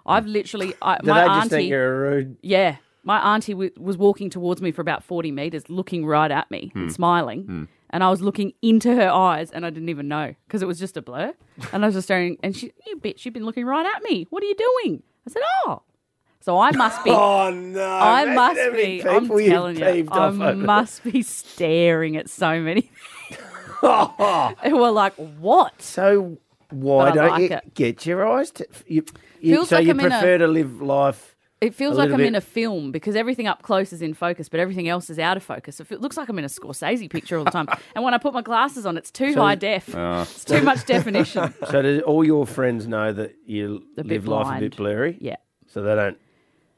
I've 0.06 0.26
literally. 0.26 0.74
I, 0.82 0.98
Do 0.98 1.08
my 1.08 1.20
they 1.20 1.26
just 1.26 1.36
auntie. 1.42 1.48
think 1.56 1.70
you're 1.70 2.06
a 2.08 2.10
rude? 2.16 2.36
Yeah, 2.42 2.76
my 3.04 3.34
auntie 3.34 3.52
w- 3.52 3.70
was 3.78 3.96
walking 3.98 4.30
towards 4.30 4.60
me 4.62 4.72
for 4.72 4.80
about 4.80 5.04
forty 5.04 5.30
meters, 5.30 5.68
looking 5.68 6.06
right 6.06 6.30
at 6.30 6.50
me 6.50 6.70
Hmm. 6.72 6.78
and 6.82 6.92
smiling. 6.92 7.68
And 7.92 8.04
I 8.04 8.08
was 8.10 8.22
looking 8.22 8.52
into 8.62 8.94
her 8.94 9.10
eyes, 9.10 9.50
and 9.50 9.66
I 9.66 9.70
didn't 9.70 9.88
even 9.88 10.06
know 10.06 10.34
because 10.46 10.62
it 10.62 10.66
was 10.66 10.78
just 10.78 10.96
a 10.96 11.02
blur. 11.02 11.34
And 11.72 11.84
I 11.84 11.88
was 11.88 11.94
just 11.96 12.06
staring, 12.06 12.38
and 12.42 12.56
she, 12.56 12.72
you 12.86 12.96
bitch, 12.96 13.24
you've 13.24 13.34
been 13.34 13.44
looking 13.44 13.66
right 13.66 13.84
at 13.84 14.02
me. 14.04 14.26
What 14.30 14.42
are 14.42 14.46
you 14.46 14.54
doing? 14.54 15.02
I 15.26 15.30
said, 15.30 15.42
oh. 15.66 15.82
So 16.40 16.58
I 16.58 16.70
must 16.70 17.04
be. 17.04 17.10
Oh 17.14 17.50
no! 17.50 17.82
I 17.84 18.22
imagine 18.22 18.34
must 18.36 18.60
how 18.60 18.70
many 18.70 19.02
be. 19.02 19.08
I'm 19.08 19.22
people 19.22 19.40
you've 19.40 19.52
telling 19.52 19.76
you, 19.76 19.84
peeved 19.84 20.08
I 20.12 20.18
off 20.18 20.34
over 20.40 20.54
must 20.56 21.04
be 21.04 21.20
staring 21.22 22.16
at 22.16 22.30
so 22.30 22.60
many. 22.60 22.90
that. 23.82 24.56
who 24.64 24.82
are 24.82 24.90
like, 24.92 25.14
what? 25.14 25.80
so 25.82 26.38
why 26.72 27.10
don't 27.10 27.28
like 27.30 27.50
you 27.50 27.56
it. 27.56 27.74
get 27.74 28.06
your 28.06 28.26
eyes? 28.26 28.50
To, 28.52 28.66
you, 28.86 29.04
you, 29.40 29.64
so 29.64 29.76
like 29.76 29.84
you 29.86 29.90
I'm 29.92 30.00
in 30.00 30.06
a- 30.06 30.10
prefer 30.10 30.38
to 30.38 30.46
live 30.46 30.80
life? 30.82 31.36
It 31.60 31.74
feels 31.74 31.98
like 31.98 32.10
I'm 32.10 32.16
bit- 32.16 32.28
in 32.28 32.34
a 32.34 32.40
film 32.40 32.90
because 32.90 33.14
everything 33.14 33.46
up 33.46 33.60
close 33.62 33.92
is 33.92 34.00
in 34.00 34.14
focus, 34.14 34.48
but 34.48 34.60
everything 34.60 34.88
else 34.88 35.10
is 35.10 35.18
out 35.18 35.36
of 35.36 35.42
focus. 35.42 35.78
It 35.78 36.00
looks 36.00 36.16
like 36.16 36.30
I'm 36.30 36.38
in 36.38 36.44
a 36.46 36.48
Scorsese 36.48 37.10
picture 37.10 37.36
all 37.36 37.44
the 37.44 37.50
time. 37.50 37.68
and 37.94 38.02
when 38.02 38.14
I 38.14 38.18
put 38.18 38.32
my 38.32 38.40
glasses 38.40 38.86
on, 38.86 38.96
it's 38.96 39.10
too 39.10 39.34
So- 39.34 39.42
high 39.42 39.56
def. 39.56 39.94
Uh, 39.94 40.24
It's 40.26 40.44
too 40.46 40.62
much 40.62 40.86
definition. 40.86 41.52
So 41.70 41.82
do 41.82 42.00
all 42.06 42.24
your 42.24 42.46
friends 42.46 42.86
know 42.88 43.12
that 43.12 43.34
you 43.44 43.84
A 43.98 44.02
live 44.04 44.26
life 44.26 44.56
a 44.56 44.60
bit 44.60 44.76
blurry? 44.76 45.18
Yeah. 45.20 45.36
So 45.66 45.82
they 45.82 45.94
don't 45.94 46.16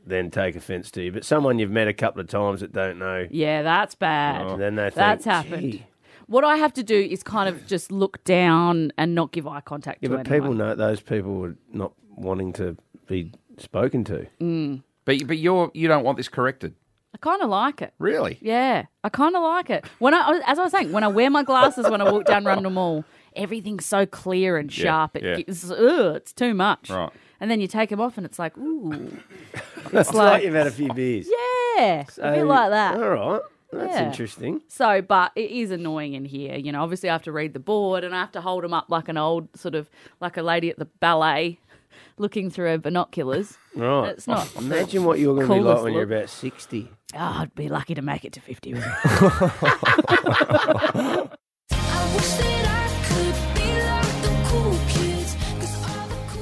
then 0.05 0.33
take 0.33 0.57
offence 0.57 0.91
to 0.91 1.03
you. 1.05 1.13
But 1.13 1.25
someone 1.25 1.61
you've 1.61 1.71
met 1.71 1.87
a 1.87 1.93
couple 1.95 2.21
of 2.21 2.27
times 2.27 2.61
that 2.61 2.73
don't 2.73 2.99
know, 2.99 3.29
Yeah, 3.31 3.63
that's 3.63 3.95
bad. 3.95 4.45
and 4.49 4.61
then 4.61 4.75
they 4.75 4.83
think 4.87 4.95
That's 4.97 5.25
happened. 5.25 5.85
"Gee." 6.33 6.35
What 6.35 6.45
I 6.45 6.57
have 6.57 6.73
to 6.75 6.83
do 6.83 6.99
is 6.99 7.23
kind 7.23 7.49
of 7.49 7.67
just 7.67 7.93
look 7.93 8.23
down 8.25 8.93
and 8.99 9.15
not 9.15 9.33
give 9.33 9.47
eye 9.47 9.61
contact 9.61 9.99
Yeah, 10.03 10.09
to 10.09 10.17
but 10.17 10.27
anyone. 10.29 10.41
people 10.51 10.55
know 10.55 10.75
those 10.75 11.01
people 11.01 11.45
are 11.45 11.57
not 11.73 11.93
wanting 12.17 12.53
to 12.55 12.77
be 13.07 13.33
spoken 13.59 14.05
to. 14.05 14.27
Mm. 14.41 14.83
but 15.05 15.27
but 15.27 15.39
you're 15.39 15.71
you 15.75 15.89
don't 15.89 16.05
want 16.05 16.17
this 16.17 16.29
corrected, 16.29 16.75
I 17.15 17.19
kind 17.19 17.43
of 17.43 17.51
like 17.51 17.83
it. 17.83 17.93
really? 17.99 18.39
Yeah, 18.41 18.85
I 19.05 19.09
kind 19.09 19.37
of 19.37 19.43
like 19.43 19.69
it. 19.71 19.85
When 19.99 20.15
I, 20.15 20.41
as 20.47 20.59
I 20.59 20.63
was 20.63 20.73
saying, 20.73 20.93
when 20.93 21.05
I 21.05 21.09
wear 21.09 21.29
my 21.31 21.43
glasses 21.43 21.89
when 21.91 22.01
I 22.01 22.11
walk 22.11 22.25
down 22.25 22.45
Rundle 22.45 22.73
Mall, 22.73 23.05
everything's 23.37 23.85
so 23.85 24.07
clear 24.07 24.57
and 24.57 24.75
Yeah, 24.77 24.85
sharp. 24.85 25.17
It, 25.17 25.23
yeah. 25.23 25.37
It's, 25.47 25.71
ugh, 25.71 26.17
it's 26.17 26.33
too 26.33 26.55
much. 26.55 26.89
Right. 26.91 27.11
And 27.41 27.51
then 27.51 27.61
you 27.61 27.67
take 27.67 27.91
them 27.91 28.01
off, 28.01 28.17
and 28.17 28.25
it's 28.25 28.39
like, 28.39 28.57
ooh, 28.57 29.19
It's 29.93 30.15
like, 30.15 30.45
you've 30.45 30.55
had 30.55 30.69
a 30.69 30.71
few 30.71 30.93
beers. 30.95 31.29
yeah, 31.77 32.05
a 32.19 32.33
bit 32.37 32.45
like 32.45 32.71
that. 32.71 32.95
All 32.97 33.11
right. 33.11 33.41
That's 33.73 33.95
Yeah. 33.95 34.07
interesting. 34.07 34.61
So, 34.69 35.03
but 35.03 35.33
it 35.35 35.51
is 35.51 35.71
annoying 35.71 36.15
in 36.15 36.25
here. 36.25 36.57
You 36.57 36.73
know, 36.73 36.83
obviously 36.83 37.09
I 37.09 37.13
have 37.13 37.23
to 37.23 37.33
read 37.33 37.55
the 37.55 37.61
board 37.61 38.05
and 38.05 38.15
I 38.15 38.21
have 38.21 38.33
to 38.33 38.41
hold 38.41 38.65
them 38.65 38.75
up 38.75 38.87
like 38.89 39.09
an 39.09 39.17
old 39.17 39.49
sort 39.57 39.75
of 39.75 39.89
like 40.21 40.37
a 40.37 40.43
lady 40.43 40.71
at 40.71 40.79
the 40.79 40.85
ballet, 40.85 41.59
looking 42.19 42.51
through 42.51 42.67
her 42.69 42.79
binoculars. 42.79 43.57
Right. 43.75 44.11
It's 44.11 44.27
not. 44.27 44.51
Oh, 44.57 44.61
imagine 44.61 45.05
what 45.05 45.19
you're 45.19 45.35
going 45.35 45.47
to 45.49 45.55
be 45.55 45.61
like 45.61 45.65
coolest 45.65 45.85
when 45.85 45.95
you're 45.95 46.03
about 46.03 46.29
60. 46.29 46.91
Oh, 47.15 47.19
I'd 47.19 47.55
be 47.55 47.69
lucky 47.69 47.95
to 47.95 48.03
make 48.03 48.25
it 48.25 48.33
to 48.35 48.41
50. 48.41 48.75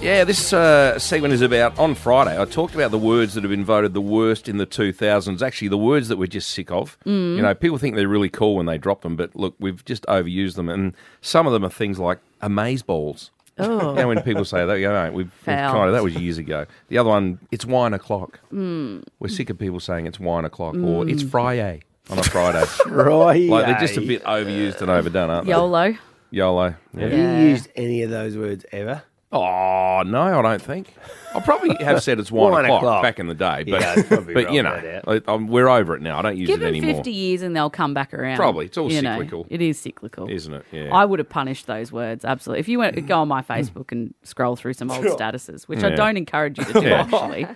Yeah, 0.00 0.24
this 0.24 0.54
uh, 0.54 0.98
segment 0.98 1.34
is 1.34 1.42
about 1.42 1.78
on 1.78 1.94
Friday. 1.94 2.40
I 2.40 2.46
talked 2.46 2.74
about 2.74 2.90
the 2.90 2.98
words 2.98 3.34
that 3.34 3.44
have 3.44 3.50
been 3.50 3.66
voted 3.66 3.92
the 3.92 4.00
worst 4.00 4.48
in 4.48 4.56
the 4.56 4.66
2000s. 4.66 5.42
Actually, 5.42 5.68
the 5.68 5.76
words 5.76 6.08
that 6.08 6.16
we're 6.16 6.26
just 6.26 6.50
sick 6.50 6.70
of. 6.70 6.98
Mm. 7.04 7.36
You 7.36 7.42
know, 7.42 7.54
people 7.54 7.76
think 7.76 7.96
they're 7.96 8.08
really 8.08 8.30
cool 8.30 8.56
when 8.56 8.64
they 8.64 8.78
drop 8.78 9.02
them, 9.02 9.14
but 9.14 9.36
look, 9.36 9.54
we've 9.60 9.84
just 9.84 10.06
overused 10.06 10.54
them. 10.56 10.70
And 10.70 10.94
some 11.20 11.46
of 11.46 11.52
them 11.52 11.66
are 11.66 11.70
things 11.70 11.98
like 11.98 12.18
amaze 12.40 12.82
balls. 12.82 13.30
Oh. 13.58 13.90
You 13.90 13.96
know, 13.96 14.08
when 14.08 14.22
people 14.22 14.46
say 14.46 14.64
that, 14.64 14.74
you 14.76 14.86
go, 14.86 14.92
"Mate, 15.04 15.12
we've, 15.12 15.30
we've 15.46 15.54
kind 15.56 15.88
of, 15.88 15.92
that 15.92 16.02
was 16.02 16.14
years 16.14 16.38
ago. 16.38 16.64
The 16.88 16.96
other 16.96 17.10
one, 17.10 17.38
it's 17.50 17.66
wine 17.66 17.92
o'clock. 17.92 18.40
Mm. 18.50 19.04
We're 19.18 19.28
sick 19.28 19.50
of 19.50 19.58
people 19.58 19.80
saying 19.80 20.06
it's 20.06 20.18
wine 20.18 20.46
o'clock 20.46 20.76
or 20.76 21.04
Mm. 21.04 21.12
it's 21.12 21.22
Friday 21.22 21.82
on 22.08 22.18
a 22.18 22.22
Friday. 22.22 22.64
Friday. 22.66 23.48
Like 23.48 23.66
they're 23.66 23.80
just 23.80 23.98
a 23.98 24.00
bit 24.00 24.24
overused 24.24 24.80
and 24.80 24.90
overdone, 24.90 25.28
aren't 25.28 25.46
they? 25.46 25.52
YOLO. 25.52 25.94
YOLO. 26.30 26.74
Yeah. 26.96 27.00
Have 27.02 27.12
you 27.12 27.48
used 27.50 27.68
any 27.76 28.02
of 28.02 28.08
those 28.08 28.38
words 28.38 28.64
ever? 28.72 29.02
Oh 29.32 30.02
no, 30.04 30.40
I 30.40 30.42
don't 30.42 30.60
think. 30.60 30.92
I 31.32 31.38
probably 31.38 31.76
have 31.84 32.02
said 32.02 32.18
it's 32.18 32.32
one, 32.32 32.50
One 32.50 32.64
o'clock, 32.64 32.82
o'clock. 32.82 33.02
back 33.04 33.20
in 33.20 33.28
the 33.28 33.34
day, 33.34 33.62
but 33.62 33.80
Yeah, 33.80 33.94
I'd 33.96 34.06
probably 34.08 34.34
but 34.42 34.52
you 34.52 34.62
roll 34.64 34.74
know, 34.74 34.80
that 34.82 35.04
I, 35.28 35.30
I'm- 35.30 35.46
we're 35.46 35.68
over 35.68 35.94
it 35.94 36.02
now. 36.02 36.18
I 36.18 36.22
don't 36.22 36.36
use 36.36 36.48
Give 36.48 36.60
it 36.60 36.64
them 36.64 36.74
anymore. 36.74 36.96
50 36.96 37.10
years 37.12 37.42
and 37.42 37.54
they'll 37.54 37.70
come 37.70 37.94
back 37.94 38.12
around. 38.12 38.36
Probably. 38.36 38.66
It's 38.66 38.76
all 38.76 38.90
You 38.90 39.02
know, 39.02 39.12
cyclical. 39.18 39.46
it 39.48 39.62
is 39.62 39.78
cyclical. 39.78 40.28
Isn't 40.28 40.52
it? 40.54 40.64
Yeah. 40.72 40.88
I 40.92 41.04
would 41.04 41.20
have 41.20 41.28
punished 41.28 41.68
those 41.68 41.92
words, 41.92 42.24
absolutely. 42.24 42.58
If 42.60 42.68
you 42.68 42.80
went 42.80 43.06
go 43.06 43.20
on 43.20 43.28
my 43.28 43.42
Facebook 43.42 43.92
and 43.92 44.12
scroll 44.24 44.56
through 44.56 44.72
some 44.72 44.90
old 44.90 45.04
statuses, 45.04 45.64
which 45.68 45.84
I 45.84 45.90
Yeah. 45.90 45.96
don't 45.96 46.16
encourage 46.16 46.58
you 46.58 46.64
to 46.64 46.72
do, 46.80 46.82
Yeah. 46.88 47.02
actually, 47.02 47.46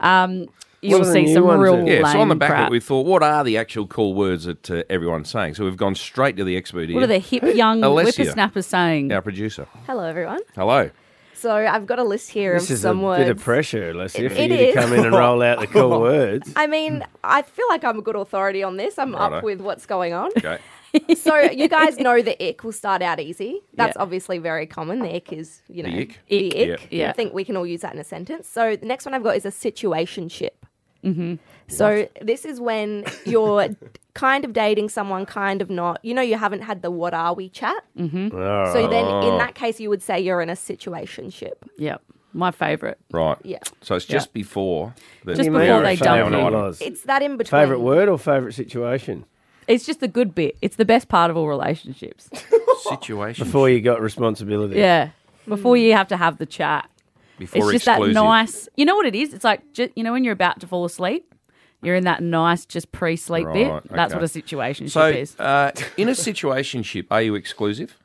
um, 0.00 0.46
you'll 0.82 1.02
are 1.02 1.04
the 1.04 1.12
see 1.12 1.22
new 1.26 1.34
some 1.34 1.44
ones 1.44 1.62
real 1.62 1.76
then? 1.76 1.84
lame 1.86 2.00
Yeah, 2.02 2.12
so 2.12 2.20
on 2.20 2.28
the 2.28 2.34
back 2.34 2.50
of 2.50 2.54
crap. 2.56 2.68
it, 2.68 2.72
we 2.72 2.80
thought, 2.80 3.06
what 3.06 3.22
are 3.22 3.44
the 3.44 3.56
actual 3.56 3.86
cool 3.86 4.14
words 4.14 4.46
that 4.46 4.68
uh, 4.68 4.82
everyone's 4.90 5.30
saying? 5.30 5.54
So 5.54 5.64
we've 5.64 5.76
gone 5.76 5.94
straight 5.94 6.36
to 6.38 6.44
the 6.44 6.56
expert 6.56 6.88
here. 6.88 6.96
what 6.96 7.04
are 7.04 7.06
the 7.06 7.18
hip 7.20 7.44
young 7.54 7.82
Alessia, 7.82 8.16
whippersnappers 8.16 8.66
saying? 8.66 9.12
Our 9.12 9.22
producer. 9.22 9.68
Hello, 9.86 10.02
everyone. 10.02 10.40
Hello. 10.56 10.90
So 11.40 11.50
I've 11.54 11.86
got 11.86 11.98
a 11.98 12.04
list 12.04 12.30
here 12.30 12.54
This 12.54 12.64
of 12.64 12.74
is 12.74 12.80
some 12.82 13.00
a 13.00 13.02
words. 13.02 13.24
bit 13.24 13.30
of 13.30 13.38
pressure, 13.42 13.94
Leslie, 13.94 14.28
for 14.28 14.34
It 14.34 14.50
you 14.50 14.56
is. 14.56 14.74
to 14.74 14.80
come 14.80 14.92
in 14.92 15.04
and 15.06 15.14
roll 15.14 15.40
out 15.42 15.58
the 15.60 15.66
cool 15.78 15.98
words. 16.00 16.52
I 16.54 16.66
mean, 16.66 17.02
I 17.24 17.42
feel 17.42 17.66
like 17.68 17.82
I'm 17.82 17.98
a 17.98 18.02
good 18.02 18.16
authority 18.16 18.62
on 18.62 18.76
this. 18.76 18.98
I'm 18.98 19.14
Righto. 19.14 19.36
up 19.36 19.44
with 19.44 19.60
what's 19.62 19.86
going 19.86 20.12
on. 20.12 20.30
Okay. 20.36 20.58
so 21.14 21.36
you 21.38 21.66
guys 21.68 21.98
know 21.98 22.20
the 22.20 22.36
ick 22.46 22.62
will 22.62 22.72
start 22.72 23.00
out 23.00 23.20
easy. 23.20 23.60
That's 23.74 23.96
obviously 23.96 24.38
very 24.38 24.66
common. 24.66 24.98
The 24.98 25.14
ick 25.16 25.32
is, 25.32 25.62
you 25.68 25.82
know, 25.82 25.90
The 25.90 26.02
ick? 26.02 26.18
The 26.28 26.46
Ick. 26.72 26.80
ick. 26.82 26.88
Yep. 26.92 27.08
I 27.08 27.12
think 27.12 27.32
we 27.32 27.44
can 27.44 27.56
all 27.56 27.66
use 27.66 27.80
that 27.80 27.94
in 27.94 28.00
a 28.00 28.04
sentence. 28.04 28.46
So 28.48 28.76
the 28.76 28.86
next 28.86 29.06
one 29.06 29.14
I've 29.14 29.22
got 29.22 29.36
is 29.36 29.46
a 29.46 29.50
situationship. 29.50 30.50
Mm-hmm. 31.04 31.34
So 31.70 32.08
this 32.20 32.44
is 32.44 32.60
when 32.60 33.04
you're 33.24 33.68
kind 34.14 34.44
of 34.44 34.52
dating 34.52 34.88
someone, 34.88 35.26
kind 35.26 35.62
of 35.62 35.70
not. 35.70 36.04
You 36.04 36.14
know, 36.14 36.22
you 36.22 36.36
haven't 36.36 36.62
had 36.62 36.82
the 36.82 36.90
"what 36.90 37.14
are 37.14 37.34
we" 37.34 37.48
chat. 37.48 37.84
Mm-hmm. 37.96 38.28
So 38.72 38.88
then, 38.88 39.04
in 39.32 39.38
that 39.38 39.54
case, 39.54 39.80
you 39.80 39.88
would 39.88 40.02
say 40.02 40.20
you're 40.20 40.40
in 40.40 40.50
a 40.50 40.54
situationship. 40.54 41.54
Yep. 41.78 42.02
My 42.32 42.50
favourite. 42.52 42.96
Right. 43.10 43.36
Yeah. 43.42 43.58
So 43.80 43.96
it's 43.96 44.04
just 44.04 44.32
before. 44.32 44.94
The, 45.24 45.34
Just 45.34 45.50
before 45.50 45.82
they 45.82 45.96
dump 45.96 46.32
you. 46.32 46.86
It's 46.86 47.02
that 47.02 47.22
in 47.22 47.36
between. 47.36 47.60
Favourite 47.60 47.80
word 47.80 48.08
or 48.08 48.18
favourite 48.18 48.54
situation? 48.54 49.24
It's 49.66 49.84
just 49.84 50.00
the 50.00 50.08
good 50.08 50.34
bit. 50.34 50.56
It's 50.62 50.76
the 50.76 50.84
best 50.84 51.08
part 51.08 51.30
of 51.30 51.36
all 51.36 51.48
relationships. 51.48 52.28
Situation. 52.88 53.44
Before 53.44 53.68
you 53.68 53.80
got 53.80 54.00
responsibility. 54.00 54.76
Yeah. 54.78 55.10
Before 55.46 55.76
you 55.76 55.92
have 55.94 56.08
to 56.08 56.16
have 56.16 56.38
the 56.38 56.46
chat. 56.46 56.88
Before 57.38 57.72
it's 57.72 57.84
just 57.84 57.88
exclusive. 57.88 58.14
that 58.14 58.22
nice. 58.22 58.68
You 58.76 58.84
know 58.84 58.96
what 58.96 59.06
it 59.06 59.14
is? 59.14 59.32
It's 59.32 59.44
like 59.44 59.72
ju- 59.72 59.90
you 59.96 60.04
know 60.04 60.12
when 60.12 60.24
you're 60.24 60.32
about 60.32 60.60
to 60.60 60.66
fall 60.66 60.84
asleep, 60.84 61.29
you're 61.82 61.94
in 61.96 62.04
that 62.04 62.22
nice 62.22 62.64
just 62.66 62.92
pre-sleep 62.92 63.46
Right, 63.46 63.54
bit. 63.54 63.92
That's 63.92 64.12
okay. 64.12 64.18
what 64.18 64.24
a 64.24 64.28
situation 64.28 64.88
So, 64.88 65.06
is. 65.08 65.38
uh, 65.40 65.72
in 65.96 66.08
a 66.08 66.12
situationship, 66.12 67.06
are 67.10 67.22
you 67.22 67.34
exclusive? 67.34 67.96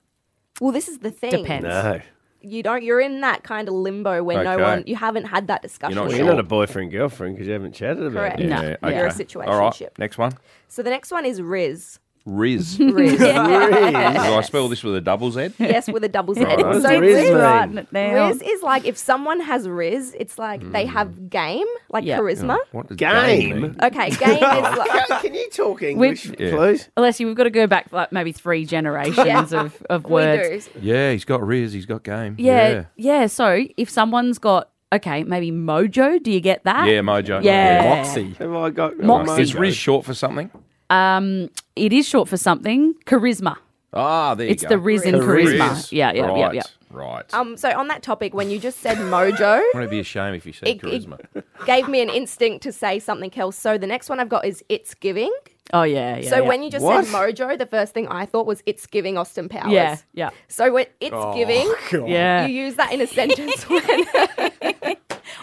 Well, 0.62 0.72
this 0.72 0.88
is 0.88 1.00
the 1.00 1.12
thing. 1.12 1.32
Depends. 1.32 1.66
No. 1.66 2.00
You 2.42 2.62
don't. 2.62 2.84
You're 2.84 3.02
in 3.02 3.22
that 3.22 3.44
kind 3.44 3.68
of 3.68 3.74
limbo 3.74 4.24
where 4.24 4.44
no 4.44 4.58
one. 4.60 4.84
You 4.86 4.96
haven't 4.96 5.26
had 5.26 5.48
that 5.48 5.62
discussion. 5.64 5.96
not 5.96 6.04
Well, 6.04 6.12
yet. 6.12 6.18
you're 6.20 6.28
not 6.28 6.40
a 6.40 6.44
boyfriend 6.44 6.92
girlfriend 6.92 7.36
because 7.36 7.48
you 7.48 7.54
haven't 7.54 7.74
chatted 7.74 8.04
about 8.06 8.14
Correct. 8.14 8.40
it. 8.40 8.48
No. 8.48 8.62
Yeah, 8.62 8.90
You're 8.96 9.08
a 9.08 9.12
okay. 9.14 9.24
situationship. 9.26 9.48
All 9.48 9.60
right. 9.60 9.82
Next 9.98 10.18
one. 10.20 10.34
So 10.68 10.84
the 10.84 10.92
next 10.92 11.12
one 11.12 11.26
is 11.26 11.42
Rizz. 11.42 11.98
Rizz. 12.28 12.80
Rizz. 12.80 13.20
Do 13.20 14.34
I 14.34 14.42
spell 14.42 14.68
this 14.68 14.84
with 14.84 14.96
a 14.96 15.02
double 15.02 15.30
Z? 15.30 15.52
Yes, 15.60 15.88
with 15.88 16.04
a 16.04 16.10
double 16.10 16.34
Z. 16.34 16.44
Right. 16.44 16.58
What 16.58 16.82
So 16.82 16.90
Rizz 16.90 17.02
Rizz, 17.02 17.24
mean? 17.24 17.34
Writing 17.36 17.78
it 17.78 17.94
down. 17.94 18.34
Rizz 18.34 18.42
is 18.44 18.64
like 18.64 18.86
if 18.86 18.98
someone 18.98 19.42
has 19.42 19.68
Rizz, 19.68 20.16
it's 20.18 20.40
like 20.40 20.72
they 20.72 20.88
hmm. 20.88 20.94
have 20.94 21.30
game, 21.30 21.68
like 21.90 22.04
Yeah. 22.04 22.18
charisma. 22.18 22.58
Oh, 22.60 22.66
what 22.72 22.88
does 22.88 22.98
Game? 22.98 23.62
mean? 23.62 23.76
Okay, 23.82 24.10
game 24.10 24.38
is 24.38 24.42
like 24.42 25.22
Can 25.22 25.36
you 25.36 25.50
talk 25.52 25.84
English, 25.84 26.28
Which- 26.30 26.40
Yeah. 26.40 26.56
please? 26.56 26.90
Alessia, 26.98 27.28
we've 27.28 27.36
got 27.36 27.44
to 27.44 27.52
go 27.52 27.68
back 27.68 27.92
like 27.92 28.12
maybe 28.12 28.32
three 28.32 28.66
generations 28.66 29.54
of, 29.54 29.80
of 29.88 30.06
words. 30.06 30.68
do. 30.70 30.80
Yeah, 30.82 31.12
he's 31.12 31.26
got 31.26 31.42
Rizz. 31.42 31.74
He's 31.74 31.86
got 31.86 32.04
game. 32.04 32.38
Yeah, 32.40 32.86
yeah. 32.96 33.28
So 33.28 33.66
if 33.78 33.90
someone's 33.92 34.40
got 34.40 34.72
okay, 34.92 35.24
maybe 35.24 35.52
mojo, 35.52 36.22
do 36.24 36.32
you 36.32 36.40
get 36.40 36.64
that? 36.64 36.88
Yeah, 36.88 37.02
Mojo. 37.02 37.44
Yeah. 37.44 37.98
Moxie. 37.98 38.34
Have 38.40 38.54
I 38.54 38.70
got 38.72 38.98
Moxie. 38.98 39.44
Is 39.44 39.54
Rizz 39.54 39.74
short 39.76 40.06
for 40.06 40.16
something? 40.16 40.50
Um, 40.90 41.50
it 41.76 41.92
is 41.94 42.08
short 42.08 42.30
for 42.30 42.38
something. 42.38 42.94
Charisma. 43.06 43.58
Ah, 43.94 44.36
there 44.36 44.46
you 44.46 44.52
It's 44.52 44.64
go. 44.64 44.70
the 44.70 44.76
Rizz 44.76 45.06
in 45.06 45.16
Rizz. 45.16 45.58
charisma. 45.58 45.92
Yeah, 45.92 46.12
yeah, 46.14 46.22
right, 46.26 46.38
yeah, 46.38 46.52
yeah. 46.52 46.62
Right. 46.92 47.34
Um, 47.34 47.56
so 47.58 47.70
on 47.78 47.88
that 47.88 48.04
topic, 48.04 48.34
when 48.34 48.50
you 48.50 48.60
just 48.60 48.80
said 48.80 48.98
mojo, 48.98 49.62
Wouldn't 49.74 49.86
it 49.86 49.90
be 49.90 50.00
a 50.00 50.04
shame 50.04 50.34
if 50.34 50.46
you 50.46 50.54
said 50.54 50.68
It- 50.68 50.84
it- 50.84 51.06
charisma? 51.08 51.44
gave 51.66 51.88
me 51.88 52.02
an 52.02 52.10
instinct 52.10 52.64
to 52.64 52.72
say 52.72 53.00
something 53.00 53.32
else. 53.38 53.58
So 53.58 53.78
the 53.78 53.88
next 53.88 54.10
one 54.10 54.20
I've 54.20 54.30
got 54.30 54.46
is 54.46 54.64
it's 54.70 54.94
giving. 54.94 55.32
Oh 55.74 55.82
yeah, 55.84 56.18
yeah. 56.18 56.30
so 56.30 56.36
yeah. 56.38 56.48
when 56.48 56.62
you 56.62 56.70
just 56.70 56.86
What? 56.86 57.06
said 57.06 57.14
mojo, 57.14 57.58
the 57.58 57.66
first 57.66 57.94
thing 57.94 58.08
I 58.10 58.26
thought 58.28 58.46
was 58.46 58.62
it's 58.68 58.86
giving 58.86 59.18
Austin 59.18 59.50
Powers. 59.50 59.72
yeah, 59.72 59.98
yeah, 60.14 60.30
So 60.48 60.72
when 60.72 60.86
it's 61.00 61.12
Oh, 61.18 61.34
giving, 61.34 61.74
yeah. 62.08 62.46
you 62.46 62.54
use 62.66 62.76
that 62.76 62.92
in 62.94 63.02
a 63.02 63.08
sentence 63.08 63.64
when 63.70 63.82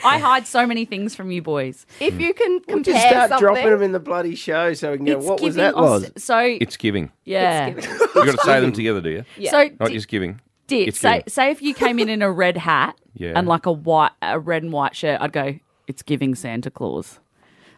I 0.05 0.19
hide 0.19 0.47
so 0.47 0.67
many 0.67 0.85
things 0.85 1.15
from 1.15 1.31
you 1.31 1.43
boys. 1.43 1.87
if 2.01 2.21
you 2.21 2.35
can 2.35 2.61
We'll 2.67 2.77
compare 2.79 2.95
just 2.95 3.07
start 3.09 3.29
something. 3.31 3.47
dropping 3.47 3.71
them 3.71 3.83
in 3.83 3.93
the 3.93 4.01
bloody 4.01 4.35
show 4.35 4.73
so 4.75 4.91
we 4.93 4.97
can 4.99 5.07
go, 5.07 5.19
It's 5.19 5.27
what 5.27 5.41
was 5.41 5.55
that, 5.57 5.77
Loz? 5.77 6.05
Aust- 6.05 6.19
So 6.21 6.39
It's 6.39 6.77
giving. 6.77 7.11
yeah. 7.25 7.67
It's 7.69 7.87
giving. 7.87 8.01
You've 8.01 8.27
got 8.27 8.33
to 8.39 8.45
say 8.45 8.61
them 8.61 8.73
together, 8.73 9.01
do 9.01 9.11
you? 9.11 9.25
Yeah. 9.37 9.51
So 9.51 9.65
Not 9.81 9.89
di- 9.89 9.95
just 9.95 10.09
giving. 10.09 10.41
Dit, 10.67 10.89
It's 10.89 10.99
say 11.01 11.19
giving. 11.19 11.29
say 11.29 11.51
if 11.51 11.61
you 11.63 11.75
came 11.75 11.99
in 11.99 12.09
in 12.09 12.23
a 12.23 12.31
red 12.31 12.57
hat 12.57 12.97
Yeah. 13.15 13.33
and 13.37 13.47
like 13.49 13.67
a 13.67 13.73
white 13.73 14.13
a 14.23 14.39
red 14.39 14.63
and 14.63 14.73
white 14.73 14.95
shirt, 14.97 15.21
I'd 15.21 15.33
go. 15.33 15.55
It's 15.89 16.03
giving 16.03 16.35
Santa 16.35 16.71
Claus. 16.71 17.19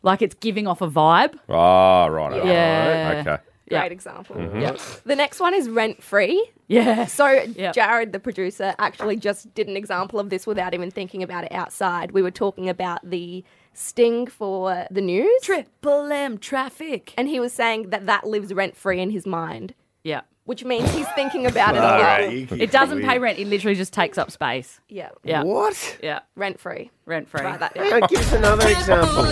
Like 0.02 0.20
it's 0.20 0.34
giving 0.34 0.66
off 0.66 0.82
a 0.82 0.88
vibe. 0.88 1.34
Ah, 1.48 2.06
right. 2.06 2.44
Yeah. 2.44 3.06
all 3.08 3.14
right. 3.14 3.26
Okay. 3.26 3.42
Great 3.68 3.79
Yeah. 3.79 3.85
example. 3.85 4.37
Mm-hmm. 4.37 4.61
Yeah. 4.61 4.77
The 5.05 5.16
next 5.16 5.40
one 5.40 5.55
is 5.55 5.68
rent 5.68 6.03
free. 6.03 6.50
Yeah. 6.68 7.07
So 7.07 7.27
Yep. 7.29 7.74
Jared, 7.74 8.12
the 8.12 8.20
producer, 8.20 8.74
actually 8.79 9.16
just 9.16 9.53
did 9.55 9.68
an 9.68 9.77
example 9.77 10.18
of 10.20 10.31
this 10.31 10.46
without 10.46 10.74
even 10.74 10.90
thinking 10.90 11.22
about 11.22 11.44
it 11.44 11.53
outside. 11.53 12.11
We 12.12 12.22
were 12.22 12.31
talking 12.31 12.68
about 12.68 12.98
the 13.09 13.42
sting 13.72 14.27
for 14.27 14.87
the 14.90 15.00
news, 15.00 15.42
Triple 15.42 16.12
M 16.12 16.38
traffic. 16.38 17.12
and 17.18 17.29
he 17.29 17.40
was 17.40 17.53
saying 17.53 17.90
that 17.90 18.07
that 18.07 18.24
lives 18.27 18.53
rent 18.55 18.77
free 18.77 19.00
in 19.00 19.11
his 19.11 19.27
mind, 19.27 19.74
Yeah. 20.05 20.20
which 20.44 20.64
means 20.64 20.88
he's 20.94 21.09
thinking 21.14 21.44
about 21.46 21.74
it 21.74 21.79
a 21.79 21.83
lot. 21.83 22.00
right, 22.00 22.53
It 22.53 22.70
doesn't 22.70 23.03
pay 23.03 23.18
rent. 23.18 23.38
It 23.38 23.46
literally 23.48 23.74
just 23.74 23.92
takes 23.92 24.16
up 24.18 24.31
space. 24.31 24.79
Yeah, 24.88 25.09
Yeah. 25.24 25.42
What? 25.42 25.98
Yeah. 26.03 26.20
rent 26.37 26.61
free. 26.61 26.90
Rent 27.07 27.29
free. 27.29 27.40
Write 27.42 27.61
that 27.61 27.77
Hang 27.77 27.90
down. 28.00 28.09
give 28.09 28.20
us 28.20 28.33
another 28.33 28.68
example. 28.68 29.24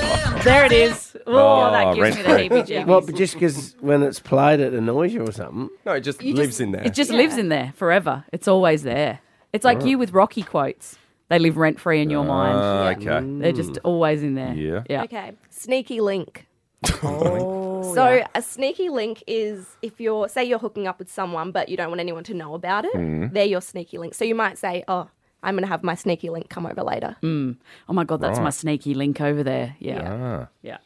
There 0.43 0.65
it 0.65 0.73
is. 0.73 1.12
Oh, 1.27 1.33
Oh, 1.69 1.71
that 1.73 1.95
gives 1.97 2.17
me 2.17 2.23
the 2.23 2.29
rent-free. 2.29 2.49
heebie-jeebies. 2.63 2.87
What, 2.87 3.07
but 3.07 3.15
just 3.17 3.35
because 3.35 3.75
when 3.81 4.03
it's 4.03 4.21
played 4.21 4.61
it 4.61 4.73
annoys 4.73 5.13
you 5.15 5.23
or 5.23 5.33
something? 5.33 5.69
No, 5.87 5.93
it 5.93 6.01
just 6.01 6.23
You 6.23 6.35
lives 6.35 6.49
just- 6.51 6.61
in 6.61 6.73
there. 6.73 6.83
It 6.85 6.95
just 6.95 7.11
lives 7.11 7.37
in 7.39 7.49
there 7.49 7.73
forever. 7.77 8.25
It's 8.33 8.49
always 8.49 8.83
there. 8.83 9.21
It's 9.53 9.65
like 9.65 9.85
you 9.85 9.99
with 9.99 10.13
Rocky 10.13 10.43
quotes. 10.43 10.97
They 11.29 11.39
live 11.39 11.57
rent 11.57 11.81
free 11.81 12.03
in 12.03 12.11
your 12.11 12.25
mind. 12.25 12.59
Ah, 12.59 12.89
okay. 12.91 13.27
They're 13.41 13.53
just 13.53 13.79
always 13.85 14.23
in 14.23 14.35
there. 14.35 14.53
Yeah. 14.55 14.83
Yeah. 14.91 15.03
Okay, 15.05 15.33
sneaky 15.51 16.01
link. 16.01 16.47
Oh, 17.03 17.95
So 17.95 18.11
yeah. 18.11 18.27
a 18.35 18.43
sneaky 18.43 18.89
link 18.89 19.23
is 19.27 19.67
if 19.83 20.01
you're 20.01 20.29
say 20.29 20.45
you're 20.45 20.59
hooking 20.59 20.87
up 20.87 20.99
with 20.99 21.11
someone 21.11 21.51
but 21.51 21.69
you 21.69 21.77
don't 21.77 21.89
want 21.89 22.01
anyone 22.01 22.25
to 22.25 22.35
know 22.35 22.55
about 22.55 22.85
it. 22.85 22.95
Mm. 22.95 23.33
They're 23.33 23.45
your 23.47 23.61
sneaky 23.61 23.99
link. 23.99 24.15
So 24.15 24.25
you 24.25 24.35
might 24.35 24.57
say, 24.59 24.85
"Oh, 24.89 25.09
I'm 25.43 25.55
going 25.55 25.63
to 25.65 25.69
have 25.69 25.83
my 25.83 25.95
sneaky 25.95 26.31
link 26.31 26.49
come 26.49 26.67
over 26.67 26.83
later." 26.83 27.17
Mm. 27.23 27.57
Oh 27.89 27.93
my 27.93 28.05
god, 28.05 28.21
that's 28.21 28.39
my 28.39 28.51
sneaky 28.51 28.95
link 28.95 29.21
over 29.21 29.43
there. 29.43 29.77
Yeah. 29.79 30.03
Ah. 30.43 30.49
Yeah. 30.63 30.79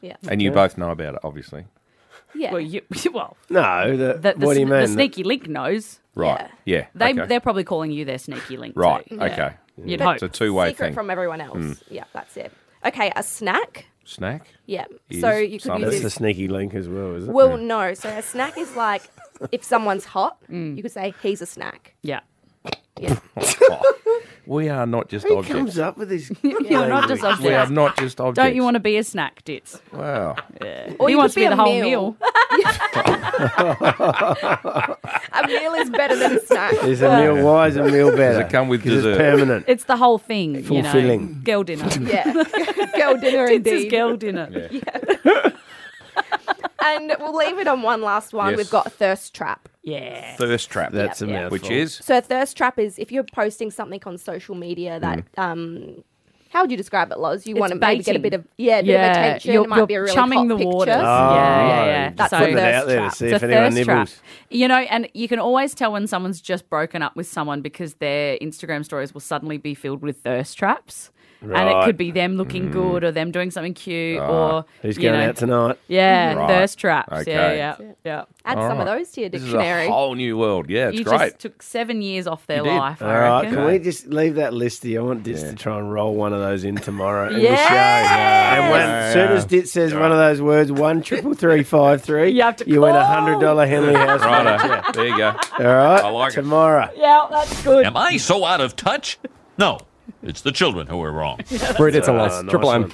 Yeah. 0.00 0.16
And 0.28 0.40
you 0.42 0.50
both 0.52 0.78
know 0.78 0.90
about 0.90 1.14
it, 1.14 1.20
obviously. 1.24 1.64
Yeah. 2.34 2.52
Well, 2.52 2.60
you, 2.60 2.82
well, 3.12 3.36
No, 3.50 3.96
the, 3.96 4.14
the, 4.14 4.34
the, 4.36 4.46
what 4.46 4.54
do 4.54 4.60
you 4.60 4.66
sn- 4.66 4.70
mean? 4.70 4.80
the 4.82 4.88
sneaky 4.88 5.22
link 5.24 5.48
knows. 5.48 6.00
Right. 6.14 6.48
Yeah. 6.64 6.86
They 6.94 7.12
okay. 7.12 7.26
they're 7.26 7.40
probably 7.40 7.64
calling 7.64 7.90
you 7.90 8.04
their 8.04 8.18
sneaky 8.18 8.56
link. 8.56 8.74
too. 8.74 8.80
Right. 8.80 9.06
Yeah. 9.10 9.24
Okay. 9.24 9.50
You'd 9.84 10.00
Yeah. 10.00 10.06
hope. 10.06 10.14
It's 10.14 10.22
a 10.24 10.28
two-way 10.28 10.70
Secret 10.70 10.86
thing. 10.86 10.94
from 10.94 11.10
everyone 11.10 11.40
else. 11.40 11.56
Mm. 11.58 11.82
Yeah, 11.90 12.04
that's 12.12 12.36
it. 12.36 12.52
Okay, 12.84 13.12
a 13.16 13.22
snack. 13.22 13.86
Snack. 14.04 14.46
Yeah. 14.66 14.84
Is 15.10 15.20
so 15.20 15.36
you 15.36 15.52
could 15.58 15.62
something. 15.62 15.82
use 15.84 15.90
That's 15.90 15.98
the 16.02 16.06
this. 16.06 16.14
sneaky 16.14 16.48
link 16.48 16.74
as 16.74 16.88
well, 16.88 17.14
is 17.14 17.28
it? 17.28 17.30
Well, 17.32 17.56
no. 17.56 17.94
So 17.94 18.08
a 18.08 18.22
snack 18.22 18.58
is 18.58 18.74
like 18.76 19.02
if 19.52 19.62
someone's 19.64 20.04
hot, 20.04 20.38
Mm. 20.50 20.76
you 20.76 20.82
could 20.82 20.92
say 20.92 21.14
he's 21.22 21.40
a 21.42 21.46
snack. 21.46 21.94
Yeah. 22.02 22.20
we 24.46 24.68
are 24.68 24.86
not 24.86 25.08
just 25.08 25.26
Who 25.26 25.38
objects. 25.38 25.58
comes 25.58 25.78
up 25.78 25.98
with 25.98 26.08
this? 26.08 26.30
You're 26.42 26.88
not 26.88 27.08
just 27.08 27.22
objects. 27.22 27.44
We 27.46 27.54
are 27.54 27.68
not 27.68 27.96
just 27.98 28.20
objects. 28.20 28.36
Don't 28.46 28.54
you 28.54 28.62
want 28.62 28.74
to 28.74 28.80
be 28.80 28.96
a 28.96 29.04
snack, 29.04 29.44
Ditts? 29.44 29.80
Wow. 29.92 30.36
Yeah. 30.62 30.92
Or 30.98 31.08
he 31.08 31.12
you 31.14 31.18
wants 31.18 31.34
to 31.34 31.40
be 31.40 31.46
be 31.46 31.48
the 31.48 31.54
a 31.54 31.56
whole 31.56 31.80
meal. 31.80 31.84
meal. 31.84 32.16
a 35.32 35.46
meal 35.46 35.74
is 35.74 35.90
better 35.90 36.16
than 36.16 36.36
a 36.36 36.40
snack. 36.40 36.72
Is 36.84 37.02
a 37.02 37.16
meal 37.20 37.44
why 37.44 37.68
is 37.68 37.76
a 37.76 37.84
meal 37.84 38.10
better? 38.10 38.40
Does 38.40 38.48
it 38.48 38.52
come 38.52 38.68
with 38.68 38.82
dessert? 38.82 39.10
It's 39.10 39.18
permanent. 39.18 39.64
It's 39.68 39.84
the 39.84 39.96
whole 39.96 40.18
thing, 40.18 40.56
you 40.56 40.82
know. 40.82 40.90
Fulfilling. 40.90 41.40
Girl 41.44 41.62
dinner. 41.62 41.88
Yeah. 42.00 42.24
Girl 42.96 43.16
dinner 43.16 43.48
Ditts 43.48 43.66
is 43.68 43.72
indeed. 43.84 43.90
girl 43.90 44.16
dinner. 44.16 44.68
And 46.80 47.14
we'll 47.18 47.36
leave 47.36 47.58
it 47.58 47.66
on 47.68 47.82
one 47.82 48.02
last 48.02 48.32
one. 48.32 48.50
Yes. 48.50 48.56
We've 48.58 48.70
got 48.70 48.92
thirst 48.92 49.34
trap. 49.34 49.68
Yeah. 49.92 50.36
Thirst 50.36 50.70
trap. 50.70 50.92
That's 50.92 51.22
a 51.22 51.26
Yeah. 51.26 51.32
mouthful. 51.42 51.50
Which 51.58 51.70
is? 51.70 51.94
So 51.94 52.20
thirst 52.20 52.56
trap 52.56 52.78
is 52.78 52.98
if 52.98 53.10
you're 53.12 53.24
posting 53.24 53.70
something 53.70 54.00
on 54.06 54.18
social 54.18 54.54
media 54.54 54.98
that 55.00 55.24
um 55.36 56.04
how 56.50 56.62
would 56.62 56.70
you 56.70 56.78
describe 56.78 57.12
it, 57.12 57.18
Loz? 57.18 57.46
You 57.46 57.54
It's 57.56 57.60
want 57.60 57.72
to 57.74 57.78
maybe 57.78 58.02
get 58.02 58.16
a 58.16 58.18
bit 58.18 58.32
of 58.32 58.42
yeah, 58.56 58.78
a 58.78 58.82
bit 58.82 58.86
Yeah, 58.92 59.04
of 59.10 59.16
attention. 59.18 59.52
you're- 59.52 59.64
it 59.64 59.68
might 59.68 59.76
you're 59.76 59.86
be 59.86 59.94
a 59.96 60.00
really 60.00 60.14
chumming 60.14 60.38
hot 60.38 60.48
the 60.48 60.56
picture. 60.56 60.76
waters. 60.76 60.94
Oh, 60.96 61.00
yeah, 61.00 61.66
yeah, 61.68 61.84
yeah. 61.84 62.12
That's 62.16 62.30
So- 62.30 62.36
a 62.36 62.40
Putting 62.40 62.56
it 62.56 62.60
thirst 62.60 62.74
out 62.74 62.86
there 62.86 62.96
to 62.96 63.02
trap. 63.02 63.14
see 63.14 63.26
It's 63.26 63.34
if 63.34 63.42
a 63.42 63.46
anyone 63.54 63.72
thirst 63.72 63.84
trap. 63.84 63.98
nibbles. 63.98 64.22
You 64.50 64.68
know, 64.68 64.78
and 64.78 65.08
you 65.12 65.28
can 65.28 65.38
always 65.40 65.74
tell 65.74 65.92
when 65.92 66.06
someone's 66.06 66.40
just 66.40 66.70
broken 66.70 67.02
up 67.02 67.14
with 67.16 67.26
someone 67.26 67.60
because 67.60 67.94
their 67.94 68.38
Instagram 68.38 68.82
stories 68.82 69.12
will 69.12 69.20
suddenly 69.20 69.58
be 69.58 69.74
filled 69.74 70.00
with 70.00 70.22
thirst 70.22 70.56
traps. 70.56 71.10
And 71.40 71.68
it 71.68 71.84
could 71.84 71.96
be 71.96 72.10
them 72.10 72.36
looking 72.36 72.70
good 72.72 73.04
or 73.04 73.12
them 73.12 73.30
doing 73.30 73.50
something 73.52 73.72
cute 73.74 74.18
Ah, 74.20 74.26
or 74.56 74.64
Who's 74.82 74.96
you 74.96 75.04
going 75.04 75.20
know, 75.20 75.28
out 75.28 75.36
tonight? 75.36 75.78
Yeah, 75.86 76.34
Right. 76.34 76.48
thirst 76.48 76.78
traps. 76.78 77.12
Okay. 77.12 77.30
Yeah, 77.32 77.76
yeah, 77.78 77.92
yeah. 78.04 78.24
Add 78.44 78.58
All 78.58 78.68
some 78.68 78.80
of 78.80 78.86
those 78.86 79.10
to 79.12 79.20
your 79.20 79.30
dictionary. 79.30 79.30
This 79.30 79.42
is 79.42 79.52
dictionary. 79.52 79.86
a 79.86 79.90
whole 79.92 80.14
new 80.16 80.36
world. 80.36 80.68
Yeah, 80.68 80.88
it's 80.88 80.98
you 80.98 81.04
great. 81.04 81.18
just 81.18 81.38
took 81.38 81.62
seven 81.62 82.02
years 82.02 82.26
off 82.26 82.46
their 82.46 82.62
life. 82.62 83.00
All 83.00 83.08
I 83.08 83.18
right, 83.18 83.40
reckon. 83.42 83.54
can 83.56 83.66
we 83.66 83.78
just 83.78 84.06
leave 84.08 84.34
that 84.36 84.52
listy? 84.52 84.98
I 84.98 85.02
want 85.02 85.22
Ditts 85.22 85.42
to 85.44 85.54
try 85.54 85.78
and 85.78 85.92
roll 85.92 86.14
one 86.14 86.32
of 86.32 86.40
those 86.40 86.64
in 86.64 86.74
tomorrow 86.76 87.28
in 87.28 87.34
the 87.34 87.40
Yes! 87.40 87.68
show. 87.68 87.74
And 88.62 88.70
when, 88.72 88.80
as 88.88 89.12
soon 89.12 89.28
as 89.32 89.44
Ditts 89.44 89.70
says 89.72 89.94
one 89.94 90.10
of 90.10 90.18
those 90.18 90.40
words, 90.42 90.72
one 90.72 91.02
triple 91.02 91.34
three 91.34 91.62
five 91.62 92.02
three, 92.02 92.30
You 92.30 92.42
have 92.42 92.56
to 92.56 92.68
you 92.68 92.80
win 92.80 92.96
a 92.96 93.04
hundred 93.06 93.38
dollar 93.40 93.66
Henley 93.66 93.94
House 94.06 94.20
Righto. 94.22 94.58
voucher. 94.66 94.92
There 94.92 95.06
you 95.06 95.16
go. 95.16 95.28
All 95.28 95.64
right, 95.64 96.02
I 96.04 96.08
like 96.10 96.32
it. 96.32 96.36
tomorrow. 96.36 96.90
Yeah, 96.96 97.26
that's 97.30 97.62
good. 97.62 97.86
Am 97.86 97.96
I 97.96 98.16
so 98.16 98.44
out 98.44 98.60
of 98.60 98.74
touch? 98.74 99.18
No, 99.56 99.78
it's 100.22 100.40
the 100.42 100.52
children 100.52 100.86
who 100.86 101.02
are 101.02 101.12
wrong. 101.12 101.40
Brett, 101.76 101.94
it's 101.94 102.08
a 102.08 102.12
loss. 102.12 102.42
Nice 102.42 102.50
Triple 102.50 102.72
M. 102.72 102.82
one. 102.82 102.92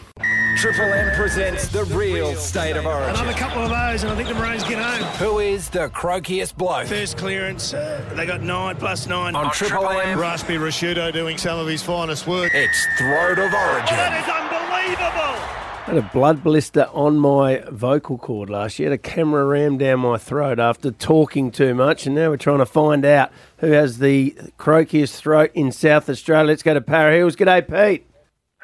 Triple 0.57 0.85
M 0.85 1.15
presents 1.17 1.69
the 1.69 1.85
real 1.85 2.35
state 2.37 2.77
of 2.77 2.87
origin. 2.87 3.15
Another 3.17 3.37
couple 3.39 3.63
of 3.63 3.71
those, 3.71 4.03
and 4.03 4.13
I 4.13 4.17
think 4.17 4.29
the 4.29 4.35
Maroons 4.35 4.65
get 4.65 4.79
home. 4.79 5.03
Who 5.19 5.39
is 5.41 5.69
the 5.69 5.89
croakiest 5.91 6.57
bloke? 6.57 6.87
First 6.87 7.17
clearance, 7.17 7.75
uh, 7.75 8.05
they 8.15 8.27
got 8.27 8.43
nine 8.43 8.77
plus 8.77 9.07
nine. 9.07 9.35
On 9.35 9.51
Triple 9.53 9.89
M. 9.89 10.19
Raspy 10.19 10.55
Rashudo 10.55 11.13
doing 11.13 11.39
some 11.39 11.59
of 11.59 11.67
his 11.67 11.83
finest 11.83 12.27
work. 12.27 12.53
It's 12.55 12.87
Throat 12.99 13.39
of 13.39 13.53
Origin. 13.53 13.97
That 13.97 14.23
is 14.23 14.29
unbelievable! 14.31 15.64
I 15.87 15.89
had 15.89 15.97
a 15.99 16.11
blood 16.15 16.43
blister 16.43 16.89
on 16.95 17.19
my 17.19 17.63
vocal 17.71 18.17
cord 18.17 18.49
last 18.49 18.79
year. 18.79 18.89
Had 18.91 18.95
a 18.95 18.99
camera 19.03 19.45
rammed 19.45 19.81
down 19.81 20.01
my 20.01 20.17
throat 20.17 20.59
after 20.59 20.91
talking 20.91 21.51
too 21.51 21.75
much, 21.75 22.07
and 22.07 22.15
now 22.15 22.31
we're 22.31 22.39
trying 22.39 22.59
to 22.59 22.67
find 22.67 23.05
out 23.05 23.31
who 23.59 23.73
has 23.73 23.99
the 23.99 24.31
croakiest 24.59 25.17
throat 25.17 25.51
in 25.53 25.71
South 25.73 26.09
Australia. 26.09 26.47
Let's 26.49 26.63
go 26.63 26.73
to 26.73 26.81
Para 26.81 27.15
Hills. 27.15 27.37
G'day, 27.37 27.61
Pete. 27.69 28.07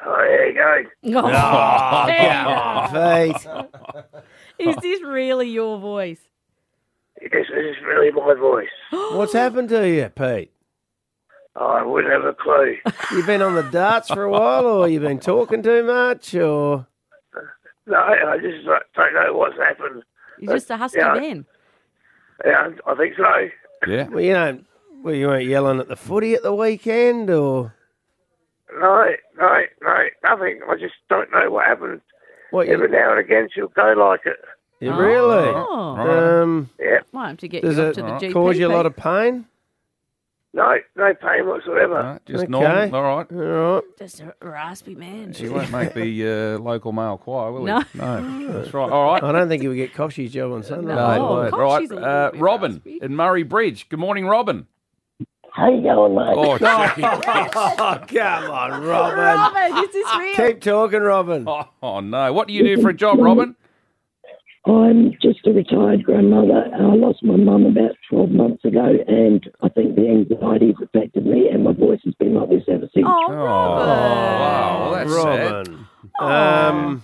Oh, 0.03 0.15
there 0.17 0.49
you 0.49 0.53
go. 1.13 1.19
Oh, 1.19 1.27
Oh, 1.27 2.05
damn. 2.07 2.45
come 2.45 2.57
on, 2.57 3.69
Pete. 4.57 4.67
Is 4.69 4.75
this 4.77 5.01
really 5.03 5.49
your 5.49 5.77
voice? 5.79 6.19
This 7.21 7.31
is 7.49 7.75
really 7.85 8.09
my 8.11 8.33
voice. 8.33 8.67
What's 9.15 9.33
happened 9.33 9.69
to 9.69 9.87
you, 9.87 10.09
Pete? 10.09 10.51
I 11.55 11.83
wouldn't 11.83 12.11
have 12.11 12.23
a 12.23 12.33
clue. 12.33 12.77
You've 13.11 13.27
been 13.27 13.43
on 13.43 13.53
the 13.55 13.63
darts 13.63 14.07
for 14.07 14.23
a 14.23 14.31
while, 14.31 14.65
or 14.65 14.87
you've 14.87 15.03
been 15.03 15.19
talking 15.19 15.61
too 15.61 15.83
much, 15.83 16.33
or 16.33 16.87
No, 17.87 17.97
I 17.97 18.37
just 18.41 18.65
don't 18.65 19.13
know 19.13 19.33
what's 19.33 19.57
happened. 19.57 20.03
You're 20.39 20.53
just 20.55 20.69
a 20.69 20.77
husky 20.77 20.99
Yeah. 20.99 21.13
man. 21.13 21.45
Yeah, 22.45 22.69
I 22.87 22.95
think 22.95 23.15
so. 23.17 23.49
Yeah. 23.87 24.07
well, 24.09 24.21
you 24.23 24.33
don't. 24.33 24.65
Well, 25.03 25.15
you 25.15 25.27
weren't 25.27 25.45
yelling 25.45 25.79
at 25.79 25.87
the 25.87 25.95
footy 25.95 26.33
at 26.35 26.43
the 26.43 26.53
weekend, 26.53 27.29
or 27.31 27.73
No, 28.79 29.05
no, 29.37 29.59
no, 29.81 29.97
nothing. 30.23 30.59
I 30.69 30.75
just 30.75 30.93
don't 31.09 31.31
know 31.31 31.49
what 31.51 31.65
happened. 31.65 32.01
what? 32.51 32.67
You, 32.67 32.73
Every 32.73 32.89
now 32.89 33.11
and 33.11 33.19
again 33.19 33.49
she'll 33.53 33.67
go 33.69 33.93
like 33.97 34.21
it. 34.25 34.37
you 34.79 34.93
really? 34.93 35.51
Oh. 35.55 36.41
Um, 36.43 36.69
Yeah, 36.79 36.99
Might 37.11 37.29
have 37.29 37.37
to 37.39 37.47
get 37.47 37.63
does 37.63 37.77
you 37.77 37.83
it 37.85 37.93
to 37.95 38.01
the 38.03 38.07
GP. 38.11 38.33
cause 38.33 38.57
you 38.57 38.67
a 38.67 38.69
lot 38.69 38.85
of 38.85 38.95
pain? 38.95 39.45
No, 40.53 40.75
no 40.97 41.13
pain 41.13 41.47
whatsoever. 41.47 41.97
All 41.97 42.03
right, 42.13 42.25
just 42.25 42.43
Okay. 42.43 42.51
normal. 42.51 42.95
All 42.95 43.17
right. 43.17 43.27
All 43.31 43.73
right. 43.75 43.83
Just 43.97 44.19
a 44.21 44.33
raspy 44.41 44.95
man. 44.95 45.33
She 45.33 45.47
won't 45.47 45.71
make 45.71 45.93
the 45.93 46.55
uh, 46.57 46.59
local 46.59 46.91
male 46.91 47.17
choir, 47.17 47.51
will 47.51 47.63
No. 47.63 47.79
he? 47.79 47.97
No. 47.99 48.47
That's 48.53 48.73
right. 48.73 48.89
All 48.91 49.05
right. 49.13 49.23
I 49.23 49.31
don't 49.31 49.47
think 49.47 49.61
he 49.61 49.67
would 49.67 49.77
get 49.77 49.93
Koshy's 49.93 50.31
job 50.33 50.51
on 50.51 50.63
Sunday. 50.63 50.93
No. 50.93 51.11
he 51.13 51.19
Oh, 51.19 51.29
won't. 51.29 51.51
gosh, 51.51 51.59
right. 51.59 51.91
a 51.91 51.93
little 51.95 52.05
Uh, 52.09 52.31
bit 52.31 52.41
Robin 52.41 52.71
raspy. 52.73 52.99
in 53.01 53.15
Murray 53.15 53.43
Bridge. 53.43 53.87
Good 53.89 53.99
morning, 53.99 54.27
Robin. 54.27 54.67
How 55.53 55.69
you 55.69 55.81
going, 55.81 56.15
mate? 56.15 56.33
Oh, 56.35 56.57
gee. 56.95 57.03
Oh, 57.03 57.99
come 58.07 58.51
on, 58.51 58.83
Robin. 58.83 59.19
Robin, 59.19 59.83
is 59.83 59.91
this 59.93 60.07
real? 60.17 60.35
Keep 60.35 60.61
talking, 60.61 61.01
Robin. 61.01 61.43
oh, 61.47 61.67
oh, 61.83 61.99
no. 61.99 62.31
What 62.33 62.47
do 62.47 62.53
you 62.53 62.63
do 62.63 62.81
for 62.81 62.89
a 62.89 62.93
job, 62.93 63.19
Robin? 63.19 63.55
I'm 64.65 65.11
just 65.21 65.45
a 65.47 65.51
retired 65.51 66.03
grandmother. 66.03 66.69
and 66.73 66.85
I 66.85 66.93
lost 66.95 67.23
my 67.23 67.35
mum 67.35 67.65
about 67.65 67.95
12 68.09 68.29
months 68.29 68.63
ago, 68.63 68.93
and 69.07 69.43
I 69.61 69.69
think 69.69 69.95
the 69.95 70.07
anxiety 70.07 70.67
has 70.67 70.75
affected 70.87 71.25
me, 71.25 71.49
and 71.49 71.63
my 71.63 71.73
voice 71.73 71.99
has 72.05 72.13
been 72.15 72.35
like 72.35 72.49
this 72.49 72.63
ever 72.67 72.87
since. 72.93 73.05
Oh, 73.07 73.25
Oh, 73.29 73.33
Robin. 73.33 73.87
wow. 73.87 74.79
Well, 74.81 74.91
that's 74.93 75.13
sad. 75.23 75.67
Robin. 75.67 75.87
Um, 76.19 77.03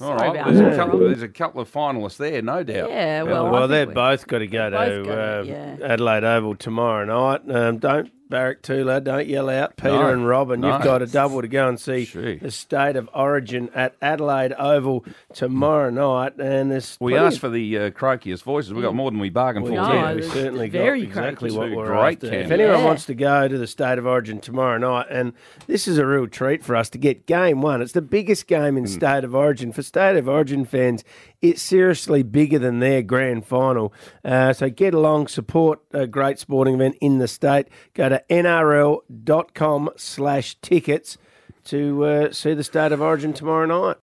All 0.00 0.06
Sorry 0.08 0.18
right. 0.20 0.30
about 0.36 0.46
There's, 0.54 0.58
that, 0.60 0.72
a 0.74 0.76
couple, 0.76 0.98
there's 1.00 1.22
a 1.22 1.28
couple 1.28 1.60
of 1.62 1.72
finalists 1.72 2.18
there, 2.18 2.42
no 2.42 2.62
doubt. 2.62 2.90
Yeah, 2.90 3.22
well, 3.22 3.46
I 3.46 3.50
well, 3.50 3.60
think 3.62 3.70
they've 3.70 3.88
we- 3.88 3.94
both 3.94 4.26
got 4.26 4.38
to 4.38 4.46
go 4.46 4.70
to 4.70 4.76
gotta- 4.76 5.38
uh, 5.40 5.42
yeah. 5.44 5.76
Adelaide 5.82 6.24
Oval 6.24 6.54
tomorrow 6.56 7.04
night. 7.04 7.40
Um, 7.50 7.78
don't 7.78 8.10
barrack 8.28 8.62
Tula. 8.62 9.00
Don't 9.00 9.26
yell 9.26 9.48
out. 9.48 9.76
Peter 9.76 9.90
No, 9.90 10.10
and 10.10 10.26
Robin, 10.28 10.60
no. 10.60 10.72
you've 10.74 10.82
got 10.84 11.02
a 11.02 11.06
double 11.06 11.40
to 11.40 11.48
go 11.48 11.68
and 11.68 11.78
see 11.80 12.04
Gee. 12.04 12.36
the 12.36 12.50
state 12.50 12.96
of 12.96 13.08
origin 13.14 13.70
at 13.74 13.94
Adelaide 14.02 14.52
Oval 14.58 15.04
tomorrow 15.34 15.90
night. 15.90 16.38
And 16.38 16.70
this 16.70 16.96
We 17.00 17.16
asked 17.16 17.36
of- 17.36 17.40
for 17.42 17.48
the 17.48 17.78
uh, 17.78 17.90
croakiest 17.90 18.42
voices. 18.42 18.72
We 18.74 18.82
got 18.82 18.94
more 18.94 19.10
than 19.10 19.20
we 19.20 19.30
bargained 19.30 19.64
We 19.64 19.70
for. 19.70 19.76
No, 19.76 20.14
did. 20.14 20.24
We 20.24 20.30
certainly 20.30 20.68
very 20.68 21.00
got 21.06 21.08
exactly 21.08 21.50
what 21.50 21.70
we're 21.70 21.86
great 21.86 22.22
after. 22.24 22.32
If 22.34 22.50
anyone 22.50 22.78
Yeah. 22.78 22.84
wants 22.84 23.06
to 23.06 23.14
go 23.14 23.48
to 23.48 23.58
the 23.58 23.66
State 23.66 23.98
of 23.98 24.06
Origin 24.06 24.40
tomorrow 24.40 24.78
night, 24.78 25.06
and 25.10 25.32
this 25.66 25.88
is 25.88 25.98
a 25.98 26.06
real 26.06 26.26
treat 26.26 26.62
for 26.64 26.76
us 26.76 26.88
to 26.90 26.98
get 26.98 27.26
game 27.26 27.60
one. 27.62 27.82
It's 27.82 27.92
the 27.92 28.02
biggest 28.02 28.46
game 28.46 28.76
in 28.76 28.86
State 28.86 29.24
of 29.24 29.34
Origin. 29.34 29.72
For 29.72 29.82
State 29.82 30.16
of 30.16 30.28
Origin 30.28 30.64
fans, 30.64 31.04
it's 31.40 31.62
seriously 31.62 32.22
bigger 32.22 32.58
than 32.58 32.80
their 32.80 33.02
grand 33.02 33.46
final. 33.46 33.92
Uh, 34.24 34.52
so 34.52 34.68
get 34.70 34.94
along, 34.94 35.28
support 35.28 35.80
a 35.92 36.06
great 36.06 36.38
sporting 36.38 36.74
event 36.74 36.96
in 37.00 37.18
the 37.18 37.28
state. 37.28 37.68
Go 37.94 38.08
to 38.08 38.22
nrl.com 38.28 39.90
slash 39.96 40.56
tickets 40.60 41.18
to 41.64 42.04
uh, 42.04 42.32
see 42.32 42.54
the 42.54 42.64
State 42.64 42.92
of 42.92 43.00
Origin 43.00 43.32
tomorrow 43.32 43.66
night. 43.66 43.96